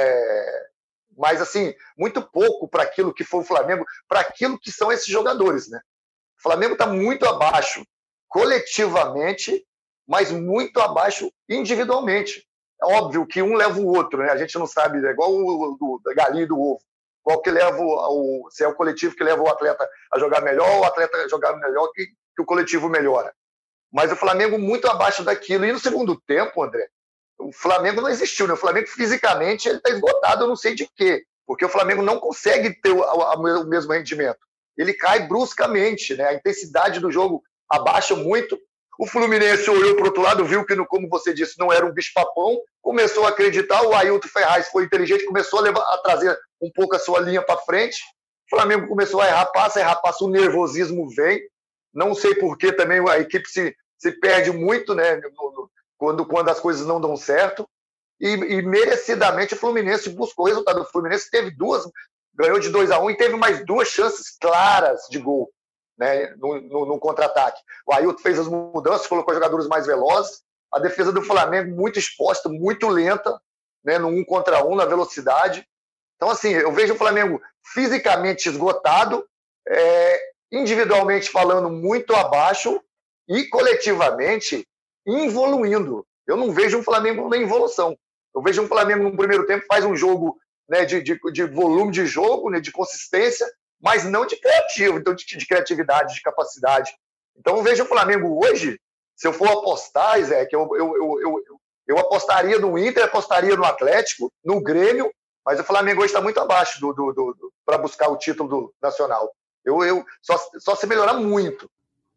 mas 1.18 1.42
assim, 1.42 1.74
muito 1.96 2.22
pouco 2.22 2.66
para 2.66 2.82
aquilo 2.82 3.12
que 3.12 3.24
foi 3.24 3.40
o 3.40 3.44
Flamengo, 3.44 3.84
para 4.08 4.20
aquilo 4.20 4.58
que 4.58 4.72
são 4.72 4.90
esses 4.90 5.06
jogadores. 5.06 5.68
Né? 5.68 5.78
O 6.38 6.42
Flamengo 6.42 6.72
está 6.72 6.86
muito 6.86 7.26
abaixo 7.26 7.86
coletivamente, 8.26 9.62
mas 10.08 10.32
muito 10.32 10.80
abaixo 10.80 11.30
individualmente. 11.46 12.48
É 12.82 12.86
óbvio 12.86 13.26
que 13.26 13.42
um 13.42 13.54
leva 13.54 13.78
o 13.78 13.86
outro, 13.86 14.20
né? 14.20 14.30
a 14.30 14.36
gente 14.38 14.58
não 14.58 14.66
sabe, 14.66 15.06
é 15.06 15.10
igual 15.10 15.30
o 15.30 15.76
do, 15.78 16.00
da 16.02 16.14
galinha 16.14 16.44
e 16.44 16.48
do 16.48 16.58
ovo 16.58 16.82
qual 17.22 17.40
que 17.40 17.50
leva 17.50 17.78
o, 17.80 18.48
se 18.50 18.64
é 18.64 18.68
o 18.68 18.74
coletivo 18.74 19.14
que 19.14 19.24
leva 19.24 19.42
o 19.42 19.48
atleta 19.48 19.88
a 20.12 20.18
jogar 20.18 20.40
melhor, 20.40 20.68
ou 20.70 20.80
o 20.80 20.84
atleta 20.84 21.16
a 21.16 21.28
jogar 21.28 21.56
melhor 21.56 21.88
que, 21.92 22.06
que 22.06 22.42
o 22.42 22.44
coletivo 22.44 22.88
melhora. 22.88 23.32
Mas 23.92 24.10
o 24.10 24.16
Flamengo 24.16 24.58
muito 24.58 24.88
abaixo 24.88 25.22
daquilo. 25.22 25.64
E 25.64 25.72
no 25.72 25.78
segundo 25.78 26.20
tempo, 26.26 26.62
André, 26.62 26.88
o 27.38 27.52
Flamengo 27.52 28.00
não 28.00 28.08
existiu. 28.08 28.46
Né? 28.46 28.54
O 28.54 28.58
Flamengo 28.58 28.86
fisicamente 28.86 29.68
ele 29.68 29.78
está 29.78 29.90
esgotado, 29.90 30.44
eu 30.44 30.48
não 30.48 30.56
sei 30.56 30.74
de 30.74 30.88
quê, 30.96 31.24
porque 31.46 31.64
o 31.64 31.68
Flamengo 31.68 32.02
não 32.02 32.18
consegue 32.18 32.74
ter 32.80 32.90
o, 32.90 33.02
o 33.02 33.64
mesmo 33.66 33.92
rendimento. 33.92 34.38
Ele 34.76 34.94
cai 34.94 35.28
bruscamente, 35.28 36.16
né? 36.16 36.24
a 36.24 36.34
intensidade 36.34 37.00
do 37.00 37.10
jogo 37.10 37.42
abaixa 37.68 38.16
muito. 38.16 38.58
O 38.98 39.06
Fluminense 39.06 39.68
olhou 39.70 39.94
para 39.94 40.02
o 40.02 40.06
outro 40.06 40.22
lado, 40.22 40.44
viu 40.44 40.64
que, 40.64 40.76
como 40.84 41.08
você 41.08 41.32
disse, 41.32 41.58
não 41.58 41.72
era 41.72 41.84
um 41.84 41.92
bicho-papão, 41.92 42.60
começou 42.80 43.24
a 43.24 43.30
acreditar. 43.30 43.82
O 43.82 43.94
Ailton 43.94 44.28
Ferraz 44.28 44.68
foi 44.68 44.84
inteligente, 44.84 45.24
começou 45.24 45.60
a, 45.60 45.62
levar, 45.62 45.80
a 45.80 45.98
trazer 45.98 46.38
um 46.60 46.70
pouco 46.70 46.94
a 46.94 46.98
sua 46.98 47.20
linha 47.20 47.42
para 47.42 47.58
frente. 47.58 48.02
O 48.46 48.56
Flamengo 48.56 48.86
começou 48.86 49.20
a 49.20 49.28
errar 49.28 49.46
passe, 49.46 49.78
errar 49.78 49.96
passe, 49.96 50.22
o 50.22 50.28
nervosismo 50.28 51.08
vem. 51.08 51.40
Não 51.92 52.14
sei 52.14 52.34
por 52.34 52.56
que 52.56 52.72
também 52.72 53.06
a 53.08 53.18
equipe 53.18 53.48
se, 53.48 53.74
se 53.98 54.12
perde 54.12 54.50
muito 54.50 54.94
né, 54.94 55.20
quando, 55.96 56.26
quando 56.26 56.48
as 56.50 56.60
coisas 56.60 56.86
não 56.86 57.00
dão 57.00 57.16
certo. 57.16 57.66
E, 58.20 58.28
e 58.28 58.62
merecidamente 58.62 59.54
o 59.54 59.58
Fluminense 59.58 60.10
buscou 60.10 60.44
o 60.44 60.48
resultado. 60.48 60.82
O 60.82 60.84
Fluminense 60.84 61.30
teve 61.30 61.50
duas, 61.50 61.82
ganhou 62.34 62.58
de 62.58 62.68
2 62.68 62.90
a 62.90 63.00
1 63.00 63.04
um, 63.04 63.10
e 63.10 63.16
teve 63.16 63.36
mais 63.36 63.64
duas 63.64 63.88
chances 63.88 64.36
claras 64.38 65.00
de 65.10 65.18
gol 65.18 65.50
né, 65.98 66.34
no, 66.36 66.60
no, 66.60 66.86
no 66.86 66.98
contra-ataque. 66.98 67.60
O 67.86 67.92
Ailton 67.92 68.22
fez 68.22 68.38
as 68.38 68.48
mudanças, 68.48 69.06
colocou 69.06 69.34
jogadores 69.34 69.66
mais 69.66 69.86
velozes. 69.86 70.42
A 70.72 70.78
defesa 70.78 71.12
do 71.12 71.22
Flamengo 71.22 71.74
muito 71.74 71.98
exposta, 71.98 72.48
muito 72.48 72.88
lenta, 72.88 73.40
né, 73.84 73.98
no 73.98 74.08
um 74.08 74.24
contra 74.24 74.64
um, 74.64 74.74
na 74.74 74.84
velocidade. 74.84 75.66
Então, 76.16 76.30
assim, 76.30 76.52
eu 76.52 76.72
vejo 76.72 76.94
o 76.94 76.98
Flamengo 76.98 77.40
fisicamente 77.64 78.48
esgotado, 78.48 79.26
é, 79.68 80.20
individualmente 80.50 81.30
falando 81.30 81.68
muito 81.68 82.14
abaixo, 82.14 82.80
e 83.28 83.44
coletivamente 83.48 84.66
evoluindo. 85.06 86.06
Eu 86.26 86.36
não 86.36 86.52
vejo 86.52 86.78
um 86.78 86.82
Flamengo 86.82 87.28
na 87.28 87.36
evolução. 87.36 87.96
Eu 88.34 88.42
vejo 88.42 88.62
um 88.62 88.68
Flamengo 88.68 89.04
no 89.04 89.16
primeiro 89.16 89.46
tempo 89.46 89.66
faz 89.66 89.84
um 89.84 89.96
jogo 89.96 90.38
né, 90.68 90.84
de, 90.84 91.02
de, 91.02 91.18
de 91.32 91.44
volume 91.44 91.92
de 91.92 92.06
jogo, 92.06 92.50
né, 92.50 92.60
de 92.60 92.72
consistência, 92.72 93.46
mas 93.82 94.04
não 94.04 94.24
de 94.24 94.36
criativo, 94.36 94.98
então 94.98 95.14
de, 95.14 95.24
de 95.26 95.46
criatividade, 95.46 96.14
de 96.14 96.22
capacidade. 96.22 96.92
Então 97.36 97.56
eu 97.56 97.62
vejo 97.62 97.82
o 97.82 97.88
Flamengo 97.88 98.44
hoje, 98.44 98.78
se 99.16 99.26
eu 99.26 99.32
for 99.32 99.48
apostar, 99.48 100.22
Zé, 100.22 100.46
que 100.46 100.54
eu, 100.54 100.68
eu, 100.76 100.96
eu, 100.96 101.20
eu, 101.20 101.60
eu 101.88 101.98
apostaria 101.98 102.58
no 102.58 102.78
Inter, 102.78 103.04
apostaria 103.04 103.56
no 103.56 103.64
Atlético, 103.64 104.32
no 104.44 104.62
Grêmio, 104.62 105.12
mas 105.44 105.58
o 105.58 105.64
Flamengo 105.64 106.00
hoje 106.00 106.08
está 106.08 106.20
muito 106.20 106.38
abaixo 106.38 106.80
do, 106.80 106.92
do, 106.92 107.12
do, 107.12 107.34
do 107.34 107.52
para 107.66 107.78
buscar 107.78 108.08
o 108.08 108.16
título 108.16 108.48
do 108.48 108.74
nacional. 108.80 109.30
Eu, 109.64 109.82
eu 109.82 110.04
só, 110.20 110.38
só 110.58 110.74
se 110.74 110.86
melhorar 110.86 111.14
muito. 111.14 111.70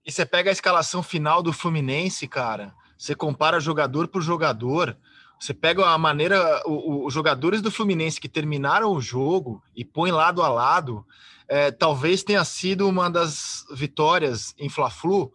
E 0.05 0.11
você 0.11 0.25
pega 0.25 0.51
a 0.51 0.53
escalação 0.53 1.01
final 1.01 1.41
do 1.41 1.51
Fluminense, 1.51 2.27
cara. 2.27 2.73
Você 2.97 3.15
compara 3.15 3.59
jogador 3.59 4.07
por 4.07 4.21
jogador. 4.21 4.95
Você 5.39 5.53
pega 5.53 5.85
a 5.85 5.97
maneira, 5.97 6.63
os 6.65 7.13
jogadores 7.13 7.61
do 7.61 7.71
Fluminense 7.71 8.21
que 8.21 8.29
terminaram 8.29 8.91
o 8.91 9.01
jogo 9.01 9.61
e 9.75 9.83
põe 9.83 10.11
lado 10.11 10.41
a 10.41 10.47
lado, 10.47 11.05
é, 11.47 11.71
talvez 11.71 12.23
tenha 12.23 12.43
sido 12.43 12.87
uma 12.87 13.09
das 13.09 13.65
vitórias 13.71 14.53
em 14.57 14.69
Fla-Flu 14.69 15.31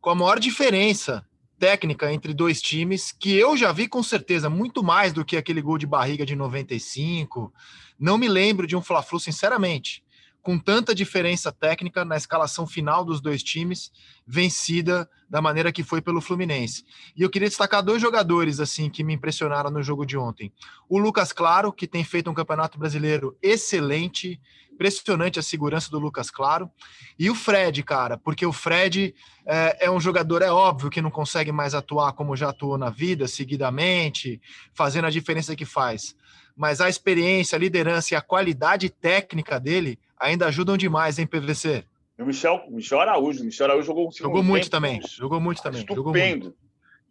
com 0.00 0.10
a 0.10 0.14
maior 0.14 0.38
diferença 0.38 1.24
técnica 1.58 2.12
entre 2.12 2.34
dois 2.34 2.60
times, 2.60 3.12
que 3.12 3.36
eu 3.36 3.56
já 3.56 3.70
vi 3.70 3.86
com 3.86 4.02
certeza 4.02 4.50
muito 4.50 4.82
mais 4.82 5.12
do 5.12 5.24
que 5.24 5.36
aquele 5.36 5.62
gol 5.62 5.78
de 5.78 5.86
barriga 5.86 6.26
de 6.26 6.34
95. 6.34 7.54
Não 7.96 8.18
me 8.18 8.26
lembro 8.26 8.66
de 8.66 8.74
um 8.74 8.82
Fla-Flu, 8.82 9.20
sinceramente, 9.20 10.02
com 10.42 10.58
tanta 10.58 10.94
diferença 10.94 11.52
técnica 11.52 12.04
na 12.04 12.16
escalação 12.16 12.66
final 12.66 13.04
dos 13.04 13.20
dois 13.20 13.42
times, 13.42 13.92
vencida 14.26 15.08
da 15.30 15.40
maneira 15.40 15.72
que 15.72 15.84
foi 15.84 16.02
pelo 16.02 16.20
Fluminense. 16.20 16.84
E 17.16 17.22
eu 17.22 17.30
queria 17.30 17.48
destacar 17.48 17.82
dois 17.82 18.02
jogadores 18.02 18.58
assim 18.58 18.90
que 18.90 19.04
me 19.04 19.14
impressionaram 19.14 19.70
no 19.70 19.82
jogo 19.82 20.04
de 20.04 20.16
ontem. 20.18 20.52
O 20.88 20.98
Lucas 20.98 21.32
Claro, 21.32 21.72
que 21.72 21.86
tem 21.86 22.02
feito 22.02 22.28
um 22.28 22.34
campeonato 22.34 22.76
brasileiro 22.76 23.36
excelente, 23.40 24.40
impressionante 24.72 25.38
a 25.38 25.42
segurança 25.42 25.90
do 25.90 25.98
Lucas 25.98 26.28
Claro, 26.30 26.68
e 27.16 27.30
o 27.30 27.34
Fred, 27.34 27.82
cara, 27.84 28.18
porque 28.18 28.44
o 28.44 28.52
Fred 28.52 29.14
é, 29.46 29.86
é 29.86 29.90
um 29.90 30.00
jogador, 30.00 30.42
é 30.42 30.50
óbvio 30.50 30.90
que 30.90 31.00
não 31.00 31.10
consegue 31.10 31.52
mais 31.52 31.72
atuar 31.72 32.12
como 32.14 32.36
já 32.36 32.48
atuou 32.48 32.76
na 32.76 32.90
vida, 32.90 33.28
seguidamente, 33.28 34.40
fazendo 34.74 35.06
a 35.06 35.10
diferença 35.10 35.54
que 35.54 35.64
faz 35.64 36.16
mas 36.56 36.80
a 36.80 36.88
experiência, 36.88 37.56
a 37.56 37.58
liderança 37.58 38.14
e 38.14 38.16
a 38.16 38.20
qualidade 38.20 38.88
técnica 38.90 39.58
dele 39.58 39.98
ainda 40.18 40.46
ajudam 40.46 40.76
demais, 40.76 41.18
hein, 41.18 41.26
PVC? 41.26 41.84
E 42.18 42.22
o 42.22 42.26
Michel, 42.26 42.64
Michel 42.68 43.00
Araújo, 43.00 43.44
Michel 43.44 43.66
Araújo 43.66 43.86
jogou 43.86 44.08
um 44.08 44.12
Jogou 44.12 44.42
muito 44.42 44.64
tempo, 44.64 44.70
também, 44.70 45.00
jogou 45.04 45.40
muito 45.40 45.62
também. 45.62 45.80
Estupendo. 45.80 46.54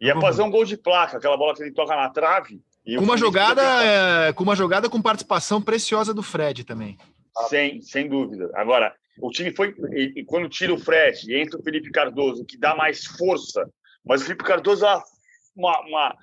Ia 0.00 0.20
fazer 0.20 0.42
um 0.42 0.50
gol 0.50 0.64
de 0.64 0.76
placa, 0.76 1.16
aquela 1.16 1.36
bola 1.36 1.54
que 1.54 1.62
ele 1.62 1.72
toca 1.72 1.94
na 1.94 2.08
trave. 2.08 2.60
com 2.96 3.04
uma 3.04 3.16
jogada, 3.16 3.62
é, 3.84 4.32
com 4.32 4.42
uma 4.42 4.56
jogada 4.56 4.90
com 4.90 5.00
participação 5.00 5.62
preciosa 5.62 6.12
do 6.12 6.22
Fred 6.22 6.64
também. 6.64 6.98
Sem, 7.48 7.80
sem 7.80 8.08
dúvida. 8.08 8.50
Agora, 8.54 8.94
o 9.20 9.30
time 9.30 9.54
foi. 9.54 9.74
E, 9.92 10.24
quando 10.24 10.48
tira 10.48 10.74
o 10.74 10.78
Fred 10.78 11.30
e 11.30 11.40
entra 11.40 11.58
o 11.58 11.62
Felipe 11.62 11.90
Cardoso, 11.90 12.44
que 12.44 12.58
dá 12.58 12.74
mais 12.74 13.04
força, 13.04 13.68
mas 14.04 14.22
o 14.22 14.24
Felipe 14.24 14.44
Cardoso 14.44 14.84
é 14.84 15.00
uma, 15.54 15.80
uma, 15.82 16.16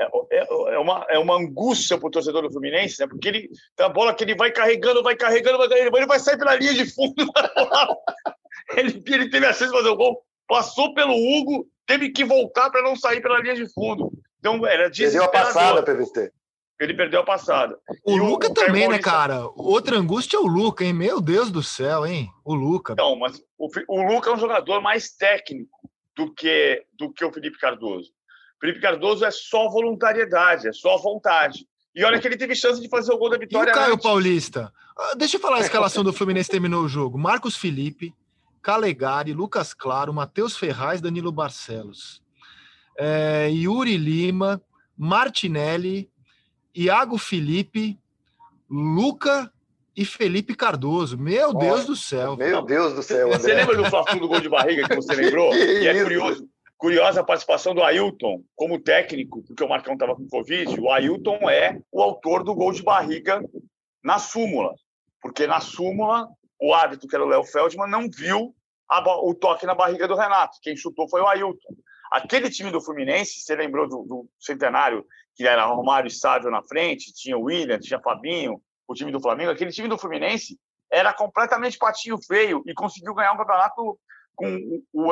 é, 0.00 0.38
é, 0.38 0.74
é, 0.74 0.78
uma, 0.78 1.06
é 1.10 1.18
uma 1.18 1.36
angústia 1.36 1.98
para 1.98 2.08
o 2.08 2.10
torcedor 2.10 2.42
do 2.42 2.50
Fluminense, 2.50 2.98
né? 3.00 3.06
Porque 3.06 3.28
ele 3.28 3.50
tem 3.76 3.84
a 3.84 3.88
bola 3.88 4.14
que 4.14 4.24
ele 4.24 4.34
vai 4.34 4.50
carregando, 4.50 5.02
vai 5.02 5.14
carregando, 5.14 5.58
vai 5.58 5.68
carregando, 5.68 5.96
ele 5.96 6.06
vai 6.06 6.18
sair 6.18 6.38
pela 6.38 6.54
linha 6.54 6.72
de 6.72 6.86
fundo. 6.86 7.14
ele, 8.76 9.02
ele 9.06 9.28
teve 9.28 9.46
a 9.46 9.52
chance 9.52 9.70
de 9.70 9.76
fazer 9.76 9.90
o 9.90 9.96
gol, 9.96 10.22
passou 10.48 10.94
pelo 10.94 11.12
Hugo, 11.12 11.66
teve 11.86 12.10
que 12.10 12.24
voltar 12.24 12.70
para 12.70 12.82
não 12.82 12.96
sair 12.96 13.20
pela 13.20 13.40
linha 13.40 13.54
de 13.54 13.70
fundo. 13.72 14.10
Então 14.38 14.66
era 14.66 14.90
Perdeu 14.90 15.24
a 15.24 15.28
passada, 15.28 15.82
PVT. 15.82 16.32
Ele 16.80 16.94
perdeu 16.94 17.20
a 17.20 17.24
passada. 17.24 17.78
O 18.06 18.16
e 18.16 18.18
Luca 18.18 18.48
o, 18.48 18.54
também, 18.54 18.88
né, 18.88 18.98
cara? 18.98 19.46
Outra 19.54 19.98
angústia 19.98 20.38
é 20.38 20.40
o 20.40 20.46
Luca, 20.46 20.82
hein? 20.82 20.94
Meu 20.94 21.20
Deus 21.20 21.50
do 21.50 21.62
céu, 21.62 22.06
hein? 22.06 22.30
O 22.42 22.54
Luca. 22.54 22.94
Não, 22.96 23.16
mas 23.16 23.38
o, 23.58 23.68
o 23.86 24.02
Luca 24.02 24.30
é 24.30 24.32
um 24.32 24.38
jogador 24.38 24.80
mais 24.80 25.10
técnico 25.10 25.78
do 26.16 26.32
que, 26.32 26.82
do 26.94 27.12
que 27.12 27.22
o 27.22 27.30
Felipe 27.30 27.58
Cardoso. 27.58 28.10
Felipe 28.60 28.80
Cardoso 28.80 29.24
é 29.24 29.30
só 29.30 29.68
voluntariedade, 29.68 30.68
é 30.68 30.72
só 30.72 30.98
vontade. 30.98 31.66
E 31.94 32.04
olha 32.04 32.20
que 32.20 32.28
ele 32.28 32.36
teve 32.36 32.54
chance 32.54 32.80
de 32.80 32.88
fazer 32.88 33.12
o 33.12 33.18
gol 33.18 33.30
da 33.30 33.38
vitória. 33.38 33.70
E 33.70 33.72
o 33.72 33.74
Caio 33.74 33.94
antes. 33.94 34.02
Paulista? 34.02 34.72
Ah, 34.96 35.14
deixa 35.16 35.36
eu 35.36 35.40
falar 35.40 35.56
a 35.56 35.60
escalação 35.60 36.04
do 36.04 36.12
Fluminense 36.14 36.50
terminou 36.50 36.84
o 36.84 36.88
jogo. 36.88 37.18
Marcos 37.18 37.56
Felipe, 37.56 38.14
Calegari, 38.62 39.32
Lucas 39.32 39.72
Claro, 39.72 40.12
Matheus 40.12 40.56
Ferraz, 40.56 41.00
Danilo 41.00 41.32
Barcelos. 41.32 42.22
É, 42.98 43.48
Yuri 43.50 43.96
Lima, 43.96 44.62
Martinelli, 44.96 46.10
Iago 46.76 47.16
Felipe, 47.16 47.98
Luca 48.70 49.50
e 49.96 50.04
Felipe 50.04 50.54
Cardoso. 50.54 51.18
Meu 51.18 51.54
Deus 51.54 51.86
do 51.86 51.96
céu. 51.96 52.36
Meu 52.36 52.62
Deus 52.62 52.94
do 52.94 53.02
céu. 53.02 53.28
André. 53.28 53.38
Você 53.38 53.54
lembra 53.54 53.76
do 53.76 53.84
fla 53.86 54.04
do 54.14 54.28
gol 54.28 54.40
de 54.40 54.48
barriga 54.48 54.88
que 54.88 54.94
você 54.94 55.14
lembrou? 55.14 55.50
que, 55.52 55.88
é 55.88 56.02
curioso. 56.02 56.48
Curiosa 56.80 57.20
a 57.20 57.24
participação 57.24 57.74
do 57.74 57.82
Ailton 57.82 58.42
como 58.56 58.80
técnico, 58.80 59.42
porque 59.42 59.62
o 59.62 59.68
Marcão 59.68 59.92
estava 59.92 60.16
com 60.16 60.26
Covid. 60.26 60.80
O 60.80 60.90
Ailton 60.90 61.50
é 61.50 61.78
o 61.92 62.00
autor 62.00 62.42
do 62.42 62.54
gol 62.54 62.72
de 62.72 62.82
barriga 62.82 63.38
na 64.02 64.18
súmula, 64.18 64.74
porque 65.20 65.46
na 65.46 65.60
súmula 65.60 66.26
o 66.58 66.72
árbitro, 66.72 67.06
que 67.06 67.14
era 67.14 67.22
o 67.22 67.28
Léo 67.28 67.44
Feldman, 67.44 67.86
não 67.86 68.08
viu 68.08 68.54
a, 68.88 69.02
o 69.20 69.34
toque 69.34 69.66
na 69.66 69.74
barriga 69.74 70.08
do 70.08 70.16
Renato. 70.16 70.56
Quem 70.62 70.74
chutou 70.74 71.06
foi 71.06 71.20
o 71.20 71.26
Ailton. 71.26 71.74
Aquele 72.10 72.48
time 72.48 72.70
do 72.70 72.80
Fluminense, 72.80 73.40
você 73.40 73.54
lembrou 73.54 73.86
do, 73.86 74.02
do 74.04 74.30
centenário, 74.38 75.04
que 75.36 75.46
era 75.46 75.66
Romário 75.66 76.08
e 76.08 76.10
Sávio 76.10 76.50
na 76.50 76.62
frente, 76.62 77.12
tinha 77.12 77.36
o 77.36 77.42
William, 77.42 77.78
tinha 77.78 78.00
Fabinho, 78.00 78.58
o 78.88 78.94
time 78.94 79.12
do 79.12 79.20
Flamengo. 79.20 79.50
Aquele 79.50 79.70
time 79.70 79.86
do 79.86 79.98
Fluminense 79.98 80.58
era 80.90 81.12
completamente 81.12 81.76
patinho 81.76 82.16
feio 82.26 82.62
e 82.66 82.72
conseguiu 82.72 83.12
ganhar 83.12 83.34
um 83.34 83.36
campeonato 83.36 84.00
com 84.40 84.82
o 84.94 85.08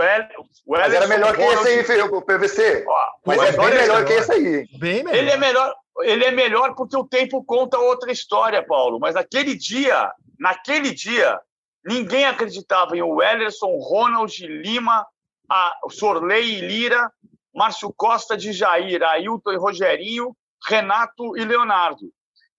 o 0.65 0.73
Mas 0.73 0.95
era 0.95 1.07
melhor 1.07 1.37
que 1.37 1.43
esse 1.43 1.69
aí, 1.69 1.85
filho, 1.85 2.07
o 2.07 2.23
PVC. 2.23 2.85
Ó, 2.89 3.07
Mas 3.27 3.43
é 3.43 3.53
bem 3.53 3.75
melhor 3.75 4.05
que 4.07 4.13
esse 4.15 4.33
aí. 4.33 4.67
Bem 4.79 5.05
melhor. 5.05 5.15
Ele 5.15 5.31
é 5.31 5.37
melhor, 5.37 5.75
ele 6.01 6.25
é 6.25 6.31
melhor 6.31 6.75
porque 6.75 6.97
o 6.97 7.05
tempo 7.05 7.45
conta 7.45 7.79
outra 7.79 8.11
história, 8.11 8.65
Paulo. 8.65 8.99
Mas 8.99 9.15
naquele 9.15 9.55
dia, 9.55 10.11
naquele 10.39 10.95
dia, 10.95 11.39
ninguém 11.85 12.25
acreditava 12.25 12.97
em 12.97 13.03
o 13.03 13.23
Ellerson, 13.23 13.77
Ronald 13.79 14.35
Lima, 14.47 15.07
a 15.51 15.77
Sorley 15.91 16.57
e 16.57 16.61
Lira, 16.61 17.13
Márcio 17.55 17.93
Costa 17.95 18.37
de 18.37 18.53
Jair, 18.53 19.03
Ailton 19.03 19.53
e 19.53 19.59
Rogerinho, 19.59 20.35
Renato 20.67 21.37
e 21.37 21.45
Leonardo. 21.45 22.11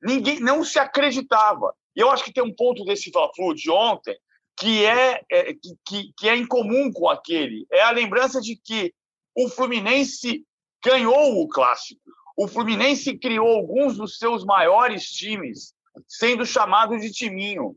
Ninguém 0.01 0.39
não 0.39 0.63
se 0.63 0.77
acreditava. 0.77 1.73
E 1.95 1.99
eu 1.99 2.11
acho 2.11 2.23
que 2.23 2.33
tem 2.33 2.43
um 2.43 2.53
ponto 2.53 2.85
desse 2.85 3.11
Fla-Flu 3.11 3.55
de 3.55 3.71
ontem 3.71 4.15
que 4.59 4.85
é, 4.85 5.23
é 5.31 5.53
que, 5.53 6.13
que 6.17 6.27
é 6.27 6.35
incomum 6.35 6.91
com 6.91 7.09
aquele. 7.09 7.65
É 7.71 7.81
a 7.81 7.91
lembrança 7.91 8.41
de 8.41 8.57
que 8.57 8.93
o 9.33 9.47
Fluminense 9.47 10.45
ganhou 10.83 11.41
o 11.41 11.47
clássico. 11.47 12.01
O 12.35 12.47
Fluminense 12.47 13.17
criou 13.17 13.47
alguns 13.47 13.97
dos 13.97 14.17
seus 14.17 14.43
maiores 14.43 15.09
times, 15.09 15.73
sendo 16.07 16.45
chamado 16.45 16.97
de 16.97 17.09
timinho. 17.09 17.75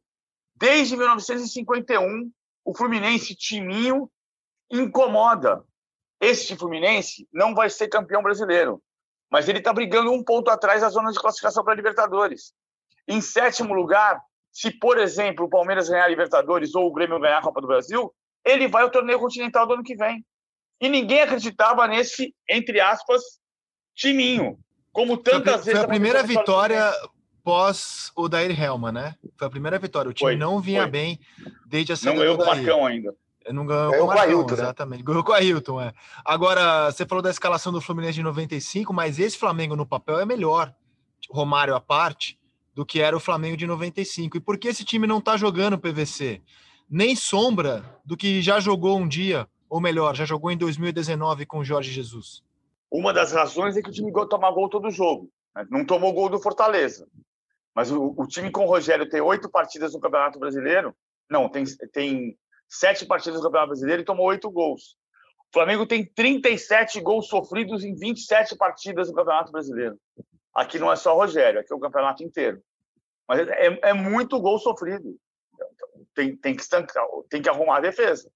Desde 0.56 0.96
1951, 0.96 2.30
o 2.64 2.76
Fluminense 2.76 3.34
timinho 3.36 4.10
incomoda. 4.68 5.64
Este 6.20 6.56
Fluminense 6.56 7.28
não 7.32 7.54
vai 7.54 7.70
ser 7.70 7.88
campeão 7.88 8.22
brasileiro, 8.22 8.82
mas 9.30 9.48
ele 9.48 9.58
está 9.58 9.72
brigando 9.72 10.12
um 10.12 10.22
ponto 10.22 10.50
atrás 10.50 10.80
da 10.80 10.88
zona 10.88 11.12
de 11.12 11.18
classificação 11.20 11.62
para 11.62 11.74
a 11.74 11.76
Libertadores. 11.76 12.52
Em 13.06 13.20
sétimo 13.20 13.72
lugar, 13.72 14.20
se, 14.52 14.70
por 14.70 14.98
exemplo, 14.98 15.46
o 15.46 15.48
Palmeiras 15.48 15.88
ganhar 15.88 16.04
a 16.04 16.08
Libertadores 16.08 16.74
ou 16.74 16.86
o 16.86 16.92
Grêmio 16.92 17.18
ganhar 17.18 17.38
a 17.38 17.42
Copa 17.42 17.60
do 17.60 17.66
Brasil, 17.66 18.12
ele 18.44 18.68
vai 18.68 18.82
ao 18.82 18.90
torneio 18.90 19.18
continental 19.18 19.66
do 19.66 19.72
ano 19.72 19.82
que 19.82 19.96
vem. 19.96 20.24
E 20.78 20.88
ninguém 20.88 21.22
acreditava 21.22 21.86
nesse, 21.88 22.34
entre 22.48 22.78
aspas, 22.78 23.22
timinho. 23.94 24.58
Como 24.92 25.16
tantas 25.16 25.54
foi, 25.54 25.64
vezes. 25.64 25.72
Foi 25.72 25.84
a 25.84 25.88
primeira 25.88 26.22
vitória 26.22 26.92
pós 27.42 28.12
o 28.14 28.28
Dair 28.28 28.60
Helma, 28.60 28.92
né? 28.92 29.14
Foi 29.38 29.46
a 29.46 29.50
primeira 29.50 29.78
vitória. 29.78 30.10
O 30.10 30.12
time 30.12 30.32
foi, 30.32 30.36
não 30.36 30.60
vinha 30.60 30.82
foi. 30.82 30.90
bem 30.90 31.20
desde 31.66 31.94
a 31.94 31.96
segunda. 31.96 32.16
Não 32.16 32.22
ganhou 32.22 32.36
com 32.36 32.42
o 32.42 32.46
Marcão 32.46 32.86
ainda. 32.86 33.14
Não 33.50 33.66
ganhou, 33.66 33.90
ganhou 33.90 34.06
com 34.06 34.14
o 34.14 34.18
Ailton, 34.18 34.54
né? 34.54 34.62
exatamente. 34.62 35.02
Ganhou 35.02 35.24
com 35.24 35.32
o 35.32 35.34
Ailton, 35.34 35.80
é. 35.80 35.92
Agora, 36.24 36.90
você 36.90 37.06
falou 37.06 37.22
da 37.22 37.30
escalação 37.30 37.72
do 37.72 37.80
Fluminense 37.80 38.14
de 38.14 38.22
95, 38.22 38.92
mas 38.92 39.18
esse 39.18 39.38
Flamengo 39.38 39.74
no 39.74 39.86
papel 39.86 40.20
é 40.20 40.26
melhor. 40.26 40.72
Romário 41.30 41.74
à 41.74 41.80
parte 41.80 42.38
do 42.74 42.86
que 42.86 43.00
era 43.00 43.16
o 43.16 43.20
Flamengo 43.20 43.56
de 43.56 43.66
95. 43.66 44.36
E 44.36 44.40
por 44.40 44.58
que 44.58 44.68
esse 44.68 44.84
time 44.84 45.06
não 45.06 45.18
está 45.18 45.36
jogando 45.36 45.78
PVC? 45.78 46.40
Nem 46.88 47.14
sombra 47.14 47.84
do 48.04 48.16
que 48.16 48.42
já 48.42 48.60
jogou 48.60 48.98
um 48.98 49.08
dia, 49.08 49.48
ou 49.68 49.80
melhor, 49.80 50.14
já 50.14 50.24
jogou 50.24 50.50
em 50.50 50.56
2019 50.56 51.46
com 51.46 51.58
o 51.58 51.64
Jorge 51.64 51.90
Jesus. 51.90 52.42
Uma 52.90 53.12
das 53.12 53.32
razões 53.32 53.76
é 53.76 53.82
que 53.82 53.88
o 53.88 53.92
time 53.92 54.12
toma 54.28 54.50
gol 54.50 54.68
todo 54.68 54.90
jogo. 54.90 55.30
Né? 55.56 55.66
Não 55.70 55.84
tomou 55.84 56.12
gol 56.12 56.28
do 56.28 56.38
Fortaleza. 56.38 57.08
Mas 57.74 57.90
o, 57.90 58.14
o, 58.16 58.26
time 58.26 58.50
com 58.50 58.64
o 58.64 58.68
Rogério 58.68 59.08
tem 59.08 59.20
oito 59.20 59.48
partidas 59.48 59.94
no 59.94 60.00
Campeonato 60.00 60.38
Brasileiro. 60.38 60.94
Não, 61.30 61.48
tem, 61.48 61.64
tem 61.90 62.36
sete 62.68 63.06
partidas 63.06 63.40
no 63.40 63.46
Campeonato 63.46 63.68
Brasileiro 63.68 64.02
e 64.02 64.04
tomou 64.04 64.26
oito 64.26 64.50
gols. 64.50 64.96
Flamengo 65.52 65.86
tem 65.86 66.04
37 66.04 67.00
gols 67.00 67.28
sofridos 67.28 67.84
em 67.84 67.94
27 67.94 68.56
partidas 68.56 69.08
do 69.08 69.14
Campeonato 69.14 69.52
Brasileiro. 69.52 69.98
Aqui 70.54 70.78
não 70.78 70.92
é 70.92 70.96
só 70.96 71.14
Rogério, 71.14 71.60
aqui 71.60 71.72
é 71.72 71.76
o 71.76 71.80
campeonato 71.80 72.22
inteiro. 72.22 72.62
Mas 73.26 73.40
é, 73.48 73.78
é 73.82 73.92
muito 73.92 74.40
gol 74.40 74.58
sofrido. 74.58 75.16
Tem, 76.14 76.36
tem, 76.36 76.54
que 76.54 76.62
estancar, 76.62 77.04
tem 77.30 77.40
que 77.40 77.48
arrumar 77.48 77.78
a 77.78 77.80
defesa. 77.80 78.30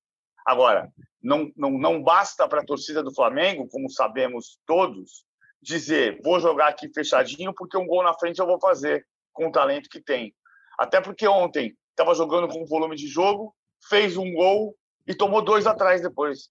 Agora, 0.47 0.91
não, 1.23 1.51
não, 1.57 1.71
não 1.71 2.03
basta 2.03 2.49
para 2.49 2.61
a 2.61 2.65
torcida 2.65 3.03
do 3.03 3.15
Flamengo, 3.15 3.69
como 3.69 3.91
sabemos 3.91 4.59
todos, 4.65 5.27
dizer 5.61 6.21
vou 6.23 6.39
jogar 6.41 6.69
aqui 6.69 6.89
fechadinho 6.89 7.53
porque 7.53 7.77
um 7.77 7.87
gol 7.87 8.03
na 8.03 8.15
frente 8.15 8.39
eu 8.39 8.47
vou 8.47 8.59
fazer 8.61 9.07
com 9.33 9.49
o 9.49 9.53
talento 9.53 9.91
que 9.91 10.01
tem. 10.01 10.35
Até 10.79 11.01
porque 11.01 11.27
ontem 11.27 11.77
estava 11.91 12.15
jogando 12.15 12.49
com 12.49 12.65
volume 12.65 12.97
de 12.97 13.07
jogo, 13.07 13.55
fez 13.89 14.17
um 14.17 14.33
gol 14.33 14.77
e 15.07 15.15
tomou 15.15 15.43
dois 15.43 15.67
atrás 15.67 16.01
depois. 16.01 16.49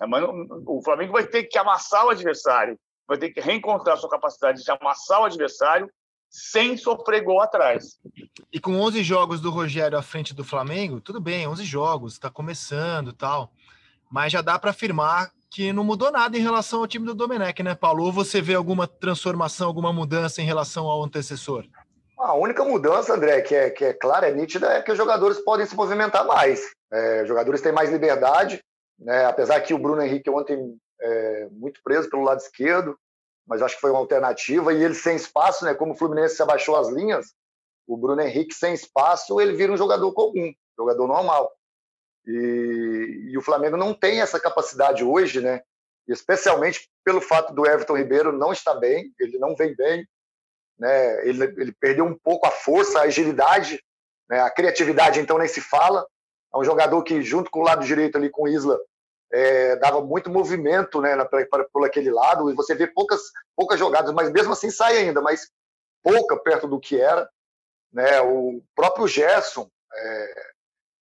É, 0.00 0.06
o 0.66 0.82
Flamengo 0.82 1.12
vai 1.12 1.26
ter 1.26 1.44
que 1.44 1.58
amassar 1.58 2.06
o 2.06 2.10
adversário, 2.10 2.78
vai 3.10 3.18
ter 3.18 3.30
que 3.30 3.40
reencontrar 3.40 3.96
sua 3.96 4.08
capacidade 4.08 4.62
de 4.62 4.70
amassar 4.70 5.20
o 5.20 5.24
adversário 5.24 5.90
sem 6.30 6.76
sofrer 6.76 7.24
gol 7.24 7.40
atrás. 7.40 7.98
E 8.52 8.60
com 8.60 8.76
11 8.76 9.02
jogos 9.02 9.40
do 9.40 9.50
Rogério 9.50 9.98
à 9.98 10.02
frente 10.02 10.32
do 10.32 10.44
Flamengo, 10.44 11.00
tudo 11.00 11.20
bem, 11.20 11.44
11 11.44 11.64
jogos, 11.64 12.12
está 12.12 12.30
começando 12.30 13.12
tal, 13.12 13.50
mas 14.08 14.32
já 14.32 14.40
dá 14.40 14.56
para 14.60 14.70
afirmar 14.70 15.32
que 15.50 15.72
não 15.72 15.82
mudou 15.82 16.12
nada 16.12 16.38
em 16.38 16.40
relação 16.40 16.78
ao 16.78 16.86
time 16.86 17.04
do 17.04 17.12
Domenech, 17.12 17.60
né, 17.64 17.74
Paulo? 17.74 18.04
Ou 18.04 18.12
você 18.12 18.40
vê 18.40 18.54
alguma 18.54 18.86
transformação, 18.86 19.66
alguma 19.66 19.92
mudança 19.92 20.40
em 20.40 20.44
relação 20.44 20.86
ao 20.86 21.02
antecessor? 21.02 21.66
A 22.16 22.34
única 22.34 22.64
mudança, 22.64 23.12
André, 23.12 23.40
que 23.40 23.56
é, 23.56 23.70
que 23.70 23.84
é 23.86 23.92
clara, 23.92 24.28
é 24.28 24.32
nítida, 24.32 24.68
é 24.68 24.82
que 24.82 24.92
os 24.92 24.96
jogadores 24.96 25.40
podem 25.40 25.66
se 25.66 25.74
movimentar 25.74 26.24
mais. 26.24 26.60
É, 26.92 27.22
os 27.22 27.28
jogadores 27.28 27.60
têm 27.60 27.72
mais 27.72 27.90
liberdade, 27.90 28.62
né? 28.96 29.24
apesar 29.24 29.60
que 29.62 29.74
o 29.74 29.78
Bruno 29.78 30.00
Henrique 30.00 30.30
ontem 30.30 30.78
é, 31.00 31.48
muito 31.50 31.80
preso 31.82 32.08
pelo 32.08 32.22
lado 32.22 32.38
esquerdo, 32.38 32.98
mas 33.46 33.62
acho 33.62 33.74
que 33.74 33.80
foi 33.80 33.90
uma 33.90 33.98
alternativa. 33.98 34.72
E 34.72 34.82
ele 34.82 34.94
sem 34.94 35.16
espaço, 35.16 35.64
né? 35.64 35.74
como 35.74 35.92
o 35.92 35.96
Fluminense 35.96 36.36
se 36.36 36.42
abaixou 36.42 36.76
as 36.76 36.88
linhas, 36.88 37.34
o 37.86 37.96
Bruno 37.96 38.20
Henrique 38.20 38.54
sem 38.54 38.72
espaço, 38.72 39.40
ele 39.40 39.54
vira 39.54 39.72
um 39.72 39.76
jogador 39.76 40.12
comum, 40.12 40.52
jogador 40.78 41.08
normal. 41.08 41.52
E, 42.26 43.30
e, 43.32 43.38
o 43.38 43.42
Flamengo 43.42 43.76
não 43.76 43.92
tem 43.92 44.20
essa 44.20 44.38
capacidade 44.38 45.02
hoje, 45.02 45.40
né? 45.40 45.62
Especialmente 46.06 46.88
pelo 47.04 47.20
fato 47.20 47.52
do 47.52 47.66
Everton 47.66 47.96
Ribeiro 47.96 48.30
não 48.30 48.52
estar 48.52 48.74
bem, 48.74 49.12
ele 49.18 49.38
não 49.38 49.56
vem 49.56 49.74
bem, 49.74 50.06
né? 50.78 51.26
Ele, 51.26 51.44
ele 51.44 51.72
perdeu 51.72 52.04
um 52.04 52.16
pouco 52.16 52.46
a 52.46 52.50
força, 52.50 53.00
a 53.00 53.04
agilidade, 53.04 53.82
né? 54.28 54.40
a 54.40 54.50
criatividade, 54.50 55.18
então 55.18 55.38
nem 55.38 55.48
se 55.48 55.60
fala. 55.60 56.06
É 56.54 56.58
um 56.58 56.64
jogador 56.64 57.02
que, 57.02 57.22
junto 57.22 57.50
com 57.50 57.60
o 57.60 57.64
lado 57.64 57.84
direito 57.84 58.16
ali 58.16 58.30
com 58.30 58.44
o 58.44 58.48
Isla, 58.48 58.78
é, 59.32 59.76
dava 59.76 60.00
muito 60.00 60.30
movimento 60.30 61.00
né, 61.00 61.16
para, 61.24 61.64
por 61.72 61.84
aquele 61.84 62.10
lado, 62.10 62.50
e 62.50 62.54
você 62.54 62.74
vê 62.74 62.86
poucas, 62.86 63.20
poucas 63.56 63.78
jogadas, 63.78 64.12
mas 64.12 64.30
mesmo 64.30 64.52
assim 64.52 64.70
sai 64.70 64.98
ainda, 64.98 65.20
mas 65.20 65.50
pouca 66.02 66.36
perto 66.36 66.66
do 66.66 66.80
que 66.80 67.00
era. 67.00 67.28
Né? 67.92 68.20
O 68.20 68.62
próprio 68.74 69.06
Gerson, 69.06 69.68
é, 69.94 70.34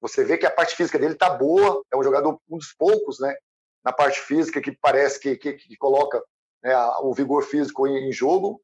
você 0.01 0.23
vê 0.23 0.38
que 0.38 0.45
a 0.45 0.51
parte 0.51 0.75
física 0.75 0.99
dele 0.99 1.13
está 1.13 1.30
boa, 1.30 1.84
é 1.91 1.97
um 1.97 2.03
jogador, 2.03 2.39
um 2.49 2.57
dos 2.57 2.73
poucos, 2.73 3.19
né, 3.19 3.36
na 3.84 3.91
parte 3.91 4.21
física, 4.21 4.61
que 4.61 4.77
parece 4.82 5.19
que, 5.19 5.36
que, 5.36 5.53
que 5.53 5.77
coloca 5.77 6.21
né, 6.63 6.75
o 7.01 7.13
vigor 7.13 7.43
físico 7.43 7.88
em, 7.88 8.09
em, 8.09 8.11
jogo, 8.11 8.61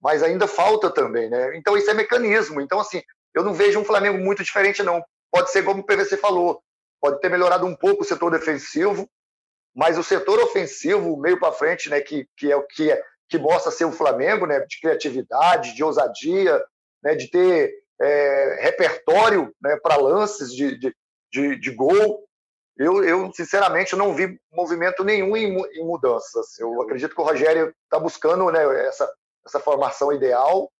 mas 0.00 0.22
ainda 0.22 0.46
falta 0.46 0.90
também, 0.90 1.28
né? 1.28 1.56
Então 1.56 1.76
isso 1.76 1.90
é 1.90 1.94
mecanismo. 1.94 2.60
Então, 2.60 2.78
assim, 2.78 3.02
eu 3.34 3.42
não 3.42 3.52
vejo 3.52 3.80
um 3.80 3.84
Flamengo 3.84 4.18
muito 4.18 4.44
diferente, 4.44 4.82
não. 4.82 5.02
Pode 5.30 5.50
ser 5.50 5.64
como 5.64 5.80
o 5.80 5.84
PVC 5.84 6.16
falou, 6.16 6.62
pode 7.00 7.20
ter 7.20 7.30
melhorado 7.30 7.66
um 7.66 7.74
pouco 7.74 8.02
o 8.02 8.06
setor 8.06 8.30
defensivo, 8.30 9.08
mas 9.74 9.98
o 9.98 10.02
setor 10.02 10.40
ofensivo, 10.40 11.16
meio 11.16 11.38
para 11.38 11.52
frente, 11.52 11.88
né, 11.88 12.00
que, 12.00 12.26
que 12.36 12.50
é 12.50 12.56
o 12.56 12.66
que 12.66 12.90
é 12.90 13.02
que 13.28 13.38
mostra 13.38 13.70
ser 13.70 13.84
o 13.84 13.92
Flamengo, 13.92 14.46
né, 14.46 14.60
de 14.60 14.80
criatividade, 14.80 15.74
de 15.74 15.84
ousadia, 15.84 16.64
né, 17.02 17.14
de 17.14 17.30
ter 17.30 17.72
é, 18.00 18.58
repertório 18.62 19.54
né, 19.60 19.76
para 19.82 19.96
lances 19.96 20.52
de, 20.52 20.78
de, 20.78 20.96
de, 21.30 21.60
de, 21.60 21.70
gol. 21.70 22.24
Eu, 22.76 23.04
eu, 23.04 23.30
sinceramente, 23.32 23.94
não 23.94 24.14
vi 24.14 24.40
movimento 24.52 25.04
nenhum 25.04 25.36
em, 25.36 25.58
em 25.74 25.84
mudanças. 25.84 26.58
Eu 26.58 26.80
acredito 26.82 27.14
que 27.14 27.20
o 27.20 27.24
Rogério 27.24 27.74
está 27.84 27.98
buscando 27.98 28.50
né, 28.50 28.86
essa, 28.86 29.12
essa 29.44 29.60
formação 29.60 30.12
ideal, 30.12 30.70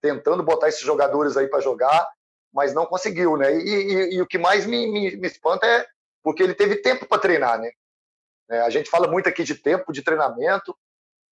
tentando 0.00 0.42
botar 0.42 0.68
esses 0.68 0.82
jogadores 0.82 1.36
aí 1.36 1.48
para 1.48 1.60
jogar, 1.60 2.08
mas 2.52 2.74
não 2.74 2.86
conseguiu. 2.86 3.36
Né? 3.36 3.54
E, 3.54 3.68
e, 3.68 4.14
e 4.14 4.22
o 4.22 4.26
que 4.26 4.38
mais 4.38 4.66
me, 4.66 4.86
me, 4.86 5.16
me, 5.16 5.26
espanta 5.26 5.66
é 5.66 5.86
porque 6.22 6.42
ele 6.42 6.54
teve 6.54 6.76
tempo 6.76 7.06
para 7.06 7.20
treinar. 7.20 7.60
Né? 7.60 7.70
É, 8.50 8.60
a 8.60 8.70
gente 8.70 8.90
fala 8.90 9.08
muito 9.08 9.28
aqui 9.28 9.44
de 9.44 9.54
tempo 9.54 9.92
de 9.92 10.02
treinamento, 10.02 10.76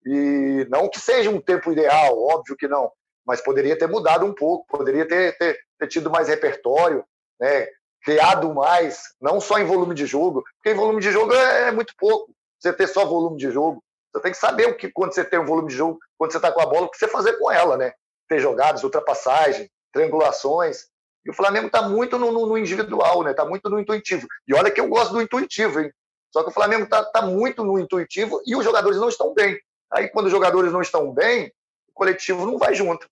e 0.06 0.66
não 0.70 0.88
que 0.88 1.00
seja 1.00 1.30
um 1.30 1.42
tempo 1.42 1.72
ideal, 1.72 2.18
óbvio 2.18 2.56
que 2.56 2.68
não, 2.68 2.92
mas 3.26 3.42
poderia 3.42 3.78
ter 3.78 3.88
mudado 3.88 4.26
um 4.26 4.34
pouco, 4.34 4.66
poderia 4.68 5.06
ter, 5.06 5.38
ter, 5.38 5.60
ter 5.78 5.88
tido 5.88 6.10
mais 6.10 6.30
repertório, 6.30 7.04
né? 7.40 7.68
criado 8.02 8.54
mais, 8.54 9.04
não 9.20 9.42
só 9.42 9.60
em 9.60 9.66
volume 9.66 9.94
de 9.94 10.06
jogo, 10.06 10.44
porque 10.56 10.72
em 10.72 10.80
volume 10.80 11.02
de 11.02 11.12
jogo 11.12 11.34
é, 11.34 11.68
é 11.68 11.72
muito 11.72 11.94
pouco, 11.98 12.34
você 12.58 12.72
ter 12.74 12.88
só 12.88 13.06
volume 13.06 13.38
de 13.38 13.52
jogo. 13.52 13.84
Você 14.12 14.22
tem 14.22 14.32
que 14.32 14.38
saber 14.38 14.68
o 14.68 14.76
que, 14.76 14.90
quando 14.90 15.14
você 15.14 15.24
tem 15.24 15.40
um 15.40 15.46
volume 15.46 15.70
de 15.70 15.76
jogo, 15.76 16.00
quando 16.18 16.32
você 16.32 16.38
está 16.38 16.52
com 16.52 16.62
a 16.62 16.66
bola, 16.66 16.88
o 16.88 16.90
que 16.90 16.98
você 16.98 17.08
fazer 17.08 17.34
com 17.34 17.52
ela, 17.52 17.78
né? 17.78 17.94
Ter 18.28 18.40
jogadas, 18.40 18.84
ultrapassagem, 18.84 19.70
triangulações. 19.94 20.88
E 21.30 21.32
o 21.32 21.34
Flamengo 21.36 21.68
está 21.68 21.84
muito 21.84 22.18
no, 22.18 22.32
no, 22.32 22.48
no, 22.48 22.58
individual, 22.58 23.22
né? 23.22 23.30
Está 23.30 23.46
muito 23.46 23.70
no 23.70 23.80
intuitivo. 23.80 24.26
E 24.48 24.56
olha 24.56 24.72
que 24.72 24.82
eu 24.82 24.88
gosto 24.88 25.14
do 25.14 25.22
intuitivo, 25.22 25.80
hein? 25.80 25.92
Só 26.34 26.42
que 26.42 26.50
o 26.50 26.52
Flamengo 26.52 26.86
está 26.86 27.04
tá 27.04 27.22
muito 27.22 27.64
no 27.64 27.78
intuitivo 27.78 28.42
e 28.48 28.56
os 28.56 28.64
jogadores 28.64 28.98
não 28.98 29.10
estão 29.10 29.32
bem. 29.32 29.56
Aí, 29.94 30.08
quando 30.08 30.26
os 30.26 30.32
jogadores 30.32 30.74
não 30.74 30.82
estão 30.82 31.14
bem, 31.14 31.54
o 31.88 31.94
coletivo 31.94 32.48
não 32.48 32.58
vai 32.58 32.74
junto. 32.74 33.08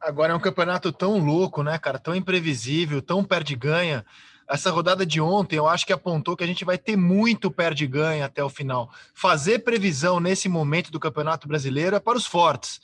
Agora 0.00 0.32
é 0.32 0.34
um 0.34 0.40
campeonato 0.40 0.90
tão 0.90 1.18
louco, 1.18 1.62
né, 1.62 1.78
cara? 1.78 1.98
Tão 1.98 2.14
imprevisível, 2.14 3.02
tão 3.02 3.22
perde-ganha. 3.22 4.02
Essa 4.48 4.70
rodada 4.70 5.04
de 5.04 5.20
ontem, 5.20 5.56
eu 5.56 5.68
acho 5.68 5.84
que 5.84 5.92
apontou 5.92 6.38
que 6.38 6.44
a 6.44 6.46
gente 6.46 6.64
vai 6.64 6.78
ter 6.78 6.96
muito 6.96 7.50
perde-ganha 7.50 8.24
até 8.24 8.42
o 8.42 8.48
final. 8.48 8.90
Fazer 9.12 9.58
previsão 9.58 10.20
nesse 10.20 10.48
momento 10.48 10.90
do 10.90 10.98
Campeonato 10.98 11.46
Brasileiro 11.46 11.96
é 11.96 12.00
para 12.00 12.16
os 12.16 12.24
fortes. 12.24 12.80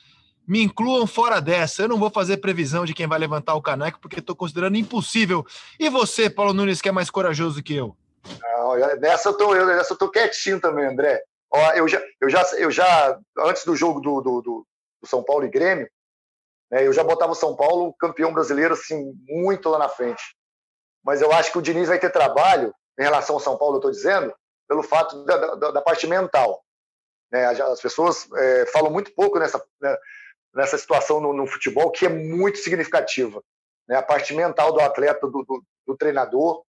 Me 0.47 0.63
incluam 0.63 1.07
fora 1.07 1.41
dessa. 1.41 1.83
Eu 1.83 1.89
não 1.89 1.99
vou 1.99 2.11
fazer 2.11 2.39
previsão 2.39 2.85
de 2.85 2.95
quem 2.95 3.07
vai 3.07 3.19
levantar 3.19 3.55
o 3.55 3.63
caneco, 3.63 4.01
porque 4.01 4.19
estou 4.19 4.35
considerando 4.35 4.77
impossível. 4.77 5.45
E 5.79 5.89
você, 5.89 6.29
Paulo 6.29 6.53
Nunes, 6.53 6.81
que 6.81 6.89
é 6.89 6.93
mais 6.93 7.11
corajoso 7.11 7.63
que 7.63 7.75
eu? 7.75 7.97
Não, 8.41 8.77
nessa 8.99 9.29
eu 9.29 9.37
tô, 9.37 9.55
eu, 9.55 9.67
nessa 9.67 9.93
eu 9.93 9.99
tô 9.99 10.09
quietinho 10.09 10.61
também, 10.61 10.87
André. 10.87 11.23
Ó, 11.51 11.73
eu, 11.73 11.87
já, 11.87 12.03
eu, 12.21 12.31
já, 12.31 12.43
eu 12.57 12.71
já, 12.71 13.19
antes 13.39 13.65
do 13.65 13.77
jogo 13.77 14.01
do, 14.01 14.21
do, 14.21 14.41
do 14.41 14.67
São 15.05 15.23
Paulo 15.23 15.45
e 15.45 15.51
Grêmio, 15.51 15.89
né? 16.73 16.87
Eu 16.87 16.93
já 16.93 17.05
botava 17.05 17.33
o 17.33 17.37
São 17.37 17.55
Paulo 17.55 17.95
campeão 18.01 18.33
brasileiro 18.33 18.73
assim 18.73 19.13
muito 19.29 19.69
lá 19.69 19.79
na 19.79 19.91
frente. 19.91 20.23
Mas 21.05 21.21
eu 21.21 21.31
acho 21.31 21.53
que 21.53 21.59
o 21.59 21.63
Diniz 21.63 21.89
vai 21.89 21.99
ter 21.99 22.11
trabalho 22.11 22.75
em 22.99 23.03
relação 23.03 23.37
ao 23.37 23.41
São 23.41 23.59
Paulo, 23.59 23.75
eu 23.75 23.79
estou 23.79 23.91
dizendo, 23.91 24.35
pelo 24.67 24.83
fato 24.83 25.25
da, 25.25 25.55
da, 25.55 25.71
da, 25.73 25.83
parte 25.83 26.07
mental. 26.07 26.65
Né? 27.31 27.45
As 27.47 27.81
pessoas 27.81 28.29
é, 28.35 28.67
falam 28.67 28.91
muito 28.91 29.15
pouco 29.15 29.39
nessa, 29.39 29.63
né, 29.81 29.97
nessa 30.55 30.77
situação 30.77 31.21
no, 31.21 31.33
no, 31.33 31.47
futebol, 31.47 31.91
que 31.91 32.07
é 32.07 32.09
muito 32.09 32.59
significativa. 32.59 33.43
Né? 33.89 33.97
A 33.97 34.03
parte 34.03 34.35
mental 34.35 34.73
do 34.73 34.81
atleta, 34.81 35.27
do, 35.27 35.43
do, 35.45 35.65
do 35.87 35.97
treinador, 35.97 36.63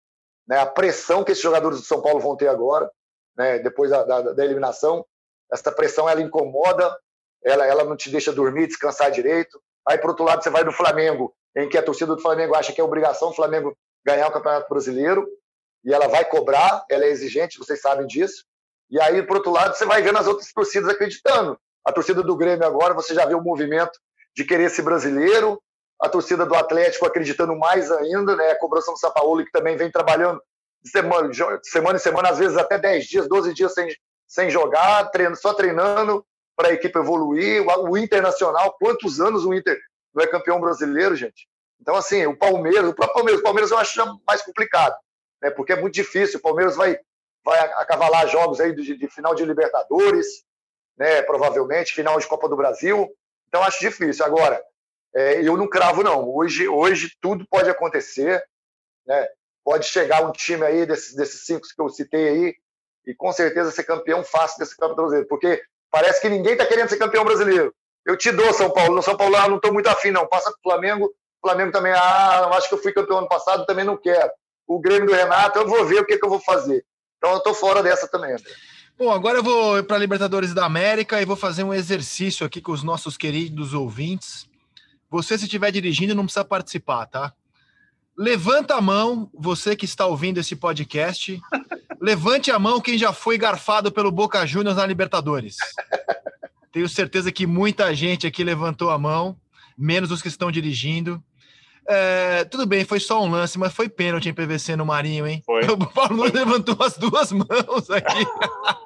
né? 0.48 0.60
a 0.60 0.66
pressão 0.66 1.24
que 1.24 1.32
esses 1.32 1.44
jogadores 1.44 1.80
do 1.80 1.86
São 1.86 2.02
Paulo 2.02 2.20
vão 2.20 2.36
ter 2.36 2.48
agora, 2.48 2.90
né? 3.36 3.60
depois 3.60 3.90
da, 3.90 4.04
da, 4.04 4.34
da 4.34 4.46
eliminação. 4.46 5.06
Essa 5.52 5.72
pressão 5.72 6.08
ela 6.08 6.22
incomoda, 6.22 6.98
ela, 7.44 7.66
ela 7.66 7.84
não 7.84 7.98
te 7.98 8.10
deixa 8.10 8.32
dormir, 8.32 8.68
descansar 8.68 9.12
direito. 9.12 9.62
Aí, 9.88 9.98
por 9.98 10.12
outro 10.12 10.26
lado, 10.26 10.44
você 10.44 10.50
vai 10.50 10.64
no 10.64 10.72
Flamengo, 10.72 11.34
em 11.56 11.68
que 11.68 11.78
a 11.78 11.84
torcida 11.84 12.16
do 12.16 12.22
Flamengo 12.22 12.56
acha 12.56 12.72
que 12.72 12.80
é 12.80 12.84
obrigação 12.84 13.30
o 13.30 13.34
Flamengo 13.34 13.76
ganhar 14.06 14.28
o 14.28 14.32
Campeonato 14.32 14.70
Brasileiro, 14.70 15.28
e 15.84 15.94
ela 15.94 16.08
vai 16.08 16.24
cobrar, 16.26 16.86
ela 16.90 17.06
é 17.06 17.10
exigente, 17.10 17.58
vocês 17.58 17.82
sabem 17.82 18.06
disso. 18.06 18.46
E 18.90 19.00
aí, 19.00 19.24
por 19.24 19.38
outro 19.38 19.52
lado, 19.52 19.76
você 19.76 19.86
vai 19.86 20.02
vendo 20.02 20.18
as 20.18 20.28
outras 20.28 20.52
torcidas 20.52 20.90
acreditando. 20.90 21.60
A 21.86 21.92
torcida 21.92 22.22
do 22.22 22.36
Grêmio 22.36 22.66
agora, 22.66 22.94
você 22.94 23.14
já 23.14 23.26
vê 23.26 23.34
o 23.34 23.42
movimento 23.42 24.00
de 24.36 24.46
querer 24.46 24.66
esse 24.66 24.82
brasileiro, 24.82 25.62
a 26.02 26.10
torcida 26.10 26.46
do 26.46 26.56
Atlético 26.56 27.06
acreditando 27.06 27.56
mais 27.56 27.92
ainda, 27.92 28.36
né? 28.36 28.52
A 28.52 28.60
cobrança 28.60 28.92
do 28.92 28.98
São 28.98 29.12
Paulo, 29.12 29.44
que 29.46 29.52
também 29.52 29.78
vem 29.78 29.92
trabalhando 29.92 30.42
semana, 30.84 31.32
semana 31.64 31.98
em 31.98 32.02
semana, 32.02 32.30
às 32.30 32.40
vezes 32.40 32.58
até 32.58 32.78
10 32.78 33.06
dias, 33.06 33.28
12 33.28 33.54
dias 33.54 33.74
sem, 33.74 33.88
sem 34.28 34.50
jogar, 34.50 35.12
treino, 35.12 35.36
só 35.36 35.54
treinando, 35.54 36.26
para 36.56 36.70
a 36.70 36.74
equipe 36.74 36.98
evoluir. 36.98 37.64
O 37.68 37.98
Internacional, 37.98 38.76
quantos 38.80 39.20
anos 39.20 39.46
o 39.46 39.54
Inter 39.54 39.80
não 40.14 40.24
é 40.24 40.28
campeão 40.28 40.60
brasileiro, 40.60 41.16
gente? 41.16 41.48
Então, 41.80 41.96
assim, 41.96 42.26
o 42.26 42.38
Palmeiras, 42.38 42.90
o 42.90 42.94
próprio 42.94 43.16
Palmeiras, 43.16 43.40
o 43.40 43.44
Palmeiras 43.44 43.72
eu 43.72 43.78
acho 43.78 44.20
mais 44.28 44.42
complicado, 44.44 44.96
né? 45.42 45.50
porque 45.50 45.74
é 45.74 45.82
muito 45.82 45.94
difícil. 45.94 46.40
O 46.40 46.42
Palmeiras 46.42 46.76
vai, 46.76 46.98
vai 47.44 47.60
acavalar 47.60 48.28
jogos 48.28 48.60
aí 48.60 48.74
de, 48.76 48.96
de 48.96 49.08
final 49.08 49.34
de 49.34 49.46
Libertadores, 49.46 50.44
né? 50.98 51.22
provavelmente, 51.22 51.94
final 51.94 52.20
de 52.20 52.28
Copa 52.28 52.48
do 52.48 52.56
Brasil. 52.56 53.10
Então, 53.48 53.64
acho 53.64 53.80
difícil. 53.80 54.26
Agora, 54.26 54.62
é, 55.14 55.42
eu 55.42 55.58
não 55.58 55.68
cravo, 55.68 56.04
não. 56.04 56.30
Hoje, 56.30 56.68
hoje 56.68 57.12
tudo 57.22 57.46
pode 57.50 57.70
acontecer. 57.70 58.44
Né? 59.06 59.28
Pode 59.64 59.86
chegar 59.86 60.26
um 60.26 60.32
time 60.32 60.66
aí 60.66 60.86
desses, 60.86 61.16
desses 61.16 61.46
cinco 61.46 61.68
que 61.68 61.82
eu 61.82 61.90
citei 61.90 62.28
aí, 62.28 62.56
e 63.06 63.14
com 63.14 63.32
certeza 63.32 63.72
ser 63.72 63.84
campeão 63.84 64.24
fácil 64.24 64.60
desse 64.60 64.72
campeonato 64.72 65.02
brasileiro, 65.02 65.28
porque 65.28 65.62
parece 65.90 66.22
que 66.22 66.30
ninguém 66.30 66.54
está 66.54 66.66
querendo 66.66 66.90
ser 66.90 66.98
campeão 66.98 67.24
brasileiro. 67.24 67.74
Eu 68.06 68.18
te 68.18 68.32
dou 68.32 68.52
São 68.54 68.72
Paulo, 68.72 68.96
no 68.96 69.04
São 69.04 69.16
Paulo 69.16 69.36
eu 69.36 69.50
não 69.50 69.58
estou 69.58 69.74
muito 69.74 69.88
afim, 69.88 70.12
não. 70.12 70.28
Passa 70.28 70.52
para 70.52 70.58
o 70.58 70.64
Flamengo, 70.64 71.14
Flamengo 71.42 71.72
também, 71.72 71.92
ah, 71.92 72.50
acho 72.54 72.70
que 72.70 72.74
eu 72.74 72.82
fui 72.82 72.92
campeão 72.92 73.20
ano 73.20 73.28
passado, 73.28 73.66
também 73.66 73.86
não 73.86 73.98
quero. 73.98 74.32
O 74.68 74.80
Grêmio 74.80 75.08
do 75.08 75.14
Renato, 75.14 75.60
eu 75.60 75.68
vou 75.68 75.86
ver 75.86 76.00
o 76.00 76.06
que, 76.06 76.18
que 76.18 76.26
eu 76.26 76.30
vou 76.30 76.40
fazer. 76.40 76.84
Então 77.18 77.32
eu 77.32 77.38
estou 77.38 77.54
fora 77.54 77.84
dessa 77.84 78.08
também, 78.08 78.32
André. 78.32 78.52
Bom, 78.98 79.12
agora 79.12 79.40
eu 79.40 79.44
vou 79.44 79.84
para 79.84 79.96
a 79.96 80.00
Libertadores 80.00 80.54
da 80.54 80.66
América 80.66 81.22
e 81.22 81.26
vou 81.26 81.36
fazer 81.36 81.64
um 81.64 81.74
exercício 81.74 82.46
aqui 82.46 82.62
com 82.62 82.72
os 82.72 82.84
nossos 82.84 83.18
queridos 83.18 83.74
ouvintes. 83.74 84.48
Você, 85.10 85.38
se 85.38 85.46
estiver 85.46 85.72
dirigindo, 85.72 86.16
não 86.16 86.24
precisa 86.24 86.46
participar, 86.46 87.06
tá? 87.08 87.34
Levanta 88.18 88.76
a 88.76 88.82
mão, 88.82 89.30
você 89.34 89.76
que 89.76 89.86
está 89.86 90.06
ouvindo 90.06 90.40
esse 90.40 90.56
podcast. 90.56 91.42
levante 92.00 92.52
a 92.52 92.60
mão 92.60 92.80
quem 92.80 92.98
já 92.98 93.12
foi 93.12 93.38
garfado 93.38 93.92
pelo 93.92 94.12
Boca 94.12 94.46
Juniors 94.46 94.78
na 94.78 94.86
Libertadores. 94.86 95.58
Tenho 96.72 96.88
certeza 96.88 97.32
que 97.32 97.46
muita 97.46 97.94
gente 97.94 98.26
aqui 98.26 98.44
levantou 98.44 98.90
a 98.90 98.98
mão, 98.98 99.36
menos 99.78 100.12
os 100.12 100.22
que 100.22 100.28
estão 100.28 100.52
dirigindo. 100.52 101.22
É, 101.88 102.46
tudo 102.46 102.66
bem, 102.66 102.86
foi 102.86 103.00
só 103.00 103.22
um 103.22 103.30
lance, 103.30 103.58
mas 103.58 103.74
foi 103.74 103.90
pênalti 103.90 104.30
em 104.30 104.34
PVC 104.34 104.76
no 104.76 104.86
Marinho, 104.86 105.28
hein? 105.28 105.42
Foi. 105.46 105.62
O 105.72 105.78
Paulo 105.78 106.16
Nunes 106.18 106.34
levantou 106.34 106.78
as 106.80 106.98
duas 106.98 107.32
mãos 107.32 107.90
aqui. 107.90 108.26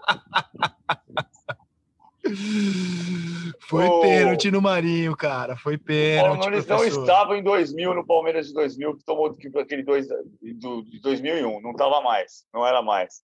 Foi 3.67 3.85
o... 3.85 4.01
pênalti 4.01 4.51
no 4.51 4.61
Marinho, 4.61 5.15
cara. 5.15 5.55
Foi 5.55 5.77
pênalti. 5.77 6.45
Nunes 6.45 6.65
não 6.65 6.83
estava 6.83 7.37
em 7.37 7.43
2000 7.43 7.93
no 7.93 8.05
Palmeiras 8.05 8.47
de 8.47 8.53
2000, 8.53 8.97
que 8.97 9.05
tomou 9.05 9.35
aquele 9.59 9.83
dois, 9.83 10.07
do, 10.07 10.83
de 10.83 10.99
2001. 11.01 11.61
Não 11.61 11.71
estava 11.71 12.01
mais, 12.01 12.45
não 12.53 12.65
era 12.65 12.81
mais. 12.81 13.23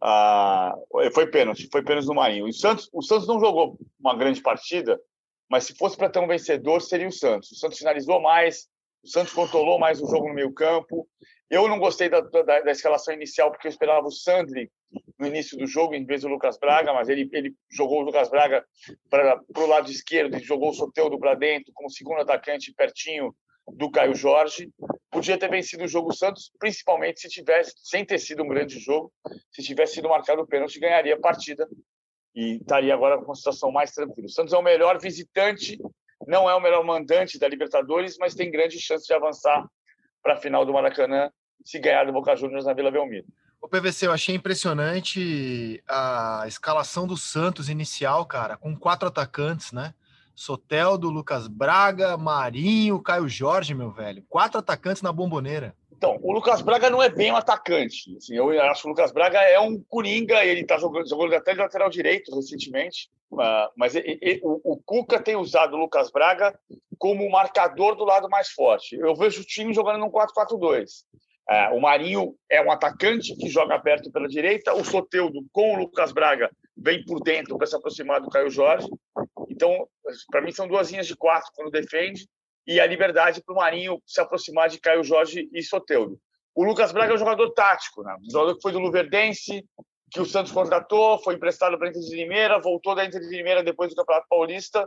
Ah, 0.00 0.74
foi 1.12 1.26
pênalti, 1.28 1.68
foi 1.70 1.82
pênalti 1.82 2.06
no 2.06 2.14
Marinho. 2.14 2.46
O 2.46 2.52
Santos, 2.52 2.88
o 2.92 3.02
Santos 3.02 3.28
não 3.28 3.38
jogou 3.38 3.78
uma 4.00 4.16
grande 4.16 4.40
partida, 4.40 5.00
mas 5.48 5.64
se 5.64 5.76
fosse 5.76 5.96
para 5.96 6.10
ter 6.10 6.18
um 6.18 6.26
vencedor, 6.26 6.80
seria 6.80 7.08
o 7.08 7.12
Santos. 7.12 7.52
O 7.52 7.56
Santos 7.56 7.78
finalizou 7.78 8.20
mais, 8.20 8.68
o 9.04 9.08
Santos 9.08 9.32
controlou 9.32 9.78
mais 9.78 10.00
o 10.00 10.08
jogo 10.08 10.28
no 10.28 10.34
meio 10.34 10.52
campo. 10.52 11.06
Eu 11.48 11.68
não 11.68 11.78
gostei 11.78 12.08
da, 12.08 12.20
da, 12.20 12.60
da 12.60 12.70
escalação 12.72 13.14
inicial, 13.14 13.50
porque 13.50 13.68
eu 13.68 13.70
esperava 13.70 14.06
o 14.06 14.10
Sandri 14.10 14.70
no 15.18 15.26
início 15.26 15.56
do 15.56 15.66
jogo, 15.66 15.94
em 15.94 16.04
vez 16.04 16.22
do 16.22 16.28
Lucas 16.28 16.58
Braga, 16.58 16.92
mas 16.92 17.08
ele, 17.08 17.28
ele 17.32 17.54
jogou 17.70 18.00
o 18.00 18.04
Lucas 18.04 18.28
Braga 18.28 18.64
para 19.08 19.40
o 19.56 19.66
lado 19.66 19.90
esquerdo 19.90 20.36
e 20.36 20.40
jogou 20.40 20.70
o 20.70 20.74
Soteldo 20.74 21.18
para 21.18 21.34
dentro, 21.34 21.72
como 21.74 21.90
segundo 21.90 22.20
atacante, 22.20 22.72
pertinho 22.72 23.34
do 23.72 23.90
Caio 23.90 24.14
Jorge. 24.14 24.70
Podia 25.10 25.38
ter 25.38 25.50
vencido 25.50 25.84
o 25.84 25.88
jogo 25.88 26.14
Santos, 26.14 26.52
principalmente 26.58 27.20
se 27.20 27.28
tivesse, 27.28 27.72
sem 27.76 28.04
ter 28.04 28.18
sido 28.18 28.42
um 28.42 28.48
grande 28.48 28.78
jogo, 28.78 29.12
se 29.50 29.62
tivesse 29.62 29.94
sido 29.94 30.08
marcado 30.08 30.42
o 30.42 30.46
pênalti, 30.46 30.78
ganharia 30.78 31.14
a 31.14 31.20
partida 31.20 31.66
e 32.34 32.56
estaria 32.56 32.92
agora 32.92 33.16
com 33.16 33.24
uma 33.24 33.34
situação 33.34 33.72
mais 33.72 33.92
tranquila. 33.92 34.26
O 34.26 34.30
Santos 34.30 34.52
é 34.52 34.58
o 34.58 34.62
melhor 34.62 35.00
visitante, 35.00 35.78
não 36.26 36.48
é 36.50 36.54
o 36.54 36.60
melhor 36.60 36.84
mandante 36.84 37.38
da 37.38 37.48
Libertadores, 37.48 38.16
mas 38.18 38.34
tem 38.34 38.50
grande 38.50 38.78
chance 38.78 39.06
de 39.06 39.14
avançar 39.14 39.66
para 40.22 40.34
a 40.34 40.36
final 40.36 40.66
do 40.66 40.72
Maracanã 40.72 41.30
se 41.64 41.78
ganhar 41.78 42.04
do 42.04 42.12
Boca 42.12 42.36
Juniors 42.36 42.66
na 42.66 42.74
Vila 42.74 42.90
Belmiro. 42.90 43.26
O 43.66 43.68
PVC, 43.68 44.06
eu 44.06 44.12
achei 44.12 44.32
impressionante 44.32 45.82
a 45.88 46.44
escalação 46.46 47.04
do 47.04 47.16
Santos 47.16 47.68
inicial, 47.68 48.24
cara, 48.24 48.56
com 48.56 48.76
quatro 48.76 49.08
atacantes, 49.08 49.72
né? 49.72 49.92
Soteldo, 50.36 51.10
Lucas 51.10 51.48
Braga, 51.48 52.16
Marinho, 52.16 53.02
Caio 53.02 53.28
Jorge, 53.28 53.74
meu 53.74 53.90
velho. 53.90 54.24
Quatro 54.28 54.60
atacantes 54.60 55.02
na 55.02 55.10
bomboneira. 55.10 55.74
Então, 55.90 56.16
o 56.22 56.32
Lucas 56.32 56.62
Braga 56.62 56.88
não 56.88 57.02
é 57.02 57.08
bem 57.08 57.32
um 57.32 57.36
atacante. 57.36 58.16
Assim, 58.16 58.36
eu 58.36 58.50
acho 58.62 58.82
que 58.82 58.86
o 58.86 58.90
Lucas 58.90 59.10
Braga 59.10 59.40
é 59.40 59.58
um 59.58 59.82
coringa, 59.88 60.44
ele 60.44 60.60
está 60.60 60.78
jogando, 60.78 61.08
jogando 61.08 61.34
até 61.34 61.52
de 61.52 61.58
lateral 61.58 61.90
direito 61.90 62.32
recentemente, 62.36 63.10
ah, 63.36 63.68
mas 63.76 63.96
ele, 63.96 64.16
ele, 64.22 64.40
o, 64.44 64.74
o, 64.74 64.76
Cuca 64.76 65.20
tem 65.20 65.34
usado 65.34 65.74
o 65.74 65.80
Lucas 65.80 66.08
Braga 66.12 66.56
como 66.98 67.28
marcador 67.28 67.96
do 67.96 68.04
lado 68.04 68.30
mais 68.30 68.50
forte. 68.50 68.94
Eu 68.94 69.16
vejo 69.16 69.40
o 69.40 69.44
time 69.44 69.74
jogando 69.74 69.98
num 69.98 70.08
4-4-2. 70.08 71.04
É, 71.48 71.68
o 71.68 71.80
Marinho 71.80 72.34
é 72.50 72.60
um 72.60 72.72
atacante 72.72 73.36
que 73.36 73.48
joga 73.48 73.76
aberto 73.76 74.10
pela 74.10 74.26
direita, 74.26 74.74
o 74.74 74.84
Soteudo 74.84 75.46
com 75.52 75.74
o 75.74 75.78
Lucas 75.78 76.10
Braga 76.10 76.50
vem 76.76 77.04
por 77.04 77.20
dentro 77.22 77.56
para 77.56 77.66
se 77.68 77.76
aproximar 77.76 78.20
do 78.20 78.28
Caio 78.28 78.50
Jorge. 78.50 78.88
Então, 79.48 79.88
para 80.30 80.42
mim, 80.42 80.50
são 80.50 80.66
duas 80.66 80.90
linhas 80.90 81.06
de 81.06 81.16
quatro 81.16 81.50
quando 81.54 81.70
defende, 81.70 82.28
e 82.66 82.80
a 82.80 82.86
liberdade 82.86 83.40
para 83.44 83.52
o 83.52 83.58
Marinho 83.58 84.02
se 84.04 84.20
aproximar 84.20 84.68
de 84.68 84.80
Caio 84.80 85.04
Jorge 85.04 85.48
e 85.52 85.62
Soteudo. 85.62 86.18
O 86.52 86.64
Lucas 86.64 86.90
Braga 86.90 87.12
é 87.12 87.14
um 87.14 87.18
jogador 87.18 87.50
tático, 87.52 88.02
né? 88.02 88.16
um 88.20 88.30
jogador 88.30 88.56
que 88.56 88.62
foi 88.62 88.72
do 88.72 88.80
Luverdense, 88.80 89.64
que 90.10 90.20
o 90.20 90.26
Santos 90.26 90.50
contratou, 90.50 91.18
foi 91.22 91.34
emprestado 91.34 91.78
para 91.78 91.86
a 91.86 91.90
Inter 91.90 92.02
de 92.02 92.16
Limeira, 92.16 92.60
voltou 92.60 92.94
da 92.94 93.04
Inter 93.04 93.20
de 93.20 93.28
Limeira 93.28 93.62
depois 93.62 93.90
do 93.90 93.96
Campeonato 93.96 94.26
Paulista 94.28 94.84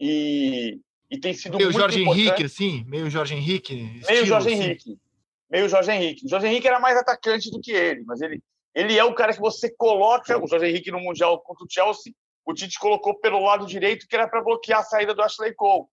e, 0.00 0.80
e 1.08 1.20
tem 1.20 1.34
sido 1.34 1.56
meio 1.56 1.68
muito 1.68 1.80
Jorge 1.80 2.00
importante. 2.00 2.26
Henrique, 2.26 2.44
assim? 2.44 2.84
Meio 2.84 3.08
Jorge 3.08 3.34
Henrique? 3.34 3.74
Estilo, 3.74 4.06
meio 4.08 4.26
Jorge 4.26 4.48
assim. 4.48 4.62
Henrique 4.62 5.03
meio 5.50 5.68
Jorge 5.68 5.90
Henrique. 5.90 6.26
O 6.26 6.28
Jorge 6.28 6.46
Henrique 6.46 6.66
era 6.66 6.80
mais 6.80 6.96
atacante 6.96 7.50
do 7.50 7.60
que 7.60 7.72
ele, 7.72 8.02
mas 8.04 8.20
ele, 8.20 8.42
ele 8.74 8.98
é 8.98 9.04
o 9.04 9.14
cara 9.14 9.32
que 9.32 9.40
você 9.40 9.70
coloca. 9.70 10.42
O 10.42 10.46
Jorge 10.46 10.66
Henrique 10.66 10.90
no 10.90 11.00
Mundial 11.00 11.40
contra 11.40 11.64
o 11.64 11.68
Chelsea, 11.70 12.12
o 12.44 12.52
Tite 12.52 12.78
colocou 12.78 13.18
pelo 13.18 13.42
lado 13.42 13.66
direito, 13.66 14.06
que 14.08 14.14
era 14.14 14.28
para 14.28 14.42
bloquear 14.42 14.80
a 14.80 14.84
saída 14.84 15.14
do 15.14 15.22
Ashley 15.22 15.54
Cole. 15.54 15.86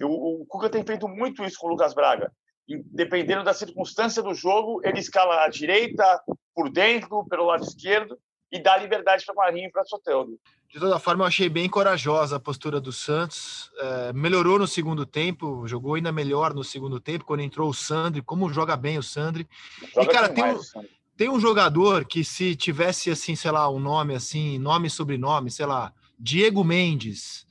O, 0.00 0.42
o 0.42 0.46
Cuca 0.46 0.70
tem 0.70 0.84
feito 0.84 1.08
muito 1.08 1.44
isso 1.44 1.58
com 1.58 1.66
o 1.66 1.70
Lucas 1.70 1.94
Braga. 1.94 2.32
Dependendo 2.66 3.44
da 3.44 3.54
circunstância 3.54 4.22
do 4.22 4.34
jogo, 4.34 4.80
ele 4.84 5.00
escala 5.00 5.44
a 5.44 5.48
direita, 5.48 6.22
por 6.54 6.70
dentro, 6.70 7.24
pelo 7.26 7.46
lado 7.46 7.64
esquerdo, 7.64 8.18
e 8.52 8.60
dá 8.60 8.76
liberdade 8.76 9.24
para 9.24 9.34
Marinho 9.34 9.68
e 9.68 9.72
para 9.72 9.84
Soteldo. 9.84 10.38
De 10.70 10.78
toda 10.78 10.98
forma, 10.98 11.24
eu 11.24 11.28
achei 11.28 11.48
bem 11.48 11.66
corajosa 11.66 12.36
a 12.36 12.40
postura 12.40 12.78
do 12.78 12.92
Santos. 12.92 13.70
É, 13.78 14.12
melhorou 14.12 14.58
no 14.58 14.66
segundo 14.66 15.06
tempo, 15.06 15.66
jogou 15.66 15.94
ainda 15.94 16.12
melhor 16.12 16.52
no 16.52 16.62
segundo 16.62 17.00
tempo, 17.00 17.24
quando 17.24 17.40
entrou 17.40 17.70
o 17.70 17.74
Sandri. 17.74 18.20
Como 18.20 18.52
joga 18.52 18.76
bem 18.76 18.98
o 18.98 19.02
Sandri. 19.02 19.48
Joga 19.94 20.10
e, 20.10 20.12
cara, 20.12 20.28
demais, 20.28 20.70
tem, 20.70 20.82
um, 20.82 20.86
tem 21.16 21.28
um 21.30 21.40
jogador 21.40 22.04
que, 22.04 22.22
se 22.22 22.54
tivesse, 22.54 23.10
assim, 23.10 23.34
sei 23.34 23.50
lá, 23.50 23.68
um 23.70 23.80
nome 23.80 24.14
assim, 24.14 24.58
nome 24.58 24.88
e 24.88 24.90
sobrenome, 24.90 25.50
sei 25.50 25.64
lá, 25.64 25.90
Diego 26.18 26.62
Mendes, 26.62 27.46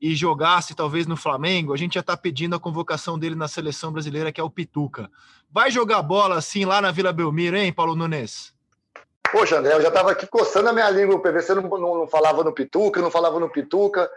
e 0.00 0.14
jogasse 0.14 0.74
talvez 0.74 1.06
no 1.06 1.16
Flamengo, 1.16 1.74
a 1.74 1.76
gente 1.76 1.94
já 1.94 2.00
está 2.00 2.16
pedindo 2.16 2.56
a 2.56 2.60
convocação 2.60 3.18
dele 3.18 3.34
na 3.34 3.48
seleção 3.48 3.92
brasileira, 3.92 4.32
que 4.32 4.40
é 4.40 4.44
o 4.44 4.50
Pituca. 4.50 5.10
Vai 5.50 5.70
jogar 5.70 6.02
bola 6.02 6.36
assim 6.36 6.64
lá 6.64 6.80
na 6.80 6.90
Vila 6.90 7.12
Belmiro, 7.12 7.56
hein, 7.56 7.72
Paulo 7.72 7.94
Nunes? 7.94 8.54
Poxa, 9.32 9.58
André, 9.58 9.72
eu 9.72 9.80
já 9.80 9.88
estava 9.88 10.12
aqui 10.12 10.26
coçando 10.26 10.68
a 10.68 10.74
minha 10.74 10.90
língua. 10.90 11.16
O 11.16 11.20
PVC 11.20 11.54
não, 11.54 11.62
não, 11.62 11.98
não, 12.00 12.06
falava 12.06 12.44
no 12.44 12.52
Pituca, 12.52 13.00
não 13.00 13.10
falava 13.10 13.40
no 13.40 13.48
Pituca. 13.48 14.10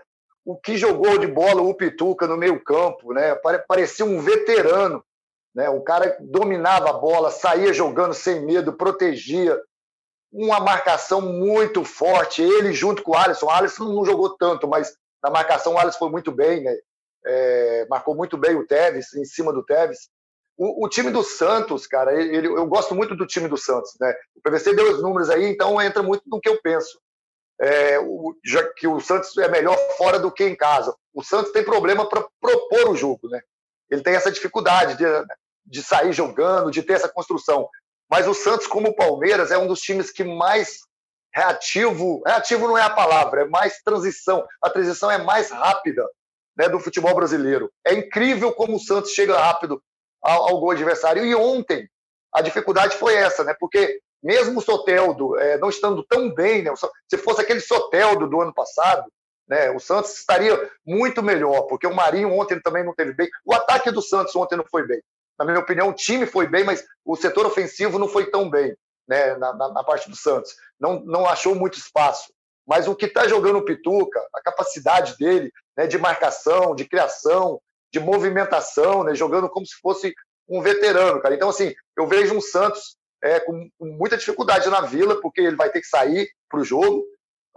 O 0.43 0.57
que 0.57 0.75
jogou 0.75 1.17
de 1.17 1.25
bola 1.25 1.61
o 1.61 1.73
Pituca 1.73 2.27
no 2.27 2.35
meio-campo, 2.35 3.13
né? 3.13 3.33
Parecia 3.65 4.03
um 4.03 4.19
veterano, 4.19 5.01
né? 5.55 5.69
Um 5.69 5.81
cara 5.81 6.17
dominava 6.19 6.89
a 6.89 6.93
bola, 6.93 7.31
saía 7.31 7.71
jogando 7.71 8.13
sem 8.13 8.45
medo, 8.45 8.73
protegia. 8.73 9.57
Uma 10.33 10.59
marcação 10.59 11.21
muito 11.21 11.85
forte. 11.85 12.41
Ele 12.41 12.73
junto 12.73 13.01
com 13.01 13.11
o 13.11 13.17
Alisson. 13.17 13.45
O 13.45 13.49
Alisson 13.49 13.85
não 13.85 14.03
jogou 14.03 14.35
tanto, 14.35 14.67
mas 14.67 14.97
na 15.23 15.29
marcação 15.29 15.75
o 15.75 15.79
Alisson 15.79 15.97
foi 15.97 16.09
muito 16.09 16.29
bem, 16.29 16.61
né? 16.61 16.77
É, 17.25 17.87
marcou 17.89 18.13
muito 18.13 18.37
bem 18.37 18.53
o 18.57 18.67
Tevez, 18.67 19.13
em 19.13 19.23
cima 19.23 19.53
do 19.53 19.63
Tevez. 19.63 20.09
O, 20.57 20.85
o, 20.85 20.89
time 20.89 21.11
do 21.11 21.21
Santos, 21.21 21.85
cara, 21.85 22.13
ele, 22.19 22.47
eu 22.47 22.65
gosto 22.65 22.95
muito 22.95 23.15
do 23.15 23.27
time 23.27 23.47
do 23.47 23.57
Santos, 23.57 23.91
né? 23.99 24.13
O 24.35 24.41
PVC 24.41 24.73
deu 24.73 24.93
os 24.93 25.01
números 25.01 25.29
aí, 25.29 25.45
então 25.45 25.81
entra 25.81 26.01
muito 26.01 26.23
no 26.27 26.39
que 26.39 26.47
eu 26.47 26.61
penso. 26.61 26.97
É, 27.59 27.99
o, 27.99 28.33
já 28.43 28.63
que 28.73 28.87
o 28.87 28.99
Santos 29.01 29.37
é 29.37 29.49
melhor 29.49 29.77
fora 29.97 30.17
do 30.17 30.31
que 30.31 30.45
em 30.45 30.55
casa. 30.55 30.95
O 31.13 31.23
Santos 31.23 31.51
tem 31.51 31.63
problema 31.63 32.07
para 32.07 32.25
propor 32.39 32.89
o 32.89 32.95
jogo, 32.95 33.27
né? 33.27 33.41
Ele 33.89 34.01
tem 34.01 34.15
essa 34.15 34.31
dificuldade 34.31 34.97
de, 34.97 35.05
de 35.65 35.83
sair 35.83 36.13
jogando, 36.13 36.71
de 36.71 36.81
ter 36.83 36.93
essa 36.93 37.09
construção. 37.09 37.67
Mas 38.09 38.27
o 38.27 38.33
Santos, 38.33 38.67
como 38.67 38.89
o 38.89 38.95
Palmeiras, 38.95 39.51
é 39.51 39.57
um 39.57 39.67
dos 39.67 39.81
times 39.81 40.11
que 40.11 40.23
mais 40.23 40.79
reativo, 41.33 42.21
reativo 42.25 42.67
não 42.67 42.77
é 42.77 42.81
a 42.81 42.89
palavra, 42.89 43.41
é 43.41 43.45
mais 43.45 43.81
transição. 43.83 44.45
A 44.61 44.69
transição 44.69 45.11
é 45.11 45.17
mais 45.17 45.51
rápida 45.51 46.07
né, 46.57 46.69
do 46.69 46.79
futebol 46.79 47.13
brasileiro. 47.13 47.69
É 47.85 47.93
incrível 47.93 48.53
como 48.53 48.77
o 48.77 48.79
Santos 48.79 49.11
chega 49.11 49.37
rápido 49.37 49.83
ao, 50.25 50.49
ao 50.49 50.59
gol 50.59 50.71
adversário. 50.71 51.23
E 51.23 51.35
ontem 51.35 51.87
a 52.33 52.41
dificuldade 52.41 52.97
foi 52.97 53.13
essa, 53.13 53.43
né? 53.43 53.55
Porque 53.59 53.99
mesmo 54.21 54.59
o 54.59 54.61
Soteldo 54.61 55.37
é, 55.37 55.57
não 55.57 55.69
estando 55.69 56.03
tão 56.03 56.33
bem, 56.33 56.63
né? 56.63 56.73
se 57.07 57.17
fosse 57.19 57.41
aquele 57.41 57.61
Soteldo 57.61 58.27
do 58.27 58.41
ano 58.41 58.53
passado, 58.53 59.05
né? 59.47 59.69
O 59.69 59.79
Santos 59.79 60.17
estaria 60.17 60.69
muito 60.83 61.21
melhor, 61.21 61.63
porque 61.63 61.85
o 61.85 61.93
Marinho 61.93 62.33
ontem 62.33 62.59
também 62.59 62.83
não 62.83 62.95
teve 62.95 63.13
bem. 63.13 63.29
O 63.45 63.53
ataque 63.53 63.91
do 63.91 64.01
Santos 64.01 64.35
ontem 64.35 64.57
não 64.57 64.65
foi 64.65 64.87
bem. 64.87 64.99
Na 65.37 65.45
minha 65.45 65.59
opinião, 65.59 65.89
o 65.89 65.93
time 65.93 66.25
foi 66.25 66.47
bem, 66.47 66.63
mas 66.63 66.83
o 67.05 67.15
setor 67.15 67.45
ofensivo 67.45 67.99
não 67.99 68.07
foi 68.07 68.31
tão 68.31 68.49
bem, 68.49 68.75
né? 69.07 69.35
Na, 69.35 69.53
na, 69.53 69.73
na 69.73 69.83
parte 69.83 70.09
do 70.09 70.15
Santos, 70.15 70.55
não, 70.79 71.01
não 71.01 71.27
achou 71.27 71.53
muito 71.53 71.77
espaço. 71.77 72.33
Mas 72.67 72.87
o 72.87 72.95
que 72.95 73.05
está 73.05 73.27
jogando 73.27 73.57
o 73.57 73.65
Pituca, 73.65 74.19
a 74.33 74.41
capacidade 74.41 75.15
dele, 75.17 75.51
né? 75.77 75.85
De 75.85 75.99
marcação, 75.99 76.73
de 76.73 76.85
criação, 76.85 77.61
de 77.95 77.99
movimentação, 78.01 79.05
né, 79.05 79.15
jogando 79.15 79.47
como 79.49 79.65
se 79.65 79.75
fosse 79.81 80.13
um 80.49 80.61
veterano, 80.61 81.21
cara. 81.21 81.33
Então, 81.33 81.47
assim, 81.47 81.73
eu 81.97 82.05
vejo 82.05 82.35
um 82.35 82.41
Santos 82.41 82.97
é, 83.23 83.39
com, 83.39 83.69
muita 83.79 84.17
dificuldade 84.17 84.69
na 84.69 84.81
Vila, 84.81 85.21
porque 85.21 85.39
ele 85.39 85.55
vai 85.55 85.69
ter 85.69 85.79
que 85.79 85.87
sair 85.87 86.29
para 86.49 86.59
o 86.59 86.63
jogo. 86.63 87.05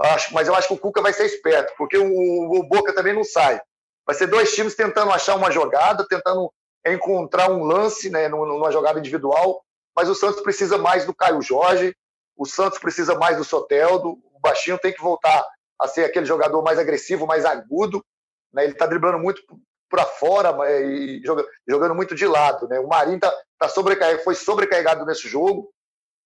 Acho, 0.01 0.33
mas 0.33 0.47
eu 0.47 0.55
acho 0.55 0.69
que 0.69 0.75
o 0.75 0.79
Cuca 0.79 1.03
vai 1.03 1.13
ser 1.13 1.27
esperto, 1.27 1.75
porque 1.77 1.99
o, 1.99 2.07
o 2.07 2.63
Boca 2.69 2.95
também 2.95 3.13
não 3.13 3.25
sai. 3.25 3.61
Vai 4.07 4.15
ser 4.15 4.29
dois 4.29 4.55
times 4.55 4.77
tentando 4.77 5.11
achar 5.11 5.35
uma 5.35 5.51
jogada, 5.51 6.07
tentando 6.09 6.53
encontrar 6.87 7.51
um 7.51 7.65
lance 7.65 8.09
né, 8.09 8.29
numa 8.29 8.71
jogada 8.71 9.01
individual. 9.01 9.61
Mas 9.95 10.09
o 10.09 10.15
Santos 10.15 10.41
precisa 10.41 10.79
mais 10.79 11.05
do 11.05 11.13
Caio 11.13 11.43
Jorge, 11.43 11.93
o 12.37 12.47
Santos 12.47 12.79
precisa 12.79 13.19
mais 13.19 13.39
do 13.39 13.45
Soteldo, 13.45 14.11
o 14.11 14.41
Baixinho 14.41 14.79
tem 14.79 14.93
que 14.93 15.03
voltar 15.03 15.45
a 15.81 15.89
ser 15.89 16.05
aquele 16.05 16.27
jogador 16.27 16.63
mais 16.63 16.79
agressivo, 16.79 17.27
mais 17.27 17.45
agudo. 17.45 18.05
Né? 18.53 18.63
Ele 18.63 18.73
está 18.75 18.87
driblando 18.87 19.19
muito 19.19 19.43
para 19.89 20.05
fora 20.05 20.55
e 20.83 21.23
jogando 21.67 21.95
muito 21.95 22.15
de 22.15 22.27
lado. 22.27 22.69
Né? 22.69 22.79
O 22.79 22.89
Marinho 22.89 23.19
tá, 23.19 23.33
tá 23.59 23.69
sobrecarregado, 23.69 24.25
foi 24.25 24.35
sobrecarregado 24.35 25.05
nesse 25.07 25.29
jogo, 25.29 25.71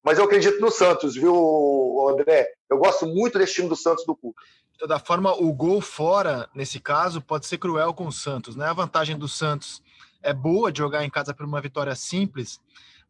mas 0.04 0.18
eu 0.18 0.24
acredito 0.24 0.60
no 0.60 0.70
Santos, 0.70 1.14
viu, 1.14 2.08
André? 2.10 2.48
Eu 2.68 2.78
gosto 2.78 3.06
muito 3.06 3.38
desse 3.38 3.54
time 3.54 3.68
do 3.68 3.76
Santos 3.76 4.04
do 4.04 4.16
Cuca. 4.16 4.42
De 4.72 4.78
toda 4.78 4.98
forma, 4.98 5.32
o 5.32 5.52
gol 5.52 5.80
fora, 5.80 6.48
nesse 6.54 6.80
caso, 6.80 7.20
pode 7.20 7.46
ser 7.46 7.58
cruel 7.58 7.94
com 7.94 8.06
o 8.06 8.12
Santos. 8.12 8.56
Né? 8.56 8.66
A 8.66 8.72
vantagem 8.72 9.16
do 9.16 9.28
Santos 9.28 9.82
é 10.22 10.32
boa 10.32 10.72
de 10.72 10.78
jogar 10.78 11.04
em 11.04 11.10
casa 11.10 11.32
por 11.32 11.46
uma 11.46 11.60
vitória 11.60 11.94
simples, 11.94 12.60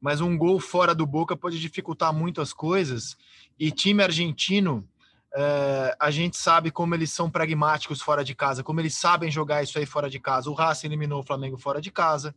mas 0.00 0.20
um 0.20 0.36
gol 0.36 0.60
fora 0.60 0.94
do 0.94 1.06
Boca 1.06 1.36
pode 1.36 1.58
dificultar 1.58 2.12
muito 2.12 2.40
as 2.42 2.52
coisas. 2.52 3.16
E 3.58 3.70
time 3.70 4.02
argentino 4.02 4.86
é, 5.34 5.96
a 5.98 6.10
gente 6.10 6.36
sabe 6.36 6.70
como 6.70 6.94
eles 6.94 7.10
são 7.10 7.30
pragmáticos 7.30 8.02
fora 8.02 8.22
de 8.22 8.34
casa, 8.34 8.62
como 8.62 8.80
eles 8.80 8.94
sabem 8.94 9.30
jogar 9.30 9.62
isso 9.62 9.78
aí 9.78 9.86
fora 9.86 10.10
de 10.10 10.20
casa. 10.20 10.50
O 10.50 10.54
Racing 10.54 10.88
eliminou 10.88 11.20
o 11.20 11.24
Flamengo 11.24 11.56
fora 11.56 11.80
de 11.80 11.90
casa. 11.90 12.34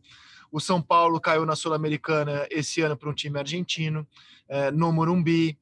O 0.50 0.60
São 0.60 0.80
Paulo 0.80 1.20
caiu 1.20 1.44
na 1.44 1.56
Sul-Americana 1.56 2.46
esse 2.50 2.80
ano 2.80 2.96
para 2.96 3.10
um 3.10 3.14
time 3.14 3.38
argentino, 3.38 4.06
é, 4.48 4.70
no 4.70 4.92
Morumbi. 4.92 5.58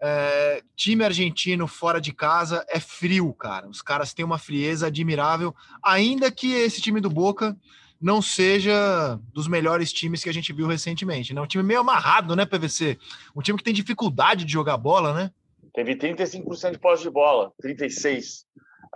É, 0.00 0.62
time 0.76 1.04
argentino 1.04 1.66
fora 1.66 2.00
de 2.00 2.12
casa 2.12 2.64
é 2.68 2.78
frio, 2.78 3.32
cara. 3.32 3.66
Os 3.68 3.80
caras 3.80 4.12
têm 4.12 4.24
uma 4.24 4.38
frieza 4.38 4.88
admirável, 4.88 5.54
ainda 5.82 6.30
que 6.30 6.52
esse 6.52 6.82
time 6.82 7.00
do 7.00 7.08
Boca 7.08 7.56
não 7.98 8.20
seja 8.20 9.18
dos 9.32 9.48
melhores 9.48 9.90
times 9.90 10.22
que 10.22 10.28
a 10.28 10.32
gente 10.32 10.52
viu 10.52 10.66
recentemente. 10.66 11.32
Né? 11.32 11.40
Um 11.40 11.46
time 11.46 11.64
meio 11.64 11.80
amarrado, 11.80 12.36
né, 12.36 12.44
PVC? 12.44 12.98
Um 13.34 13.40
time 13.40 13.56
que 13.56 13.64
tem 13.64 13.72
dificuldade 13.72 14.44
de 14.44 14.52
jogar 14.52 14.76
bola, 14.76 15.14
né? 15.14 15.30
Teve 15.74 15.96
35% 15.96 16.72
de 16.72 16.78
posse 16.78 17.02
de 17.02 17.10
bola, 17.10 17.52
36%. 17.62 18.44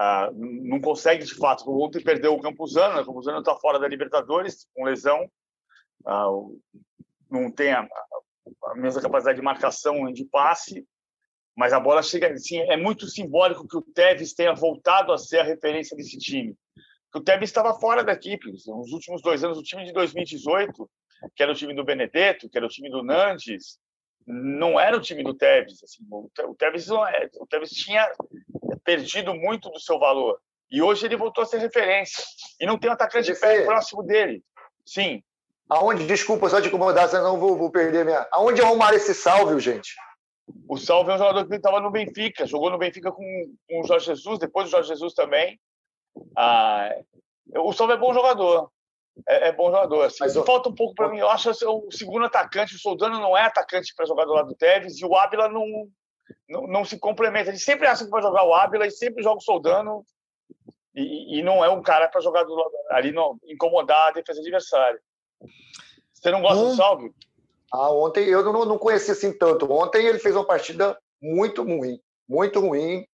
Ah, 0.01 0.31
não 0.33 0.81
consegue, 0.81 1.25
de 1.25 1.35
fato. 1.35 1.69
Ontem 1.69 2.01
perdeu 2.01 2.33
o 2.33 2.41
Campuzano, 2.41 2.95
né? 2.95 3.01
o 3.01 3.05
Campuzano 3.05 3.41
está 3.41 3.57
fora 3.57 3.81
da 3.81 3.89
Libertadores, 3.89 4.65
com 4.73 4.85
lesão. 4.85 5.29
Ah, 6.07 6.29
não 7.29 7.51
tem 7.51 7.73
a, 7.73 7.81
a, 8.67 8.75
mesma 8.77 9.03
capacidade 9.03 9.39
de 9.39 9.45
marcação 9.45 10.13
de 10.13 10.25
passe, 10.25 10.87
mas 11.57 11.73
a 11.73 11.81
bola 11.81 12.01
chega. 12.01 12.33
Assim, 12.33 12.59
é 12.59 12.77
muito 12.77 13.09
simbólico 13.09 13.67
que 13.67 13.77
o 13.77 13.83
Tevez 13.83 14.33
tenha 14.33 14.55
voltado 14.55 15.13
a 15.13 15.19
ser 15.19 15.41
a 15.41 15.45
referência 15.45 15.97
desse 15.97 16.17
time. 16.17 16.57
O 17.13 17.21
Tevez 17.21 17.51
estava 17.51 17.75
fora 17.81 18.05
da 18.05 18.13
equipe. 18.13 18.53
Nos 18.53 18.93
últimos 18.93 19.21
dois 19.21 19.43
anos, 19.43 19.59
o 19.59 19.63
time 19.65 19.85
de 19.85 19.93
2018, 19.93 20.89
que 21.35 21.43
era 21.43 21.51
o 21.51 21.57
time 21.57 21.75
do 21.75 21.85
Benedetto, 21.85 22.49
que 22.49 22.57
era 22.57 22.67
o 22.67 22.71
time 22.71 22.89
do 22.89 23.03
Nantes, 23.03 23.81
não 24.29 24.79
era 24.79 24.97
o 24.97 25.01
time 25.01 25.25
do 25.25 25.33
Tevez. 25.33 25.83
Assim, 25.83 26.05
o 26.11 26.55
Tevez 26.55 26.87
não 26.87 27.07
é, 27.07 27.29
o 27.41 27.47
Tevez 27.47 27.71
tinha 27.71 28.07
perdido 28.85 29.35
muito 29.35 29.71
do 29.71 29.81
seu 29.81 29.99
valor 29.99 30.39
e 30.71 30.83
hoje 30.83 31.07
ele 31.07 31.17
voltou 31.17 31.43
a 31.43 31.47
ser 31.47 31.59
referência 31.59 32.23
e 32.61 32.67
não 32.67 32.79
tem 32.79 32.91
um 32.91 32.93
atacante 32.93 33.33
de 33.33 33.41
pé 33.41 33.65
próximo 33.65 34.03
dele. 34.03 34.43
Sim. 34.85 35.23
Aonde? 35.69 36.07
Desculpa 36.07 36.49
só 36.49 36.61
te 36.61 36.69
incomodar, 36.69 37.09
senão 37.09 37.39
vou, 37.39 37.57
vou 37.57 37.71
perder 37.71 38.05
minha. 38.05 38.27
Aonde 38.31 38.61
arrumar 38.61 38.95
esse 38.95 39.15
salve, 39.15 39.59
gente? 39.61 39.95
O 40.67 40.79
Salve 40.79 41.11
é 41.11 41.15
um 41.15 41.19
jogador 41.19 41.47
que 41.47 41.55
estava 41.55 41.79
no 41.79 41.91
Benfica, 41.91 42.47
jogou 42.47 42.71
no 42.71 42.79
Benfica 42.79 43.13
com, 43.13 43.55
com 43.69 43.81
o 43.81 43.87
Jorge 43.87 44.07
Jesus, 44.07 44.39
depois 44.39 44.69
o 44.69 44.71
Jorge 44.71 44.89
Jesus 44.89 45.13
também. 45.13 45.61
Ah, 46.35 46.95
o 47.57 47.73
Salve 47.75 47.95
é 47.95 47.97
bom 47.99 48.15
jogador 48.15 48.71
é, 49.27 49.49
é 49.49 49.53
bom 49.53 49.71
jogador. 49.71 50.05
Assim. 50.05 50.19
Mas 50.21 50.35
falta 50.35 50.69
um 50.69 50.75
pouco 50.75 50.95
para 50.95 51.09
mim. 51.09 51.19
Eu 51.19 51.29
acho 51.29 51.53
que 51.53 51.65
o 51.65 51.91
segundo 51.91 52.27
atacante, 52.27 52.75
o 52.75 52.79
Soldano 52.79 53.19
não 53.19 53.37
é 53.37 53.43
atacante 53.43 53.95
para 53.95 54.07
jogar 54.07 54.25
do 54.25 54.33
lado 54.33 54.49
do 54.49 54.55
Tevez 54.55 54.99
e 54.99 55.05
o 55.05 55.17
Ávila 55.17 55.49
não, 55.49 55.65
não, 56.49 56.67
não, 56.67 56.85
se 56.85 56.99
complementa. 56.99 57.51
Ele 57.51 57.59
sempre 57.59 57.87
acha 57.87 58.05
que 58.05 58.11
vai 58.11 58.23
jogar 58.23 58.45
o 58.45 58.55
Ávila 58.55 58.87
e 58.87 58.91
sempre 58.91 59.23
joga 59.23 59.39
o 59.39 59.43
Soldano 59.43 60.05
e, 60.95 61.39
e 61.39 61.43
não 61.43 61.65
é 61.65 61.69
um 61.69 61.83
cara 61.83 62.09
para 62.09 62.21
jogar 62.21 62.45
do 62.45 62.55
lado, 62.55 62.71
ali, 62.91 63.13
não, 63.13 63.39
incomodar 63.47 64.09
a 64.09 64.13
defesa 64.13 64.41
adversária. 64.41 65.01
Você 66.13 66.31
não 66.31 66.43
gosta 66.43 66.59
hum. 66.59 66.69
do 66.71 66.77
Salve? 66.77 67.15
Ah, 67.73 67.91
ontem 67.93 68.27
eu 68.29 68.43
não, 68.43 68.65
não 68.65 68.79
conheci 68.79 69.11
assim 69.11 69.37
tanto. 69.37 69.71
Ontem 69.71 70.07
ele 70.07 70.19
fez 70.19 70.35
uma 70.35 70.47
partida 70.47 70.99
muito 71.21 71.63
ruim, 71.63 72.01
muito 72.29 72.61
ruim. 72.61 73.07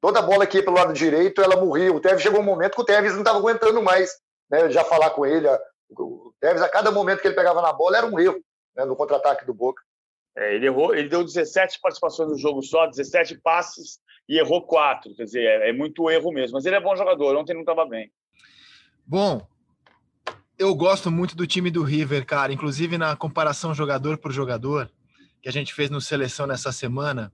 Toda 0.00 0.20
bola 0.20 0.46
que 0.46 0.58
ia 0.58 0.64
pelo 0.64 0.76
lado 0.76 0.92
direito, 0.92 1.40
ela 1.40 1.56
morria. 1.56 1.92
O 1.92 2.00
Tevez 2.00 2.20
chegou 2.20 2.40
um 2.40 2.44
momento 2.44 2.74
que 2.74 2.82
o 2.82 2.84
Tevez 2.84 3.12
não 3.12 3.20
estava 3.20 3.38
aguentando 3.38 3.82
mais 3.82 4.20
né, 4.50 4.70
já 4.70 4.84
falar 4.84 5.10
com 5.10 5.24
ele. 5.26 5.46
O 5.90 6.32
Tevez, 6.40 6.62
a 6.62 6.68
cada 6.68 6.90
momento 6.90 7.20
que 7.20 7.28
ele 7.28 7.36
pegava 7.36 7.62
na 7.62 7.72
bola, 7.72 7.98
era 7.98 8.06
um 8.06 8.18
erro 8.18 8.42
né, 8.76 8.84
no 8.84 8.96
contra-ataque 8.96 9.44
do 9.44 9.54
Boca. 9.54 9.82
É, 10.36 10.54
ele 10.54 10.66
errou, 10.66 10.94
ele 10.94 11.08
deu 11.08 11.22
17 11.22 11.78
participações 11.80 12.28
no 12.28 12.38
jogo 12.38 12.60
só, 12.62 12.86
17 12.86 13.40
passes 13.40 14.00
e 14.28 14.38
errou 14.38 14.66
4. 14.66 15.14
Quer 15.14 15.24
dizer, 15.24 15.44
é, 15.44 15.70
é 15.70 15.72
muito 15.72 16.10
erro 16.10 16.32
mesmo. 16.32 16.54
Mas 16.54 16.66
ele 16.66 16.76
é 16.76 16.80
bom 16.80 16.96
jogador, 16.96 17.36
ontem 17.36 17.54
não 17.54 17.60
estava 17.60 17.86
bem. 17.86 18.10
Bom, 19.06 19.46
eu 20.58 20.74
gosto 20.74 21.10
muito 21.10 21.36
do 21.36 21.46
time 21.46 21.70
do 21.70 21.82
River, 21.82 22.26
cara. 22.26 22.52
Inclusive 22.52 22.98
na 22.98 23.14
comparação 23.16 23.74
jogador 23.74 24.18
por 24.18 24.32
jogador 24.32 24.90
que 25.40 25.48
a 25.48 25.52
gente 25.52 25.74
fez 25.74 25.90
no 25.90 26.00
Seleção 26.00 26.46
nessa 26.46 26.72
semana. 26.72 27.32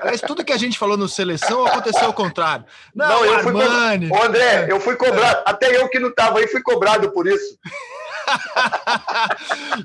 Aliás, 0.00 0.20
tudo 0.20 0.44
que 0.44 0.52
a 0.52 0.56
gente 0.56 0.78
falou 0.78 0.96
no 0.96 1.08
seleção 1.08 1.64
aconteceu 1.64 2.06
ao 2.06 2.12
contrário. 2.12 2.64
Não, 2.94 3.08
não 3.08 3.24
eu 3.24 3.34
Armani. 3.34 4.08
Fui 4.08 4.18
co... 4.18 4.24
André, 4.24 4.66
eu 4.68 4.80
fui 4.80 4.96
cobrado. 4.96 5.38
É. 5.38 5.42
Até 5.46 5.76
eu 5.76 5.88
que 5.88 6.00
não 6.00 6.08
estava 6.08 6.38
aí 6.40 6.48
fui 6.48 6.60
cobrado 6.62 7.10
por 7.12 7.26
isso. 7.26 7.56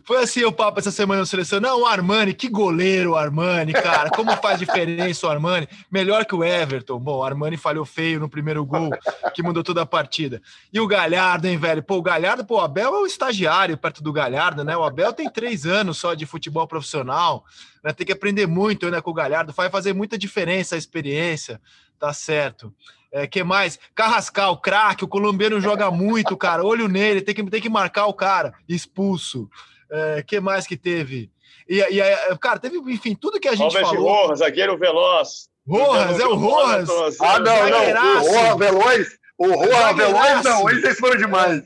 Foi 0.05 0.23
assim 0.23 0.43
o 0.43 0.51
papo 0.51 0.79
essa 0.79 0.91
semana 0.91 1.21
no 1.21 1.25
seleção. 1.25 1.59
Não, 1.59 1.81
o 1.81 1.85
Armani, 1.85 2.33
que 2.33 2.47
goleiro 2.47 3.11
o 3.11 3.15
Armani, 3.15 3.73
cara. 3.73 4.09
Como 4.09 4.31
faz 4.37 4.59
diferença 4.59 5.27
o 5.27 5.29
Armani? 5.29 5.67
Melhor 5.91 6.25
que 6.25 6.35
o 6.35 6.43
Everton. 6.43 6.99
Bom, 6.99 7.19
o 7.19 7.23
Armani 7.23 7.57
falhou 7.57 7.85
feio 7.85 8.19
no 8.19 8.29
primeiro 8.29 8.65
gol, 8.65 8.91
que 9.33 9.43
mudou 9.43 9.63
toda 9.63 9.81
a 9.81 9.85
partida. 9.85 10.41
E 10.71 10.79
o 10.79 10.87
Galhardo, 10.87 11.47
hein, 11.47 11.57
velho? 11.57 11.83
Pô, 11.83 11.97
o 11.97 12.01
Galhardo, 12.01 12.45
pô, 12.45 12.57
o 12.57 12.61
Abel 12.61 12.93
é 12.93 13.01
o 13.01 13.05
estagiário 13.05 13.77
perto 13.77 14.03
do 14.03 14.13
Galhardo, 14.13 14.63
né? 14.63 14.75
O 14.75 14.83
Abel 14.83 15.13
tem 15.13 15.29
três 15.29 15.65
anos 15.65 15.97
só 15.97 16.13
de 16.13 16.25
futebol 16.25 16.67
profissional, 16.67 17.45
né? 17.83 17.93
Tem 17.93 18.05
que 18.05 18.13
aprender 18.13 18.47
muito 18.47 18.89
né, 18.89 18.99
com 18.99 19.11
o 19.11 19.13
Galhardo. 19.13 19.53
Vai 19.53 19.69
fazer 19.69 19.93
muita 19.93 20.17
diferença 20.17 20.75
a 20.75 20.77
experiência, 20.77 21.61
tá 21.99 22.13
certo. 22.13 22.73
É, 23.11 23.25
que 23.25 23.43
mais? 23.43 23.79
Carrascal, 23.93 24.57
craque, 24.57 25.05
o 25.05 25.07
colombiano 25.07 25.61
joga 25.61 25.89
muito, 25.89 26.35
cara. 26.35 26.63
Olho 26.63 26.87
nele, 26.87 27.21
tem 27.21 27.33
que, 27.33 27.43
tem 27.49 27.61
que 27.61 27.69
marcar 27.69 28.07
o 28.07 28.13
cara. 28.13 28.53
Expulso. 28.67 29.49
É, 29.89 30.23
que 30.23 30.39
mais 30.39 30.67
que 30.67 30.75
teve? 30.75 31.31
E, 31.67 31.79
e 31.79 32.37
cara, 32.37 32.59
teve, 32.59 32.77
enfim, 32.91 33.15
tudo 33.15 33.39
que 33.39 33.47
a 33.47 33.55
gente 33.55 33.73
Robert 33.73 33.85
falou. 33.85 34.09
Rojas, 34.09 34.39
zagueiro 34.39 34.77
veloz. 34.77 35.49
Rojas, 35.67 36.19
é 36.19 36.27
o 36.27 36.35
Rojas. 36.35 37.19
Ah, 37.21 37.39
não, 37.39 37.69
não. 37.69 38.23
O 38.23 38.27
Rojas 38.27 38.57
Veloz. 38.57 39.07
O 39.37 39.47
Rojas 39.47 39.95
Veloz, 39.95 40.43
não. 40.43 40.69
Eles 40.69 40.99
foram 40.99 41.17
demais. 41.17 41.63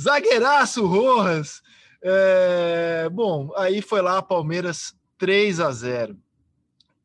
Zagueiraço, 0.00 0.86
Rojas. 0.86 1.60
É, 2.02 3.08
bom, 3.10 3.50
aí 3.56 3.80
foi 3.80 4.02
lá, 4.02 4.20
Palmeiras 4.22 4.94
3 5.18 5.60
a 5.60 5.70
0 5.70 6.16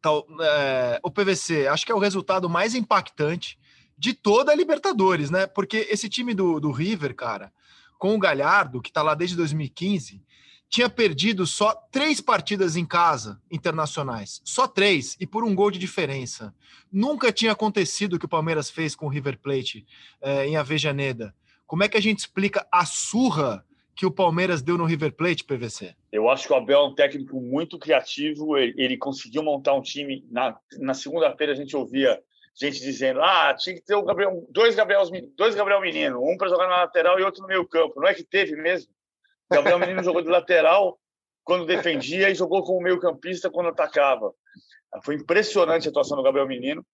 Tal, 0.02 0.26
é, 0.42 1.00
o 1.04 1.12
PVC, 1.12 1.68
acho 1.68 1.86
que 1.86 1.92
é 1.92 1.96
o 1.96 2.00
resultado 2.00 2.50
mais 2.50 2.74
impactante 2.74 3.60
de 3.98 4.14
toda 4.14 4.52
a 4.52 4.56
Libertadores, 4.56 5.30
né? 5.30 5.46
Porque 5.46 5.88
esse 5.90 6.08
time 6.08 6.34
do, 6.34 6.60
do 6.60 6.72
River, 6.72 7.14
cara, 7.14 7.52
com 7.98 8.16
o 8.16 8.20
Galhardo, 8.20 8.82
que 8.82 8.92
tá 8.92 9.02
lá 9.02 9.14
desde 9.14 9.36
2015, 9.36 10.24
tinha 10.70 10.88
perdido 10.88 11.46
só 11.48 11.74
três 11.92 12.22
partidas 12.22 12.76
em 12.76 12.86
casa 12.86 13.42
internacionais. 13.52 14.40
Só 14.46 14.68
três, 14.68 15.18
e 15.20 15.26
por 15.26 15.44
um 15.44 15.56
gol 15.56 15.72
de 15.72 15.80
diferença. 15.80 16.54
Nunca 16.92 17.32
tinha 17.32 17.52
acontecido 17.52 18.14
o 18.14 18.20
que 18.20 18.26
o 18.26 18.30
Palmeiras 18.30 18.70
fez 18.70 18.96
com 18.96 19.08
o 19.08 19.10
River 19.10 19.40
Plate 19.40 19.86
é, 20.22 20.46
em 20.46 20.56
Avejaneda. 20.56 21.36
Como 21.66 21.84
é 21.84 21.90
que 21.90 21.98
a 21.98 22.02
gente 22.02 22.20
explica 22.20 22.66
a 22.72 22.86
surra 22.86 23.66
que 24.00 24.06
o 24.06 24.12
Palmeiras 24.12 24.62
deu 24.62 24.78
no 24.78 24.86
River 24.86 25.12
Plate, 25.12 25.44
PVC? 25.44 25.94
Eu 26.10 26.30
acho 26.30 26.48
que 26.48 26.54
o 26.54 26.56
Abel 26.56 26.80
é 26.80 26.88
um 26.88 26.96
técnico 26.96 27.42
muito 27.42 27.78
criativo. 27.78 28.58
Ele, 28.58 28.74
ele 28.78 28.98
conseguiu 28.98 29.44
montar 29.44 29.74
um 29.74 29.82
time. 29.82 30.26
Na, 30.32 30.58
na 30.78 30.94
segunda-feira 30.94 31.52
a 31.52 31.56
gente 31.56 31.76
ouvia 31.76 32.18
gente 32.56 32.80
dizendo: 32.80 33.22
ah, 33.22 33.54
tinha 33.60 33.76
que 33.76 33.82
ter 33.82 33.96
o 33.96 34.06
Gabriel, 34.06 34.48
dois, 34.52 34.74
Gabriel, 34.74 35.04
dois 35.36 35.54
Gabriel 35.54 35.82
Menino, 35.82 36.24
um 36.24 36.38
para 36.38 36.48
jogar 36.48 36.70
na 36.70 36.78
lateral 36.78 37.20
e 37.20 37.24
outro 37.24 37.42
no 37.42 37.50
meio 37.50 37.68
campo. 37.68 38.00
Não 38.00 38.08
é 38.08 38.14
que 38.14 38.24
teve 38.24 38.56
mesmo? 38.56 38.90
O 39.52 39.56
Gabriel 39.56 39.80
Menino 39.80 40.02
jogou 40.02 40.22
de 40.22 40.30
lateral 40.30 40.98
quando 41.44 41.66
defendia 41.66 42.30
e 42.30 42.36
jogou 42.36 42.64
como 42.64 42.80
meio 42.80 43.02
campista 43.02 43.50
quando 43.50 43.68
atacava. 43.68 44.32
Foi 45.04 45.16
impressionante 45.16 45.90
a 45.90 45.92
atuação 45.92 46.16
do 46.16 46.24
Gabriel 46.24 46.48
Menino 46.48 46.86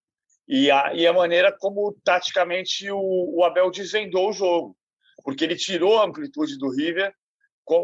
e 0.47 0.71
a, 0.71 0.91
e 0.91 1.05
a 1.05 1.13
maneira 1.13 1.55
como 1.55 1.95
taticamente 2.03 2.89
o, 2.89 2.97
o 3.37 3.43
Abel 3.43 3.69
desvendou 3.69 4.29
o 4.29 4.33
jogo, 4.33 4.75
porque 5.25 5.43
ele 5.43 5.55
tirou 5.55 5.99
a 5.99 6.05
amplitude 6.05 6.55
do 6.57 6.69
River 6.69 7.11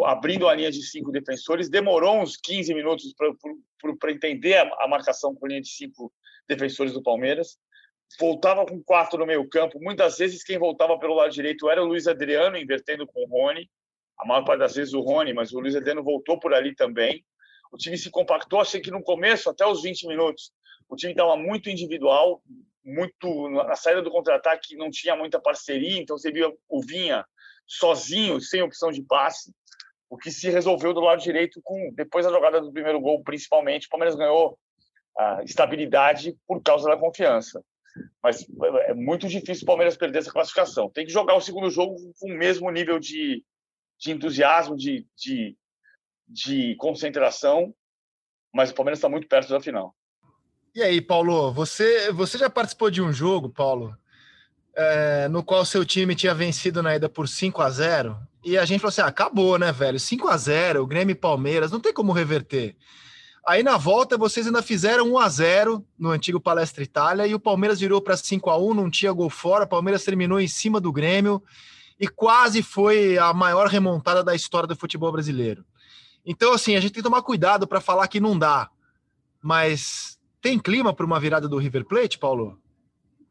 abrindo 0.06 0.48
a 0.48 0.54
linha 0.54 0.72
de 0.72 0.84
cinco 0.84 1.12
defensores, 1.12 1.68
demorou 1.68 2.22
uns 2.22 2.38
15 2.38 2.72
minutos 2.72 3.16
para 4.00 4.12
entender 4.12 4.54
a, 4.58 4.70
a, 4.80 4.88
marcação 4.88 5.34
com 5.34 5.48
a 5.48 5.50
linha 5.50 5.62
de 5.62 5.70
cinco 5.70 6.14
defensores 6.48 6.94
do 6.94 7.02
Palmeiras. 7.02 7.58
Voltava 8.20 8.64
com 8.64 8.84
quatro 8.84 9.18
no 9.18 9.26
meio 9.26 9.50
campo. 9.50 9.80
Muitas 9.82 10.20
vezes 10.20 10.44
quem 10.44 10.60
voltava 10.60 11.00
pelo 11.00 11.16
lado 11.16 11.32
direito 11.32 11.68
era 11.68 11.82
o 11.82 11.88
Luiz 11.88 12.08
Adriano, 12.08 12.58
invertendo 12.58 13.08
com 13.08 13.24
o 13.24 13.28
Rony. 13.28 13.68
A 14.20 14.28
maior 14.28 14.44
parte 14.44 14.60
das 14.60 14.76
vezes 14.76 14.94
o 14.94 15.02
Rony, 15.02 15.34
mas 15.34 15.52
o 15.52 15.60
Luiz 15.60 15.76
Adriano 15.76 16.04
voltou 16.04 16.39
por 16.39 16.54
ali 16.54 16.76
também. 16.76 17.26
O 17.72 17.78
time 17.78 17.98
se 17.98 18.12
compactou, 18.12 18.62
achei 18.62 18.82
que 18.82 18.92
no 18.92 19.02
começo, 19.02 19.50
até 19.50 19.66
os 19.66 19.82
20 19.82 20.08
minutos, 20.08 20.52
o 20.88 20.96
time 20.96 21.14
estava 21.14 21.36
muito 21.36 21.72
individual, 21.72 22.44
muito 22.84 23.50
na 23.50 23.76
saída 23.76 24.02
do 24.02 24.12
contra-ataque 24.12 24.76
não 24.76 24.90
tinha 24.90 25.16
muita 25.16 25.40
parceria, 25.40 26.00
então 26.00 26.18
você 26.18 26.32
via 26.32 26.52
o 26.68 26.82
Vinha 26.82 27.26
sozinho, 27.68 28.40
sem 28.42 28.62
opção 28.62 28.92
de 28.92 29.02
passe, 29.04 29.54
o 30.10 30.18
que 30.18 30.30
se 30.30 30.50
resolveu 30.50 30.94
do 30.94 31.00
lado 31.00 31.22
direito 31.22 31.62
com 31.64 31.92
depois 31.94 32.26
da 32.26 32.32
jogada 32.32 32.60
do 32.60 32.72
primeiro 32.72 33.00
gol, 33.00 33.24
principalmente, 33.24 33.88
o 33.88 33.90
Palmeiras 33.90 34.16
ganhou 34.16 34.60
a 35.18 35.44
estabilidade 35.44 36.36
por 36.46 36.62
causa 36.62 36.90
da 36.90 36.98
confiança. 36.98 37.64
Mas 38.22 38.46
é 38.88 38.94
muito 38.94 39.28
difícil 39.28 39.64
o 39.64 39.68
Palmeiras 39.68 39.98
perder 39.98 40.20
essa 40.20 40.32
classificação. 40.32 40.90
Tem 40.90 41.06
que 41.06 41.12
jogar 41.12 41.36
o 41.36 41.42
segundo 41.42 41.70
jogo 41.70 41.96
com 42.20 42.30
o 42.30 42.38
mesmo 42.38 42.70
nível 42.72 43.00
de, 43.00 43.44
de 43.98 44.12
entusiasmo, 44.12 44.76
de, 44.76 45.06
de, 45.16 45.58
de 46.28 46.76
concentração, 46.76 47.74
mas 48.54 48.72
o 48.72 48.76
Palmeiras 48.76 49.00
está 49.00 49.10
muito 49.10 49.28
perto 49.28 49.50
da 49.50 49.60
final. 49.60 49.96
E 50.74 50.82
aí, 50.82 51.02
Paulo, 51.02 51.52
você, 51.52 52.14
você 52.14 52.38
já 52.38 52.50
participou 52.50 52.90
de 52.90 53.02
um 53.02 53.12
jogo, 53.12 53.50
Paulo, 53.50 53.94
é, 54.74 55.28
no 55.28 55.44
qual 55.44 55.66
seu 55.66 55.84
time 55.84 56.16
tinha 56.16 56.34
vencido 56.34 56.82
na 56.82 56.96
ida 56.96 57.10
por 57.10 57.28
5 57.28 57.62
a 57.62 57.70
0 57.70 58.18
e 58.44 58.58
a 58.58 58.64
gente 58.64 58.80
falou 58.80 58.90
assim: 58.90 59.02
ah, 59.02 59.08
acabou, 59.08 59.60
né, 59.60 59.70
velho? 59.74 60.00
5 60.00 60.30
a 60.30 60.38
0 60.38 60.82
o 60.82 60.88
Grêmio 60.88 61.12
e 61.12 61.16
Palmeiras, 61.16 61.72
não 61.72 61.80
tem 61.82 61.94
como 61.94 62.14
reverter. 62.14 62.78
Aí 63.46 63.64
na 63.64 63.76
volta 63.76 64.18
vocês 64.18 64.48
ainda 64.48 64.62
fizeram 64.62 65.12
1 65.12 65.18
a 65.20 65.28
0 65.28 65.86
no 66.00 66.10
antigo 66.10 66.40
Palestra 66.40 66.84
Itália 66.84 67.28
e 67.28 67.36
o 67.36 67.40
Palmeiras 67.40 67.80
virou 67.82 68.02
para 68.02 68.16
5 68.16 68.50
a 68.50 68.58
1 68.58 68.74
não 68.74 68.90
tinha 68.90 69.12
gol 69.12 69.30
fora, 69.30 69.66
o 69.66 69.68
Palmeiras 69.68 70.06
terminou 70.06 70.40
em 70.40 70.48
cima 70.48 70.80
do 70.80 70.92
Grêmio 70.92 71.44
e 72.00 72.08
quase 72.08 72.64
foi 72.64 73.18
a 73.18 73.34
maior 73.34 73.68
remontada 73.68 74.24
da 74.24 74.34
história 74.34 74.68
do 74.68 74.76
futebol 74.76 75.12
brasileiro. 75.12 75.66
Então, 76.26 76.54
assim, 76.54 76.76
a 76.76 76.80
gente 76.80 76.94
tem 76.94 77.04
que 77.04 77.10
tomar 77.10 77.24
cuidado 77.24 77.68
para 77.68 77.82
falar 77.82 78.08
que 78.08 78.20
não 78.20 78.38
dá. 78.38 78.70
Mas 79.42 80.20
tem 80.42 80.60
clima 80.60 80.94
para 80.94 81.06
uma 81.06 81.20
virada 81.20 81.48
do 81.48 81.58
River 81.58 81.86
Plate, 81.86 82.18
Paulo? 82.18 82.60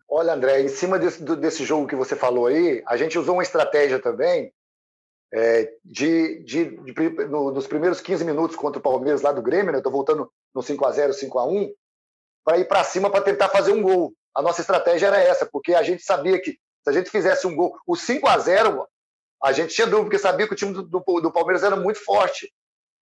Olha, 0.09 0.33
André, 0.33 0.63
em 0.63 0.69
cima 0.69 0.99
desse, 0.99 1.23
desse 1.37 1.65
jogo 1.65 1.87
que 1.87 1.95
você 1.97 2.17
falou 2.17 2.47
aí, 2.47 2.83
a 2.87 2.97
gente 2.97 3.19
usou 3.19 3.35
uma 3.35 3.43
estratégia 3.43 4.01
também 4.01 4.53
é, 5.33 5.73
de, 5.85 6.43
de, 6.45 6.65
de 6.83 7.11
no, 7.29 7.53
nos 7.53 7.67
primeiros 7.67 8.01
15 8.01 8.25
minutos 8.25 8.57
contra 8.57 8.79
o 8.79 8.83
Palmeiras 8.83 9.23
lá 9.23 9.33
do 9.33 9.43
Grêmio, 9.43 9.71
né? 9.73 9.79
Estou 9.79 9.93
voltando 9.93 10.31
no 10.55 10.63
5 10.63 10.85
a 10.85 10.91
0 10.91 11.13
5 11.13 11.39
a 11.39 11.47
1 11.47 11.73
para 12.45 12.59
ir 12.59 12.67
para 12.67 12.83
cima 12.83 13.11
para 13.11 13.23
tentar 13.23 13.49
fazer 13.49 13.73
um 13.73 13.83
gol. 13.83 14.13
A 14.35 14.43
nossa 14.43 14.61
estratégia 14.61 15.07
era 15.07 15.21
essa, 15.21 15.47
porque 15.47 15.75
a 15.75 15.83
gente 15.83 16.03
sabia 16.03 16.41
que 16.41 16.53
se 16.53 16.89
a 16.89 16.93
gente 16.93 17.11
fizesse 17.11 17.47
um 17.47 17.55
gol, 17.55 17.77
o 17.87 17.95
5 17.95 18.27
a 18.27 18.39
0 18.39 18.87
a 19.43 19.53
gente 19.53 19.75
tinha 19.75 19.87
dúvida, 19.87 20.05
porque 20.05 20.19
sabia 20.19 20.47
que 20.47 20.53
o 20.53 20.57
time 20.57 20.73
do, 20.73 20.83
do, 20.83 21.01
do 21.01 21.33
Palmeiras 21.33 21.63
era 21.63 21.77
muito 21.77 22.05
forte. 22.05 22.53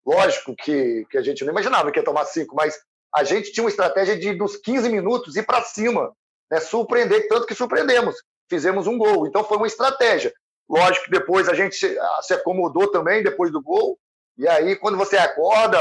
Lógico 0.07 0.55
que, 0.55 1.05
que 1.11 1.19
a 1.19 1.23
gente 1.23 1.45
não 1.45 1.53
imaginava 1.53 1.91
que 1.91 1.99
ia 1.99 2.05
tomar 2.05 2.25
cinco, 2.25 2.55
mas 2.55 2.79
a 3.15 3.25
gente 3.25 3.53
tinha 3.53 3.65
uma 3.65 3.71
estratégia 3.71 4.19
de, 4.19 4.35
dos 4.35 4.57
15 4.57 4.89
minutos, 4.89 5.37
ir 5.37 5.45
para 5.45 5.63
cima, 5.63 6.13
né? 6.51 6.61
surpreender, 6.61 7.29
tanto 7.29 7.47
que 7.47 7.55
surpreendemos. 7.55 8.17
Fizemos 8.49 8.87
um 8.87 8.97
gol. 8.97 9.27
Então 9.27 9.45
foi 9.45 9.57
uma 9.57 9.67
estratégia. 9.67 10.33
Lógico 10.69 11.07
que 11.07 11.11
depois 11.11 11.49
a 11.49 11.55
gente 11.55 11.77
se, 11.77 11.99
ah, 11.99 12.21
acomodou 12.33 12.91
também, 12.91 13.23
depois 13.23 13.51
do 13.51 13.63
gol. 13.63 13.99
E 14.37 14.47
aí, 14.47 14.77
quando 14.77 14.99
você 14.99 15.17
acorda, 15.17 15.79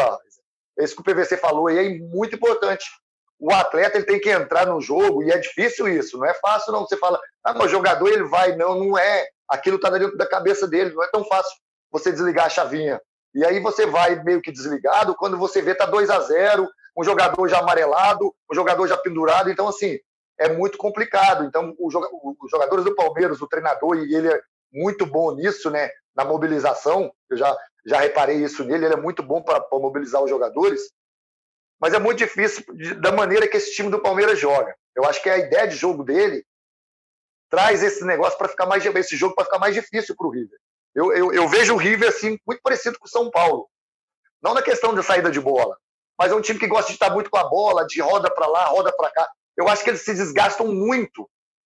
isso 0.79 0.95
que 0.95 1.01
o 1.01 1.03
PVC 1.03 1.37
falou 1.37 1.67
aí 1.67 1.77
é 1.77 1.99
muito 1.99 2.35
importante. 2.35 2.85
O 3.39 3.51
atleta 3.51 3.97
ele 3.97 4.05
tem 4.05 4.19
que 4.19 4.29
entrar 4.29 4.65
no 4.65 4.81
jogo, 4.81 5.21
e 5.21 5.29
é 5.29 5.37
difícil 5.37 5.87
isso, 5.87 6.17
não 6.17 6.25
é 6.25 6.33
fácil 6.33 6.71
não. 6.71 6.87
Você 6.87 6.97
fala, 6.97 7.19
ah, 7.43 7.53
mas 7.53 7.67
o 7.67 7.69
jogador 7.69 8.07
ele 8.07 8.23
vai, 8.23 8.55
não, 8.55 8.79
não 8.79 8.97
é. 8.97 9.27
Aquilo 9.47 9.75
está 9.75 9.89
dentro 9.89 10.17
da 10.17 10.27
cabeça 10.27 10.67
dele, 10.67 10.93
não 10.93 11.03
é 11.03 11.09
tão 11.11 11.23
fácil 11.25 11.51
você 11.91 12.11
desligar 12.11 12.45
a 12.45 12.49
chavinha. 12.49 12.99
E 13.35 13.45
aí 13.45 13.59
você 13.59 13.85
vai 13.85 14.23
meio 14.23 14.41
que 14.41 14.51
desligado, 14.51 15.15
quando 15.15 15.37
você 15.37 15.61
vê 15.61 15.75
tá 15.75 15.85
2 15.85 16.09
a 16.09 16.19
0 16.21 16.67
um 16.97 17.03
jogador 17.03 17.47
já 17.47 17.59
amarelado, 17.59 18.33
um 18.51 18.55
jogador 18.55 18.87
já 18.87 18.97
pendurado, 18.97 19.51
então 19.51 19.67
assim, 19.67 19.99
é 20.39 20.49
muito 20.49 20.77
complicado. 20.77 21.45
Então, 21.45 21.75
os 21.79 21.93
jogadores 22.51 22.83
do 22.83 22.95
Palmeiras, 22.95 23.41
o 23.41 23.47
treinador, 23.47 23.97
e 23.97 24.15
ele 24.15 24.33
é 24.33 24.41
muito 24.73 25.05
bom 25.05 25.33
nisso, 25.35 25.69
né? 25.69 25.89
Na 26.15 26.25
mobilização, 26.25 27.13
eu 27.29 27.37
já, 27.37 27.55
já 27.85 27.99
reparei 27.99 28.37
isso 28.37 28.63
nele, 28.63 28.85
ele 28.85 28.95
é 28.95 28.97
muito 28.97 29.21
bom 29.21 29.41
para 29.41 29.63
mobilizar 29.73 30.23
os 30.23 30.29
jogadores, 30.29 30.91
mas 31.79 31.93
é 31.93 31.99
muito 31.99 32.17
difícil 32.17 32.63
da 32.99 33.11
maneira 33.11 33.47
que 33.47 33.57
esse 33.57 33.73
time 33.75 33.89
do 33.89 34.01
Palmeiras 34.01 34.39
joga. 34.39 34.75
Eu 34.95 35.05
acho 35.05 35.21
que 35.21 35.29
a 35.29 35.37
ideia 35.37 35.67
de 35.67 35.75
jogo 35.75 36.03
dele 36.03 36.43
traz 37.49 37.83
esse 37.83 38.03
negócio 38.03 38.37
para 38.37 38.49
ficar 38.49 38.65
mais 38.65 38.83
esse 38.83 39.15
jogo 39.15 39.35
para 39.35 39.45
ficar 39.45 39.59
mais 39.59 39.75
difícil 39.75 40.15
para 40.15 40.27
o 40.27 40.31
River. 40.31 40.57
Eu, 40.95 41.13
eu, 41.13 41.31
eu, 41.31 41.47
vejo 41.47 41.75
o 41.75 41.77
River 41.77 42.09
assim 42.09 42.39
muito 42.45 42.61
parecido 42.63 42.97
com 42.97 43.05
o 43.05 43.09
São 43.09 43.29
Paulo, 43.29 43.69
não 44.41 44.55
na 44.55 44.63
questão 44.63 44.95
de 44.95 45.03
saída 45.03 45.29
de 45.29 45.39
bola, 45.39 45.77
mas 46.17 46.31
é 46.31 46.35
um 46.35 46.41
time 46.41 46.59
que 46.59 46.67
gosta 46.67 46.87
de 46.87 46.93
estar 46.93 47.11
muito 47.11 47.29
com 47.29 47.37
a 47.37 47.47
bola, 47.47 47.85
de 47.85 48.01
roda 48.01 48.29
para 48.33 48.47
lá, 48.47 48.65
roda 48.65 48.91
para 48.95 49.11
cá. 49.11 49.29
Eu 49.55 49.67
acho 49.67 49.83
que 49.83 49.89
eles 49.89 50.03
se 50.03 50.13
desgastam 50.13 50.67
muito, 50.67 51.29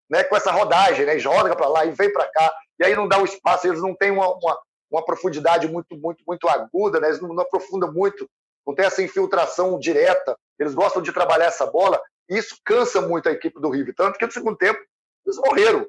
né, 0.09 0.23
com 0.23 0.35
essa 0.35 0.51
rodagem, 0.51 1.05
né, 1.05 1.19
joga 1.19 1.55
para 1.55 1.67
lá 1.67 1.85
e 1.85 1.91
vem 1.91 2.11
para 2.11 2.29
cá 2.31 2.53
e 2.79 2.85
aí 2.85 2.95
não 2.95 3.07
dá 3.07 3.19
o 3.19 3.25
espaço, 3.25 3.67
eles 3.67 3.81
não 3.81 3.95
têm 3.95 4.11
uma, 4.11 4.27
uma, 4.35 4.59
uma 4.91 5.05
profundidade 5.05 5.67
muito, 5.67 5.97
muito, 5.97 6.23
muito 6.27 6.47
aguda, 6.47 6.99
né? 6.99 7.07
eles 7.07 7.21
não, 7.21 7.33
não 7.33 7.43
aprofundam 7.43 7.91
muito, 7.91 8.29
não 8.65 8.75
tem 8.75 8.85
essa 8.85 9.01
infiltração 9.01 9.79
direta, 9.79 10.37
eles 10.59 10.73
gostam 10.73 11.01
de 11.01 11.11
trabalhar 11.11 11.45
essa 11.45 11.65
bola, 11.65 11.99
e 12.29 12.37
isso 12.37 12.57
cansa 12.63 13.01
muito 13.01 13.29
a 13.29 13.31
equipe 13.31 13.59
do 13.59 13.69
River, 13.69 13.95
tanto 13.95 14.17
que 14.17 14.25
no 14.25 14.31
segundo 14.31 14.57
tempo 14.57 14.79
eles 15.25 15.37
morreram. 15.37 15.87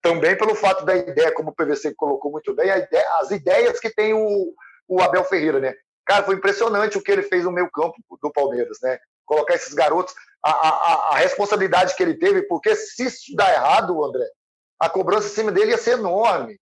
Também 0.00 0.36
pelo 0.36 0.54
fato 0.54 0.84
da 0.84 0.94
ideia, 0.94 1.32
como 1.32 1.50
o 1.50 1.54
PVC 1.54 1.94
colocou 1.94 2.30
muito 2.30 2.54
bem, 2.54 2.68
ideia, 2.68 3.18
as 3.18 3.30
ideias 3.30 3.80
que 3.80 3.90
tem 3.90 4.12
o, 4.12 4.54
o 4.86 5.00
Abel 5.00 5.24
Ferreira, 5.24 5.60
né? 5.60 5.74
Cara, 6.06 6.24
foi 6.24 6.34
impressionante 6.34 6.98
o 6.98 7.02
que 7.02 7.10
ele 7.10 7.22
fez 7.22 7.44
no 7.44 7.52
meio 7.52 7.70
campo 7.70 7.96
do 8.22 8.30
Palmeiras, 8.32 8.78
né? 8.82 8.98
Colocar 9.24 9.54
esses 9.54 9.72
garotos, 9.72 10.14
a, 10.44 10.50
a, 10.50 11.08
a 11.12 11.16
responsabilidade 11.16 11.96
que 11.96 12.02
ele 12.02 12.14
teve, 12.14 12.42
porque 12.42 12.74
se 12.76 13.06
isso 13.06 13.34
dá 13.34 13.50
errado, 13.50 14.04
André, 14.04 14.26
a 14.78 14.88
cobrança 14.88 15.28
em 15.28 15.30
cima 15.30 15.50
dele 15.50 15.70
ia 15.70 15.78
ser 15.78 15.92
enorme. 15.92 16.60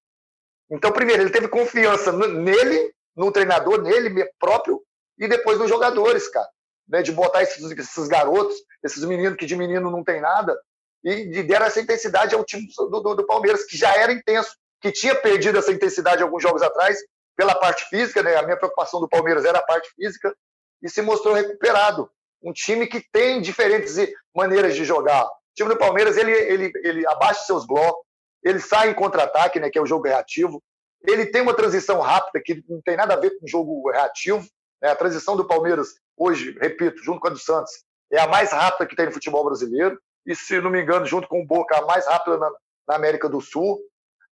Então, 0.70 0.92
primeiro, 0.92 1.22
ele 1.22 1.30
teve 1.30 1.48
confiança 1.48 2.12
nele, 2.12 2.94
no 3.16 3.32
treinador, 3.32 3.82
nele 3.82 4.24
próprio, 4.38 4.80
e 5.18 5.28
depois 5.28 5.58
nos 5.58 5.68
jogadores, 5.68 6.28
cara. 6.28 6.48
Né, 6.88 7.00
de 7.00 7.12
botar 7.12 7.42
esses, 7.42 7.62
esses, 7.70 8.08
garotos, 8.08 8.56
esses 8.82 9.04
meninos 9.04 9.36
que 9.36 9.46
de 9.46 9.56
menino 9.56 9.90
não 9.90 10.02
tem 10.02 10.20
nada, 10.20 10.58
e 11.04 11.26
de 11.28 11.42
deram 11.42 11.66
essa 11.66 11.80
intensidade 11.80 12.34
ao 12.34 12.44
time 12.44 12.66
do, 12.76 13.00
do, 13.00 13.14
do, 13.14 13.26
Palmeiras, 13.26 13.64
que 13.64 13.76
já 13.76 13.94
era 13.96 14.12
intenso, 14.12 14.56
que 14.80 14.90
tinha 14.90 15.14
perdido 15.14 15.58
essa 15.58 15.72
intensidade 15.72 16.22
alguns 16.22 16.42
jogos 16.42 16.60
atrás, 16.60 16.98
pela 17.36 17.54
parte 17.54 17.84
física, 17.88 18.22
né? 18.22 18.36
A 18.36 18.42
minha 18.42 18.56
preocupação 18.56 19.00
do 19.00 19.08
Palmeiras 19.08 19.44
era 19.44 19.58
a 19.58 19.62
parte 19.62 19.90
física, 19.94 20.34
e 20.82 20.88
se 20.88 21.00
mostrou 21.00 21.34
recuperado. 21.34 22.10
Um 22.42 22.52
time 22.52 22.86
que 22.86 23.00
tem 23.12 23.40
diferentes 23.40 23.96
maneiras 24.34 24.74
de 24.74 24.84
jogar. 24.84 25.24
O 25.24 25.54
time 25.54 25.68
do 25.70 25.78
Palmeiras, 25.78 26.16
ele, 26.16 26.32
ele, 26.32 26.72
ele 26.82 27.06
abaixa 27.06 27.44
seus 27.44 27.64
blocos, 27.66 28.04
ele 28.42 28.58
sai 28.58 28.90
em 28.90 28.94
contra-ataque, 28.94 29.60
né, 29.60 29.70
que 29.70 29.78
é 29.78 29.82
o 29.82 29.86
jogo 29.86 30.08
reativo. 30.08 30.60
Ele 31.06 31.26
tem 31.26 31.40
uma 31.40 31.54
transição 31.54 32.00
rápida, 32.00 32.42
que 32.44 32.62
não 32.68 32.80
tem 32.82 32.96
nada 32.96 33.14
a 33.14 33.16
ver 33.16 33.38
com 33.38 33.44
o 33.44 33.48
jogo 33.48 33.90
reativo. 33.90 34.44
Né? 34.80 34.90
A 34.90 34.96
transição 34.96 35.36
do 35.36 35.46
Palmeiras, 35.46 35.88
hoje, 36.16 36.56
repito, 36.60 37.02
junto 37.02 37.20
com 37.20 37.28
a 37.28 37.30
do 37.30 37.38
Santos, 37.38 37.72
é 38.10 38.18
a 38.18 38.26
mais 38.26 38.50
rápida 38.50 38.86
que 38.86 38.96
tem 38.96 39.06
no 39.06 39.12
futebol 39.12 39.44
brasileiro. 39.44 39.98
E, 40.26 40.34
se 40.34 40.60
não 40.60 40.70
me 40.70 40.82
engano, 40.82 41.06
junto 41.06 41.28
com 41.28 41.40
o 41.40 41.46
Boca, 41.46 41.76
a 41.76 41.86
mais 41.86 42.06
rápida 42.06 42.36
na, 42.36 42.50
na 42.88 42.96
América 42.96 43.28
do 43.28 43.40
Sul. 43.40 43.80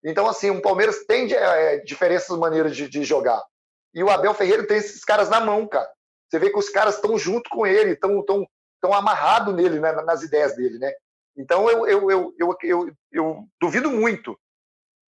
Então, 0.04 0.28
assim, 0.28 0.50
o 0.50 0.62
Palmeiras 0.62 1.06
tem 1.06 1.32
é, 1.34 1.78
diferenças 1.80 2.38
maneiras 2.38 2.76
de, 2.76 2.88
de 2.88 3.04
jogar. 3.04 3.43
E 3.93 4.04
o 4.04 4.10
Abel 4.10 4.34
Ferreira 4.34 4.66
tem 4.66 4.78
esses 4.78 5.04
caras 5.04 5.30
na 5.30 5.39
mão, 5.39 5.68
cara. 5.68 5.89
Você 6.30 6.39
vê 6.39 6.50
que 6.50 6.60
os 6.60 6.70
caras 6.70 6.95
estão 6.95 7.18
junto 7.18 7.50
com 7.50 7.66
ele, 7.66 7.91
estão 7.91 8.24
tão, 8.24 8.47
tão 8.82 8.93
amarrados 8.93 9.54
nele, 9.54 9.80
né, 9.80 9.91
nas 9.91 10.22
ideias 10.22 10.56
dele, 10.56 10.78
né? 10.78 10.93
Então 11.36 11.70
eu, 11.70 11.88
eu, 11.88 12.12
eu, 12.12 12.36
eu, 12.38 12.58
eu, 12.62 12.91
eu 13.12 13.47
duvido 13.60 13.89
muito 13.89 14.38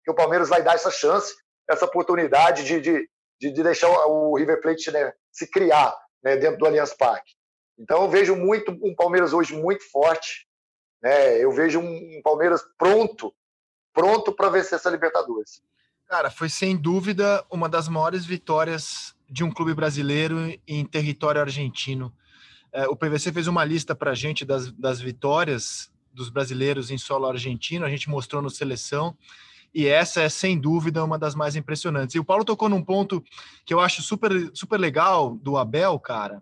que 0.05 0.11
o 0.11 0.15
Palmeiras 0.15 0.49
vai 0.49 0.63
dar 0.63 0.75
essa 0.75 0.91
chance, 0.91 1.35
essa 1.69 1.85
oportunidade 1.85 2.65
de, 2.65 2.81
de, 2.81 3.09
de 3.41 3.63
deixar 3.63 3.89
o 4.07 4.37
River 4.37 4.61
Plate 4.61 4.91
né, 4.91 5.13
se 5.33 5.51
criar 5.51 5.97
né, 6.23 6.37
dentro 6.37 6.59
do 6.59 6.67
Allianz 6.67 6.93
Parque. 6.95 7.33
Então 7.79 8.03
eu 8.03 8.09
vejo 8.09 8.35
muito 8.35 8.73
um 8.83 8.95
Palmeiras 8.95 9.33
hoje 9.33 9.55
muito 9.55 9.89
forte. 9.91 10.47
Né? 11.03 11.39
Eu 11.39 11.51
vejo 11.51 11.79
um 11.81 12.21
Palmeiras 12.23 12.63
pronto, 12.79 13.35
pronto 13.97 14.31
para 14.31 14.51
vencer 14.51 14.77
essa 14.77 14.91
Libertadores. 14.91 15.63
Cara, 16.07 16.31
foi 16.31 16.51
sem 16.51 16.77
dúvida 16.77 17.43
uma 17.51 17.67
das 17.67 17.89
maiores 17.89 18.27
vitórias 18.27 19.17
de 19.29 19.43
um 19.43 19.51
clube 19.51 19.73
brasileiro 19.73 20.55
em 20.69 20.85
território 20.85 21.41
argentino. 21.41 22.13
É, 22.71 22.87
o 22.87 22.95
PVC 22.95 23.33
fez 23.33 23.47
uma 23.47 23.65
lista 23.65 23.95
para 23.95 24.11
a 24.11 24.15
gente 24.15 24.45
das, 24.45 24.71
das 24.71 25.01
vitórias 25.01 25.91
dos 26.13 26.29
brasileiros 26.29 26.91
em 26.91 26.99
solo 26.99 27.27
argentino, 27.27 27.87
a 27.87 27.91
gente 27.91 28.09
mostrou 28.11 28.43
no 28.43 28.51
seleção, 28.51 29.17
e 29.75 29.87
essa 29.87 30.21
é 30.21 30.29
sem 30.29 30.59
dúvida 30.59 31.03
uma 31.03 31.19
das 31.19 31.35
mais 31.35 31.57
impressionantes. 31.57 32.15
E 32.15 32.19
o 32.19 32.25
Paulo 32.25 32.45
tocou 32.45 32.69
num 32.69 32.83
ponto 32.83 33.25
que 33.65 33.73
eu 33.73 33.81
acho 33.81 34.03
super, 34.03 34.31
super 34.55 34.79
legal 34.79 35.35
do 35.37 35.57
Abel, 35.57 35.99
cara, 35.99 36.41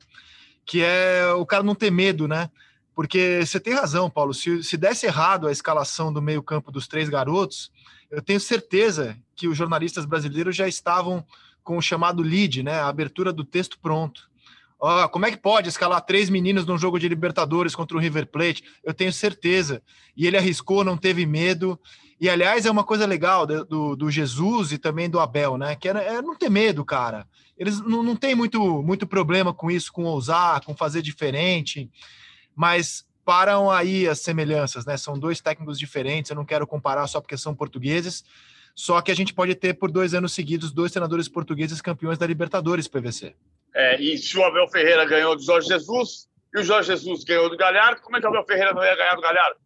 que 0.67 0.83
é 0.83 1.33
o 1.33 1.47
cara 1.47 1.63
não 1.63 1.75
ter 1.75 1.91
medo, 1.91 2.27
né? 2.27 2.51
Porque 2.95 3.41
você 3.45 3.59
tem 3.59 3.75
razão, 3.75 4.09
Paulo. 4.09 4.33
Se, 4.33 4.63
se 4.63 4.77
desse 4.77 5.07
errado 5.07 5.49
a 5.49 5.53
escalação 5.53 6.13
do 6.13 6.23
meio-campo 6.23 6.71
dos 6.71 6.87
três 6.87 7.09
garotos, 7.09 7.71
eu 8.11 8.23
tenho 8.23 8.39
certeza 8.39 9.17
que 9.35 9.49
os 9.49 9.57
jornalistas 9.57 10.05
brasileiros 10.05 10.55
já 10.55 10.69
estavam 10.69 11.25
com 11.63 11.77
o 11.77 11.83
chamado 11.83 12.23
lead, 12.23 12.63
né? 12.63 12.81
A 12.81 12.89
abertura 12.89 13.33
do 13.33 13.45
texto 13.45 13.79
pronto. 13.81 14.31
Oh, 14.79 15.09
como 15.09 15.25
é 15.25 15.31
que 15.31 15.37
pode 15.39 15.69
escalar 15.69 16.01
três 16.03 16.29
meninos 16.29 16.67
num 16.67 16.77
jogo 16.77 16.99
de 16.99 17.09
Libertadores 17.09 17.75
contra 17.75 17.97
o 17.97 18.01
River 18.01 18.27
Plate? 18.27 18.63
Eu 18.85 18.93
tenho 18.93 19.13
certeza. 19.13 19.83
E 20.17 20.27
ele 20.27 20.37
arriscou, 20.37 20.85
não 20.85 20.97
teve 20.97 21.25
medo. 21.25 21.81
E, 22.21 22.29
aliás, 22.29 22.67
é 22.67 22.71
uma 22.71 22.85
coisa 22.85 23.07
legal 23.07 23.47
do, 23.47 23.97
do 23.97 24.11
Jesus 24.11 24.73
e 24.73 24.79
também 24.79 25.09
do 25.09 25.19
Abel, 25.19 25.57
né? 25.57 25.75
Que 25.75 25.89
é, 25.89 25.93
é 25.93 26.23
não 26.23 26.37
ter 26.37 26.51
medo, 26.51 26.85
cara. 26.85 27.27
Eles 27.57 27.81
não, 27.81 28.03
não 28.03 28.15
têm 28.15 28.35
muito, 28.35 28.83
muito 28.83 29.07
problema 29.07 29.55
com 29.55 29.71
isso, 29.71 29.93
com 29.93 30.05
ousar, 30.05 30.63
com 30.65 30.77
fazer 30.77 31.03
diferente. 31.03 31.91
Mas 32.55 33.05
param 33.25 33.71
aí 33.71 34.07
as 34.07 34.21
semelhanças, 34.21 34.85
né? 34.85 34.97
São 34.97 35.19
dois 35.19 35.41
técnicos 35.41 35.79
diferentes. 35.79 36.31
Eu 36.31 36.37
não 36.37 36.45
quero 36.45 36.67
comparar 36.67 37.07
só 37.07 37.21
porque 37.21 37.37
são 37.37 37.55
portugueses. 37.55 38.25
Só 38.75 39.01
que 39.01 39.11
a 39.11 39.15
gente 39.15 39.33
pode 39.33 39.55
ter 39.55 39.75
por 39.75 39.91
dois 39.91 40.15
anos 40.15 40.33
seguidos 40.33 40.73
dois 40.73 40.91
treinadores 40.91 41.29
portugueses 41.29 41.81
campeões 41.81 42.19
da 42.19 42.27
Libertadores 42.27 42.89
PVC. 42.89 43.35
É, 43.75 44.01
e 44.01 44.19
se 44.19 44.37
o 44.37 44.45
Abel 44.45 44.69
Ferreira 44.69 45.05
ganhou 45.05 45.37
do 45.37 45.43
Jorge 45.43 45.69
Jesus 45.69 46.29
e 46.55 46.61
o 46.61 46.65
Jorge 46.65 46.89
Jesus 46.89 47.25
ganhou 47.25 47.49
do 47.49 47.57
Galhardo, 47.57 48.03
como 48.03 48.17
é 48.17 48.21
que 48.21 48.27
o 48.27 48.31
Abel 48.31 48.45
Ferreira 48.45 48.73
não 48.73 48.85
ia 48.85 48.97
ganhar 48.97 49.15
do 49.15 49.23
Galhardo? 49.23 49.57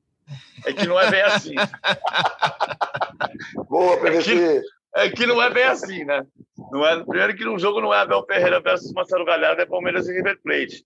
É 0.64 0.72
que 0.72 0.86
não 0.86 1.00
é 1.00 1.10
bem 1.10 1.22
assim. 1.22 1.54
Boa, 3.68 3.96
PVC. 3.98 4.14
É 4.20 4.22
que, 4.22 4.62
é 4.94 5.10
que 5.10 5.26
não 5.26 5.42
é 5.42 5.50
bem 5.50 5.64
assim, 5.64 6.04
né? 6.04 6.22
Não 6.70 6.86
é, 6.86 7.02
primeiro 7.02 7.34
que 7.34 7.44
no 7.44 7.58
jogo 7.58 7.80
não 7.80 7.94
é 7.94 7.98
Abel 7.98 8.24
Ferreira 8.26 8.60
versus 8.60 8.92
Marcelo 8.92 9.24
Galhardo, 9.24 9.62
é 9.62 9.66
Palmeiras 9.66 10.06
e 10.08 10.12
River 10.12 10.38
Plate. 10.42 10.84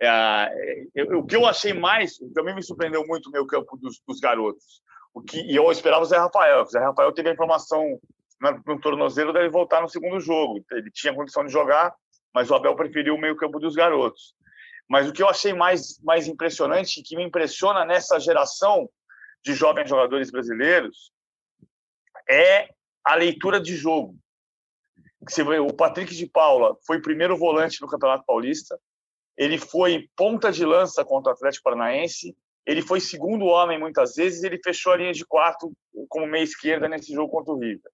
É, 0.00 0.86
eu, 0.94 1.18
o 1.18 1.26
que 1.26 1.36
eu 1.36 1.46
achei 1.46 1.72
mais, 1.72 2.18
também 2.34 2.54
me 2.54 2.62
surpreendeu 2.62 3.06
muito 3.06 3.28
o 3.28 3.32
meu 3.32 3.46
campo 3.46 3.76
dos, 3.76 4.00
dos 4.06 4.20
garotos. 4.20 4.82
O 5.14 5.22
que, 5.22 5.40
e 5.40 5.54
eu 5.54 5.70
esperava 5.70 6.02
o 6.02 6.06
Zé 6.06 6.18
Rafael. 6.18 6.62
O 6.62 6.66
Zé 6.66 6.80
Rafael 6.80 7.12
teve 7.12 7.30
a 7.30 7.32
informação 7.32 8.00
no, 8.40 8.62
no 8.66 8.80
tornozelo 8.80 9.32
dele 9.32 9.48
voltar 9.48 9.80
no 9.80 9.88
segundo 9.88 10.18
jogo. 10.20 10.64
Ele 10.72 10.90
tinha 10.90 11.14
condição 11.14 11.44
de 11.44 11.52
jogar, 11.52 11.94
mas 12.34 12.50
o 12.50 12.54
Abel 12.54 12.74
preferiu 12.74 13.14
o 13.14 13.20
meio-campo 13.20 13.60
dos 13.60 13.74
garotos. 13.74 14.34
Mas 14.88 15.08
o 15.08 15.12
que 15.12 15.22
eu 15.22 15.28
achei 15.28 15.54
mais, 15.54 15.98
mais 16.02 16.26
impressionante, 16.26 17.02
que 17.02 17.16
me 17.16 17.24
impressiona 17.24 17.84
nessa 17.84 18.18
geração 18.18 18.88
de 19.42 19.54
jovens 19.54 19.88
jogadores 19.88 20.30
brasileiros, 20.30 21.12
é 22.28 22.68
a 23.04 23.14
leitura 23.14 23.60
de 23.60 23.76
jogo. 23.76 24.16
O 25.66 25.72
Patrick 25.72 26.14
de 26.14 26.26
Paula 26.26 26.76
foi 26.86 27.00
primeiro 27.00 27.36
volante 27.36 27.80
no 27.80 27.88
Campeonato 27.88 28.24
Paulista, 28.26 28.78
ele 29.36 29.58
foi 29.58 30.08
ponta 30.16 30.52
de 30.52 30.64
lança 30.64 31.04
contra 31.04 31.32
o 31.32 31.34
Atlético 31.34 31.64
Paranaense, 31.64 32.36
ele 32.66 32.80
foi 32.80 33.00
segundo 33.00 33.46
homem 33.46 33.78
muitas 33.78 34.14
vezes, 34.14 34.42
ele 34.42 34.60
fechou 34.62 34.92
a 34.92 34.96
linha 34.96 35.12
de 35.12 35.24
quarto 35.24 35.72
como 36.08 36.26
meia 36.26 36.42
esquerda 36.42 36.88
nesse 36.88 37.12
jogo 37.12 37.30
contra 37.30 37.52
o 37.52 37.58
River. 37.58 37.90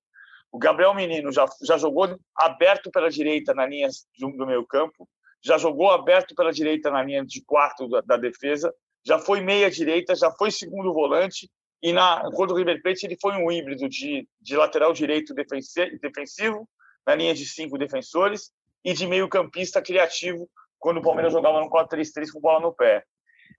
O 0.52 0.58
Gabriel 0.58 0.94
Menino 0.94 1.32
já, 1.32 1.46
já 1.62 1.76
jogou 1.78 2.18
aberto 2.36 2.90
pela 2.90 3.10
direita 3.10 3.54
na 3.54 3.66
linha 3.66 3.88
do 4.18 4.46
meio 4.46 4.66
campo, 4.66 5.08
já 5.42 5.56
jogou 5.56 5.90
aberto 5.90 6.34
pela 6.34 6.52
direita 6.52 6.90
na 6.90 7.02
linha 7.02 7.24
de 7.24 7.42
quarto 7.44 7.88
da, 7.88 8.00
da 8.00 8.16
defesa, 8.16 8.72
já 9.04 9.18
foi 9.18 9.40
meia 9.40 9.70
direita, 9.70 10.14
já 10.14 10.30
foi 10.30 10.50
segundo 10.50 10.92
volante 10.92 11.50
e 11.82 11.92
na 11.92 12.30
contra 12.32 12.54
o 12.54 12.58
River 12.58 12.82
Plate 12.82 13.06
ele 13.06 13.16
foi 13.20 13.32
um 13.32 13.50
híbrido 13.50 13.88
de, 13.88 14.28
de 14.40 14.56
lateral 14.56 14.92
direito 14.92 15.34
defensivo 15.34 16.68
na 17.06 17.14
linha 17.14 17.34
de 17.34 17.46
cinco 17.46 17.78
defensores 17.78 18.50
e 18.84 18.92
de 18.92 19.06
meio 19.06 19.28
campista 19.28 19.80
criativo 19.80 20.48
quando 20.80 20.96
o 20.96 21.02
Palmeiras 21.02 21.32
jogava 21.32 21.60
no 21.60 21.70
4-3-3 21.70 22.32
com 22.32 22.40
bola 22.40 22.58
no 22.58 22.74
pé. 22.74 23.04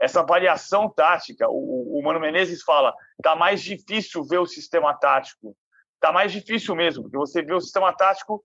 Essa 0.02 0.24
variação 0.24 0.90
tática, 0.90 1.48
o, 1.50 2.00
o 2.00 2.04
Mano 2.04 2.20
Menezes 2.20 2.64
fala, 2.64 2.94
tá 3.24 3.36
mais 3.36 3.62
difícil 3.62 4.26
ver 4.26 4.40
o 4.40 4.46
sistema 4.46 4.94
tático 4.94 5.56
tá 6.02 6.12
mais 6.12 6.32
difícil 6.32 6.76
mesmo, 6.76 7.04
porque 7.04 7.18
você 7.18 7.44
vê 7.44 7.54
o 7.54 7.62
sistema 7.62 7.94
tático 7.94 8.44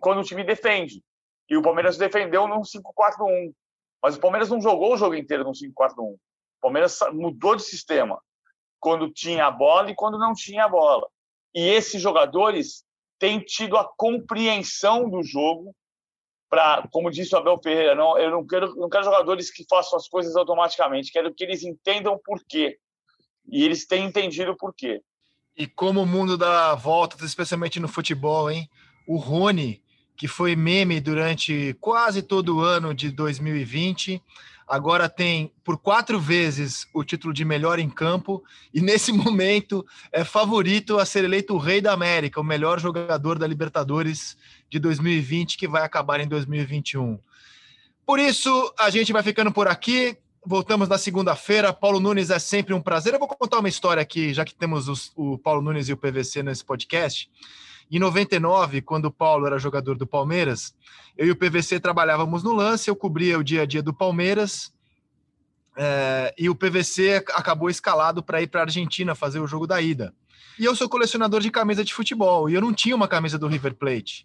quando 0.00 0.20
o 0.20 0.24
time 0.24 0.44
defende. 0.44 1.02
E 1.48 1.56
o 1.56 1.62
Palmeiras 1.62 1.96
defendeu 1.96 2.46
num 2.46 2.60
5-4-1. 2.60 3.54
Mas 4.02 4.16
o 4.16 4.20
Palmeiras 4.20 4.50
não 4.50 4.60
jogou 4.60 4.94
o 4.94 4.96
jogo 4.96 5.14
inteiro 5.14 5.44
num 5.44 5.52
5-4-1. 5.52 5.98
O 6.00 6.18
Palmeiras 6.60 6.98
mudou 7.12 7.54
de 7.54 7.62
sistema 7.62 8.20
quando 8.80 9.10
tinha 9.10 9.46
a 9.46 9.50
bola 9.50 9.90
e 9.90 9.94
quando 9.94 10.18
não 10.18 10.34
tinha 10.34 10.64
a 10.64 10.68
bola. 10.68 11.08
E 11.54 11.68
esses 11.68 12.02
jogadores 12.02 12.84
têm 13.18 13.40
tido 13.40 13.76
a 13.76 13.88
compreensão 13.96 15.08
do 15.08 15.22
jogo 15.22 15.74
para, 16.50 16.86
como 16.90 17.10
disse 17.10 17.34
o 17.34 17.38
Abel 17.38 17.60
Ferreira, 17.62 17.94
não, 17.94 18.18
eu 18.18 18.30
não 18.30 18.44
quero, 18.44 18.74
não 18.74 18.88
quero 18.88 19.04
jogadores 19.04 19.50
que 19.50 19.64
façam 19.70 19.96
as 19.96 20.08
coisas 20.08 20.34
automaticamente, 20.34 21.12
quero 21.12 21.32
que 21.32 21.44
eles 21.44 21.62
entendam 21.62 22.20
por 22.22 22.42
quê. 22.46 22.76
E 23.48 23.64
eles 23.64 23.86
têm 23.86 24.04
entendido 24.04 24.56
por 24.56 24.74
quê. 24.74 25.00
E 25.56 25.66
como 25.66 26.02
o 26.02 26.06
mundo 26.06 26.36
dá 26.36 26.74
voltas, 26.74 27.22
especialmente 27.22 27.78
no 27.78 27.86
futebol, 27.86 28.50
hein? 28.50 28.68
O 29.06 29.16
Rony, 29.16 29.82
que 30.16 30.26
foi 30.26 30.56
meme 30.56 31.00
durante 31.00 31.74
quase 31.80 32.20
todo 32.20 32.56
o 32.56 32.60
ano 32.60 32.92
de 32.92 33.10
2020, 33.10 34.22
agora 34.70 35.08
tem 35.08 35.52
por 35.64 35.76
quatro 35.78 36.20
vezes 36.20 36.86
o 36.94 37.02
título 37.02 37.34
de 37.34 37.44
melhor 37.44 37.80
em 37.80 37.90
campo 37.90 38.42
e 38.72 38.80
nesse 38.80 39.10
momento 39.12 39.84
é 40.12 40.22
favorito 40.22 40.98
a 40.98 41.04
ser 41.04 41.24
eleito 41.24 41.54
o 41.54 41.58
rei 41.58 41.80
da 41.80 41.92
América, 41.92 42.40
o 42.40 42.44
melhor 42.44 42.78
jogador 42.78 43.36
da 43.36 43.48
Libertadores 43.48 44.36
de 44.70 44.78
2020 44.78 45.58
que 45.58 45.66
vai 45.66 45.82
acabar 45.82 46.20
em 46.20 46.28
2021. 46.28 47.18
Por 48.06 48.18
isso, 48.18 48.72
a 48.78 48.90
gente 48.90 49.12
vai 49.12 49.22
ficando 49.22 49.52
por 49.52 49.66
aqui. 49.66 50.16
Voltamos 50.44 50.88
na 50.88 50.98
segunda-feira. 50.98 51.72
Paulo 51.72 52.00
Nunes 52.00 52.30
é 52.30 52.38
sempre 52.38 52.72
um 52.72 52.80
prazer. 52.80 53.12
Eu 53.12 53.18
vou 53.18 53.28
contar 53.28 53.58
uma 53.58 53.68
história 53.68 54.00
aqui, 54.00 54.32
já 54.32 54.44
que 54.44 54.54
temos 54.54 54.88
os, 54.88 55.12
o 55.14 55.36
Paulo 55.36 55.60
Nunes 55.60 55.88
e 55.88 55.92
o 55.92 55.96
PVC 55.96 56.42
nesse 56.42 56.64
podcast. 56.64 57.28
Em 57.90 57.98
99, 57.98 58.82
quando 58.82 59.06
o 59.06 59.10
Paulo 59.10 59.46
era 59.46 59.58
jogador 59.58 59.96
do 59.96 60.06
Palmeiras, 60.06 60.74
eu 61.16 61.26
e 61.26 61.30
o 61.30 61.36
PVC 61.36 61.80
trabalhávamos 61.80 62.42
no 62.42 62.54
lance, 62.54 62.88
eu 62.88 62.94
cobria 62.94 63.38
o 63.38 63.42
dia 63.42 63.62
a 63.62 63.66
dia 63.66 63.82
do 63.82 63.92
Palmeiras, 63.92 64.72
é, 65.76 66.34
e 66.38 66.48
o 66.48 66.54
PVC 66.54 67.24
acabou 67.34 67.68
escalado 67.68 68.22
para 68.22 68.40
ir 68.40 68.46
para 68.46 68.60
a 68.60 68.64
Argentina 68.64 69.14
fazer 69.14 69.40
o 69.40 69.46
jogo 69.46 69.66
da 69.66 69.80
ida. 69.80 70.14
E 70.58 70.64
eu 70.64 70.76
sou 70.76 70.88
colecionador 70.88 71.40
de 71.40 71.50
camisa 71.50 71.82
de 71.82 71.92
futebol, 71.92 72.48
e 72.48 72.54
eu 72.54 72.60
não 72.60 72.72
tinha 72.72 72.94
uma 72.94 73.08
camisa 73.08 73.38
do 73.38 73.48
River 73.48 73.74
Plate 73.74 74.24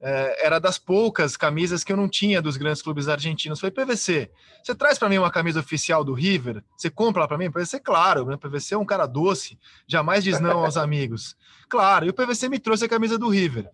era 0.00 0.58
das 0.58 0.78
poucas 0.78 1.36
camisas 1.36 1.84
que 1.84 1.92
eu 1.92 1.96
não 1.96 2.08
tinha 2.08 2.40
dos 2.40 2.56
grandes 2.56 2.80
clubes 2.80 3.08
argentinos. 3.08 3.60
Falei, 3.60 3.72
PVC, 3.72 4.30
você 4.62 4.74
traz 4.74 4.98
para 4.98 5.08
mim 5.08 5.18
uma 5.18 5.30
camisa 5.30 5.60
oficial 5.60 6.02
do 6.02 6.14
River? 6.14 6.64
Você 6.76 6.88
compra 6.88 7.28
para 7.28 7.36
mim? 7.36 7.50
PVC, 7.50 7.80
claro, 7.80 8.24
né? 8.24 8.36
PVC 8.36 8.74
é 8.74 8.78
um 8.78 8.84
cara 8.84 9.06
doce, 9.06 9.58
jamais 9.86 10.24
diz 10.24 10.40
não 10.40 10.64
aos 10.64 10.76
amigos. 10.78 11.36
Claro, 11.68 12.06
e 12.06 12.08
o 12.08 12.14
PVC 12.14 12.48
me 12.48 12.58
trouxe 12.58 12.84
a 12.84 12.88
camisa 12.88 13.18
do 13.18 13.28
River. 13.28 13.68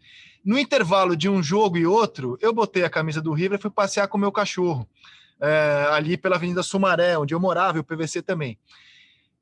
No 0.44 0.58
intervalo 0.58 1.16
de 1.16 1.28
um 1.28 1.42
jogo 1.42 1.76
e 1.76 1.86
outro, 1.86 2.36
eu 2.40 2.52
botei 2.52 2.84
a 2.84 2.90
camisa 2.90 3.20
do 3.20 3.32
River 3.32 3.58
e 3.58 3.62
fui 3.62 3.70
passear 3.70 4.06
com 4.08 4.18
o 4.18 4.20
meu 4.20 4.30
cachorro, 4.30 4.88
é, 5.40 5.88
ali 5.90 6.16
pela 6.16 6.36
Avenida 6.36 6.62
Sumaré, 6.62 7.18
onde 7.18 7.34
eu 7.34 7.40
morava, 7.40 7.78
e 7.78 7.80
o 7.80 7.84
PVC 7.84 8.22
também. 8.22 8.58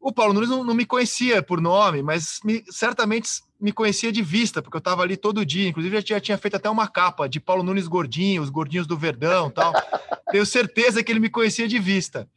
O 0.05 0.12
Paulo 0.12 0.34
Nunes 0.34 0.50
não, 0.50 0.62
não 0.62 0.74
me 0.74 0.84
conhecia 0.84 1.42
por 1.42 1.62
nome, 1.62 2.02
mas 2.02 2.38
me, 2.44 2.62
certamente 2.68 3.42
me 3.59 3.72
conhecia 3.72 4.12
de 4.12 4.20
vista, 4.20 4.61
porque 4.61 4.76
eu 4.76 4.78
estava 4.80 5.00
ali 5.00 5.16
todo 5.16 5.46
dia. 5.46 5.66
Inclusive, 5.66 5.96
já 5.96 6.02
tinha, 6.02 6.20
tinha, 6.20 6.36
feito 6.36 6.57
até 6.59 6.68
uma 6.68 6.86
capa 6.86 7.26
de 7.26 7.40
Paulo 7.40 7.62
Nunes 7.62 7.88
gordinho, 7.88 8.42
os 8.42 8.50
gordinhos 8.50 8.86
do 8.86 8.98
Verdão 8.98 9.50
tal. 9.50 9.72
Tenho 10.30 10.44
certeza 10.44 11.02
que 11.02 11.11
ele 11.11 11.20
me 11.20 11.30
conhecia 11.30 11.66
de 11.66 11.78
vista. 11.78 12.28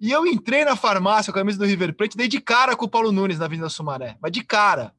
E 0.00 0.12
eu 0.12 0.24
entrei 0.24 0.64
na 0.64 0.76
farmácia 0.76 1.32
com 1.32 1.38
a 1.40 1.42
camisa 1.42 1.58
do 1.58 1.64
River 1.64 1.96
Plate, 1.96 2.16
dei 2.16 2.28
de 2.28 2.40
cara 2.40 2.76
com 2.76 2.84
o 2.84 2.88
Paulo 2.88 3.10
Nunes 3.10 3.40
na 3.40 3.46
Avenida 3.46 3.68
Sumaré, 3.68 4.16
mas 4.22 4.30
de 4.30 4.44
cara. 4.44 4.94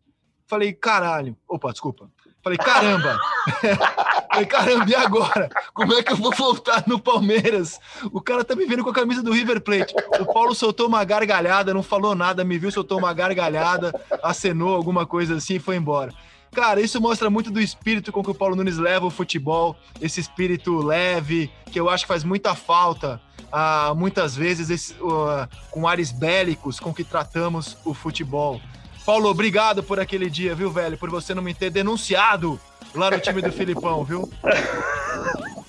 Falei, 0.47 0.73
caralho. 0.73 1.37
Opa, 1.47 1.71
desculpa. 1.71 2.11
Falei, 2.43 2.57
caramba! 2.57 3.17
Falei, 4.31 4.45
caramba, 4.45 4.89
e 4.89 4.95
agora? 4.95 5.49
Como 5.73 5.93
é 5.93 6.01
que 6.01 6.13
eu 6.13 6.15
vou 6.15 6.31
voltar 6.31 6.85
no 6.87 6.97
Palmeiras? 6.97 7.77
O 8.13 8.21
cara 8.21 8.45
tá 8.45 8.55
me 8.55 8.65
vendo 8.65 8.83
com 8.83 8.89
a 8.89 8.93
camisa 8.93 9.21
do 9.21 9.33
River 9.33 9.59
Plate. 9.59 9.93
O 10.19 10.25
Paulo 10.25 10.55
soltou 10.55 10.87
uma 10.87 11.03
gargalhada, 11.03 11.73
não 11.73 11.83
falou 11.83 12.15
nada, 12.15 12.43
me 12.43 12.57
viu, 12.57 12.71
soltou 12.71 12.97
uma 12.97 13.13
gargalhada, 13.13 13.93
acenou 14.23 14.73
alguma 14.73 15.05
coisa 15.05 15.35
assim 15.35 15.55
e 15.55 15.59
foi 15.59 15.75
embora. 15.75 16.13
Cara, 16.53 16.81
isso 16.81 16.99
mostra 16.99 17.29
muito 17.29 17.51
do 17.51 17.61
espírito 17.61 18.11
com 18.11 18.23
que 18.23 18.31
o 18.31 18.35
Paulo 18.35 18.55
Nunes 18.55 18.77
leva 18.77 19.05
o 19.05 19.09
futebol, 19.09 19.75
esse 20.01 20.19
espírito 20.19 20.77
leve, 20.77 21.51
que 21.71 21.79
eu 21.79 21.89
acho 21.89 22.03
que 22.03 22.09
faz 22.09 22.23
muita 22.23 22.55
falta, 22.55 23.21
ah, 23.51 23.93
muitas 23.95 24.35
vezes, 24.35 24.69
esse, 24.69 24.93
uh, 24.95 25.47
com 25.69 25.87
ares 25.87 26.11
bélicos 26.11 26.79
com 26.79 26.93
que 26.93 27.03
tratamos 27.03 27.77
o 27.83 27.93
futebol. 27.93 28.61
Paulo, 29.05 29.29
obrigado 29.29 29.83
por 29.83 29.99
aquele 29.99 30.29
dia, 30.29 30.53
viu, 30.53 30.71
velho? 30.71 30.97
Por 30.97 31.09
você 31.09 31.33
não 31.33 31.41
me 31.41 31.53
ter 31.53 31.69
denunciado 31.69 32.59
lá 32.93 33.11
no 33.11 33.19
time 33.19 33.41
do 33.41 33.51
Filipão, 33.51 34.03
viu? 34.03 34.29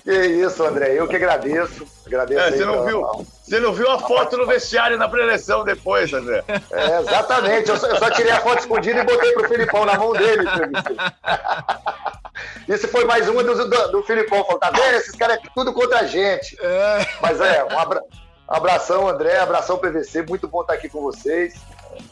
Que 0.03 0.11
isso, 0.11 0.61
André. 0.65 0.99
Eu 0.99 1.07
que 1.07 1.15
agradeço. 1.15 1.87
Agradeço 2.05 2.41
é, 2.41 2.51
você 2.51 2.65
não 2.65 2.85
viu? 2.85 3.25
Você 3.41 3.59
não 3.59 3.73
viu 3.73 3.89
a 3.89 3.97
foto 3.99 4.35
no 4.35 4.45
vestiário 4.45 4.97
na 4.97 5.07
preleção 5.07 5.63
depois, 5.63 6.11
André? 6.11 6.43
É, 6.71 6.99
exatamente. 6.99 7.69
Eu 7.69 7.77
só, 7.77 7.87
eu 7.87 7.97
só, 7.97 8.09
tirei 8.11 8.33
a 8.33 8.41
foto 8.41 8.59
escondida 8.59 8.99
e 8.99 9.05
botei 9.05 9.31
pro 9.31 9.47
Filipão 9.47 9.85
na 9.85 9.97
mão 9.97 10.11
dele. 10.11 10.43
Isso 12.67 12.87
foi 12.89 13.05
mais 13.05 13.29
uma 13.29 13.43
do, 13.45 13.69
do, 13.69 13.91
do 13.93 14.03
Filipão. 14.03 14.43
Falou, 14.43 14.59
tá 14.59 14.71
vendo? 14.71 14.95
Esses 14.95 15.15
caras 15.15 15.37
é 15.37 15.49
tudo 15.55 15.71
contra 15.71 15.99
a 15.99 16.05
gente. 16.05 16.57
É. 16.61 17.07
Mas 17.21 17.39
é, 17.39 17.63
um 17.63 17.79
abra... 17.79 18.03
abração, 18.45 19.07
André, 19.07 19.39
abração 19.39 19.77
PVC. 19.77 20.23
Muito 20.23 20.49
bom 20.49 20.61
estar 20.61 20.73
aqui 20.73 20.89
com 20.89 21.01
vocês. 21.01 21.53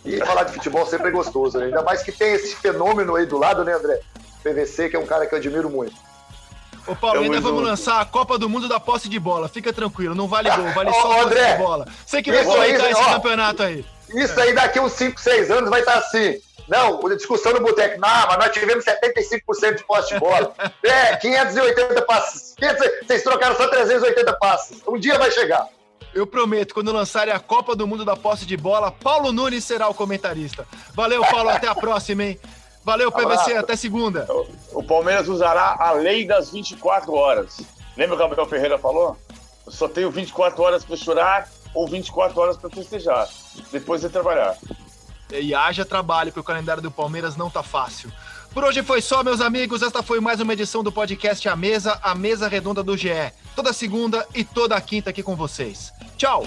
E 0.06 0.18
falar 0.18 0.44
de 0.44 0.54
futebol 0.54 0.86
sempre 0.86 1.10
é 1.10 1.12
gostoso, 1.12 1.58
né? 1.58 1.66
Ainda 1.66 1.82
mais 1.82 2.04
que 2.04 2.12
tem 2.12 2.34
esse 2.34 2.56
fenômeno 2.56 3.16
aí 3.16 3.26
do 3.26 3.38
lado, 3.38 3.64
né, 3.64 3.74
André? 3.74 4.00
PVC, 4.44 4.90
que 4.90 4.96
é 4.96 5.00
um 5.00 5.06
cara 5.06 5.26
que 5.26 5.34
eu 5.34 5.40
admiro 5.40 5.70
muito. 5.70 5.94
Ô, 6.88 6.96
Paulo, 6.96 7.22
ainda 7.22 7.40
vamos 7.40 7.64
lançar 7.64 8.02
a 8.02 8.06
Copa 8.06 8.38
do 8.38 8.50
Mundo 8.50 8.68
da 8.68 8.80
posse 8.80 9.08
de 9.08 9.20
bola. 9.20 9.48
Fica 9.48 9.72
tranquilo, 9.72 10.16
não 10.16 10.28
vale 10.28 10.50
gol, 10.50 10.68
vale 10.74 10.92
só 10.92 11.12
a 11.12 11.24
posse 11.24 11.36
de 11.36 11.58
bola. 11.58 11.88
Você 12.06 12.22
que 12.22 12.32
vai 12.32 12.44
comentar 12.44 12.92
esse 12.92 13.02
ó, 13.02 13.14
campeonato 13.14 13.64
aí. 13.64 13.86
Isso 14.10 14.40
aí 14.40 14.54
daqui 14.54 14.80
uns 14.80 14.94
5, 14.94 15.20
6 15.20 15.52
anos 15.52 15.70
vai 15.70 15.82
estar 15.82 15.96
assim. 15.96 16.40
Não, 16.68 17.00
discussão 17.16 17.54
no 17.54 17.62
boteco. 17.62 18.00
Não, 18.00 18.28
mas 18.28 18.38
nós 18.38 18.52
tivemos 18.52 18.86
75% 18.86 19.76
de 19.76 19.84
posse 19.84 20.14
de 20.14 20.20
bola. 20.20 20.54
É, 20.84 21.16
580 21.16 22.02
passes. 22.04 22.56
500, 22.58 22.88
vocês 23.06 23.24
trocaram 23.24 23.56
só 23.56 23.68
380 23.68 24.34
passes. 24.34 24.82
Um 24.88 24.98
dia 24.98 25.18
vai 25.18 25.30
chegar. 25.32 25.68
Eu 26.14 26.28
prometo, 26.28 26.74
quando 26.74 26.92
lançarem 26.92 27.34
a 27.34 27.40
Copa 27.40 27.76
do 27.76 27.88
Mundo 27.88 28.04
da 28.04 28.16
posse 28.18 28.46
de 28.46 28.58
bola, 28.58 28.92
Paulo 28.92 29.32
Nunes 29.32 29.64
será 29.64 29.88
o 29.88 29.94
comentarista. 29.94 30.68
Valeu, 30.94 31.22
Paulo, 31.26 31.50
até 31.50 31.68
a 31.68 31.76
próxima, 31.76 32.24
hein? 32.24 32.40
Valeu, 32.84 33.12
PVC, 33.12 33.56
até 33.56 33.76
segunda. 33.76 34.28
O 34.74 34.84
Palmeiras 34.84 35.28
usará 35.28 35.76
a 35.80 35.92
lei 35.92 36.26
das 36.26 36.52
24 36.52 37.14
horas. 37.14 37.62
Lembra 37.96 38.16
o 38.16 38.18
que 38.18 38.24
o 38.24 38.28
Gabriel 38.28 38.48
Ferreira 38.48 38.78
falou? 38.78 39.18
Eu 39.66 39.72
só 39.72 39.88
tenho 39.88 40.10
24 40.10 40.62
horas 40.64 40.84
para 40.84 40.98
chorar 40.98 41.48
ou 41.74 41.88
24 41.88 42.40
horas 42.42 42.58
para 42.58 42.70
festejar. 42.70 43.30
Depois 43.72 44.02
de 44.02 44.10
trabalhar. 44.10 44.58
E 45.32 45.54
haja 45.54 45.86
trabalho, 45.86 46.32
porque 46.32 46.42
o 46.42 46.44
calendário 46.44 46.82
do 46.82 46.92
Palmeiras 46.92 47.38
não 47.38 47.50
tá 47.50 47.64
fácil. 47.64 48.12
Por 48.54 48.66
hoje 48.66 48.84
foi 48.84 49.02
só, 49.02 49.24
meus 49.24 49.40
amigos. 49.40 49.82
Esta 49.82 50.04
foi 50.04 50.20
mais 50.20 50.42
uma 50.42 50.52
edição 50.52 50.84
do 50.84 50.92
podcast 50.92 51.48
A 51.48 51.56
Mesa, 51.56 51.98
a 52.04 52.14
Mesa 52.14 52.50
Redonda 52.50 52.84
do 52.84 52.98
GE. 52.98 53.10
Toda 53.56 53.72
segunda 53.72 54.28
e 54.36 54.44
toda 54.44 54.80
quinta 54.82 55.10
aqui 55.10 55.24
com 55.24 55.36
vocês. 55.38 55.94
Tchau! 56.18 56.44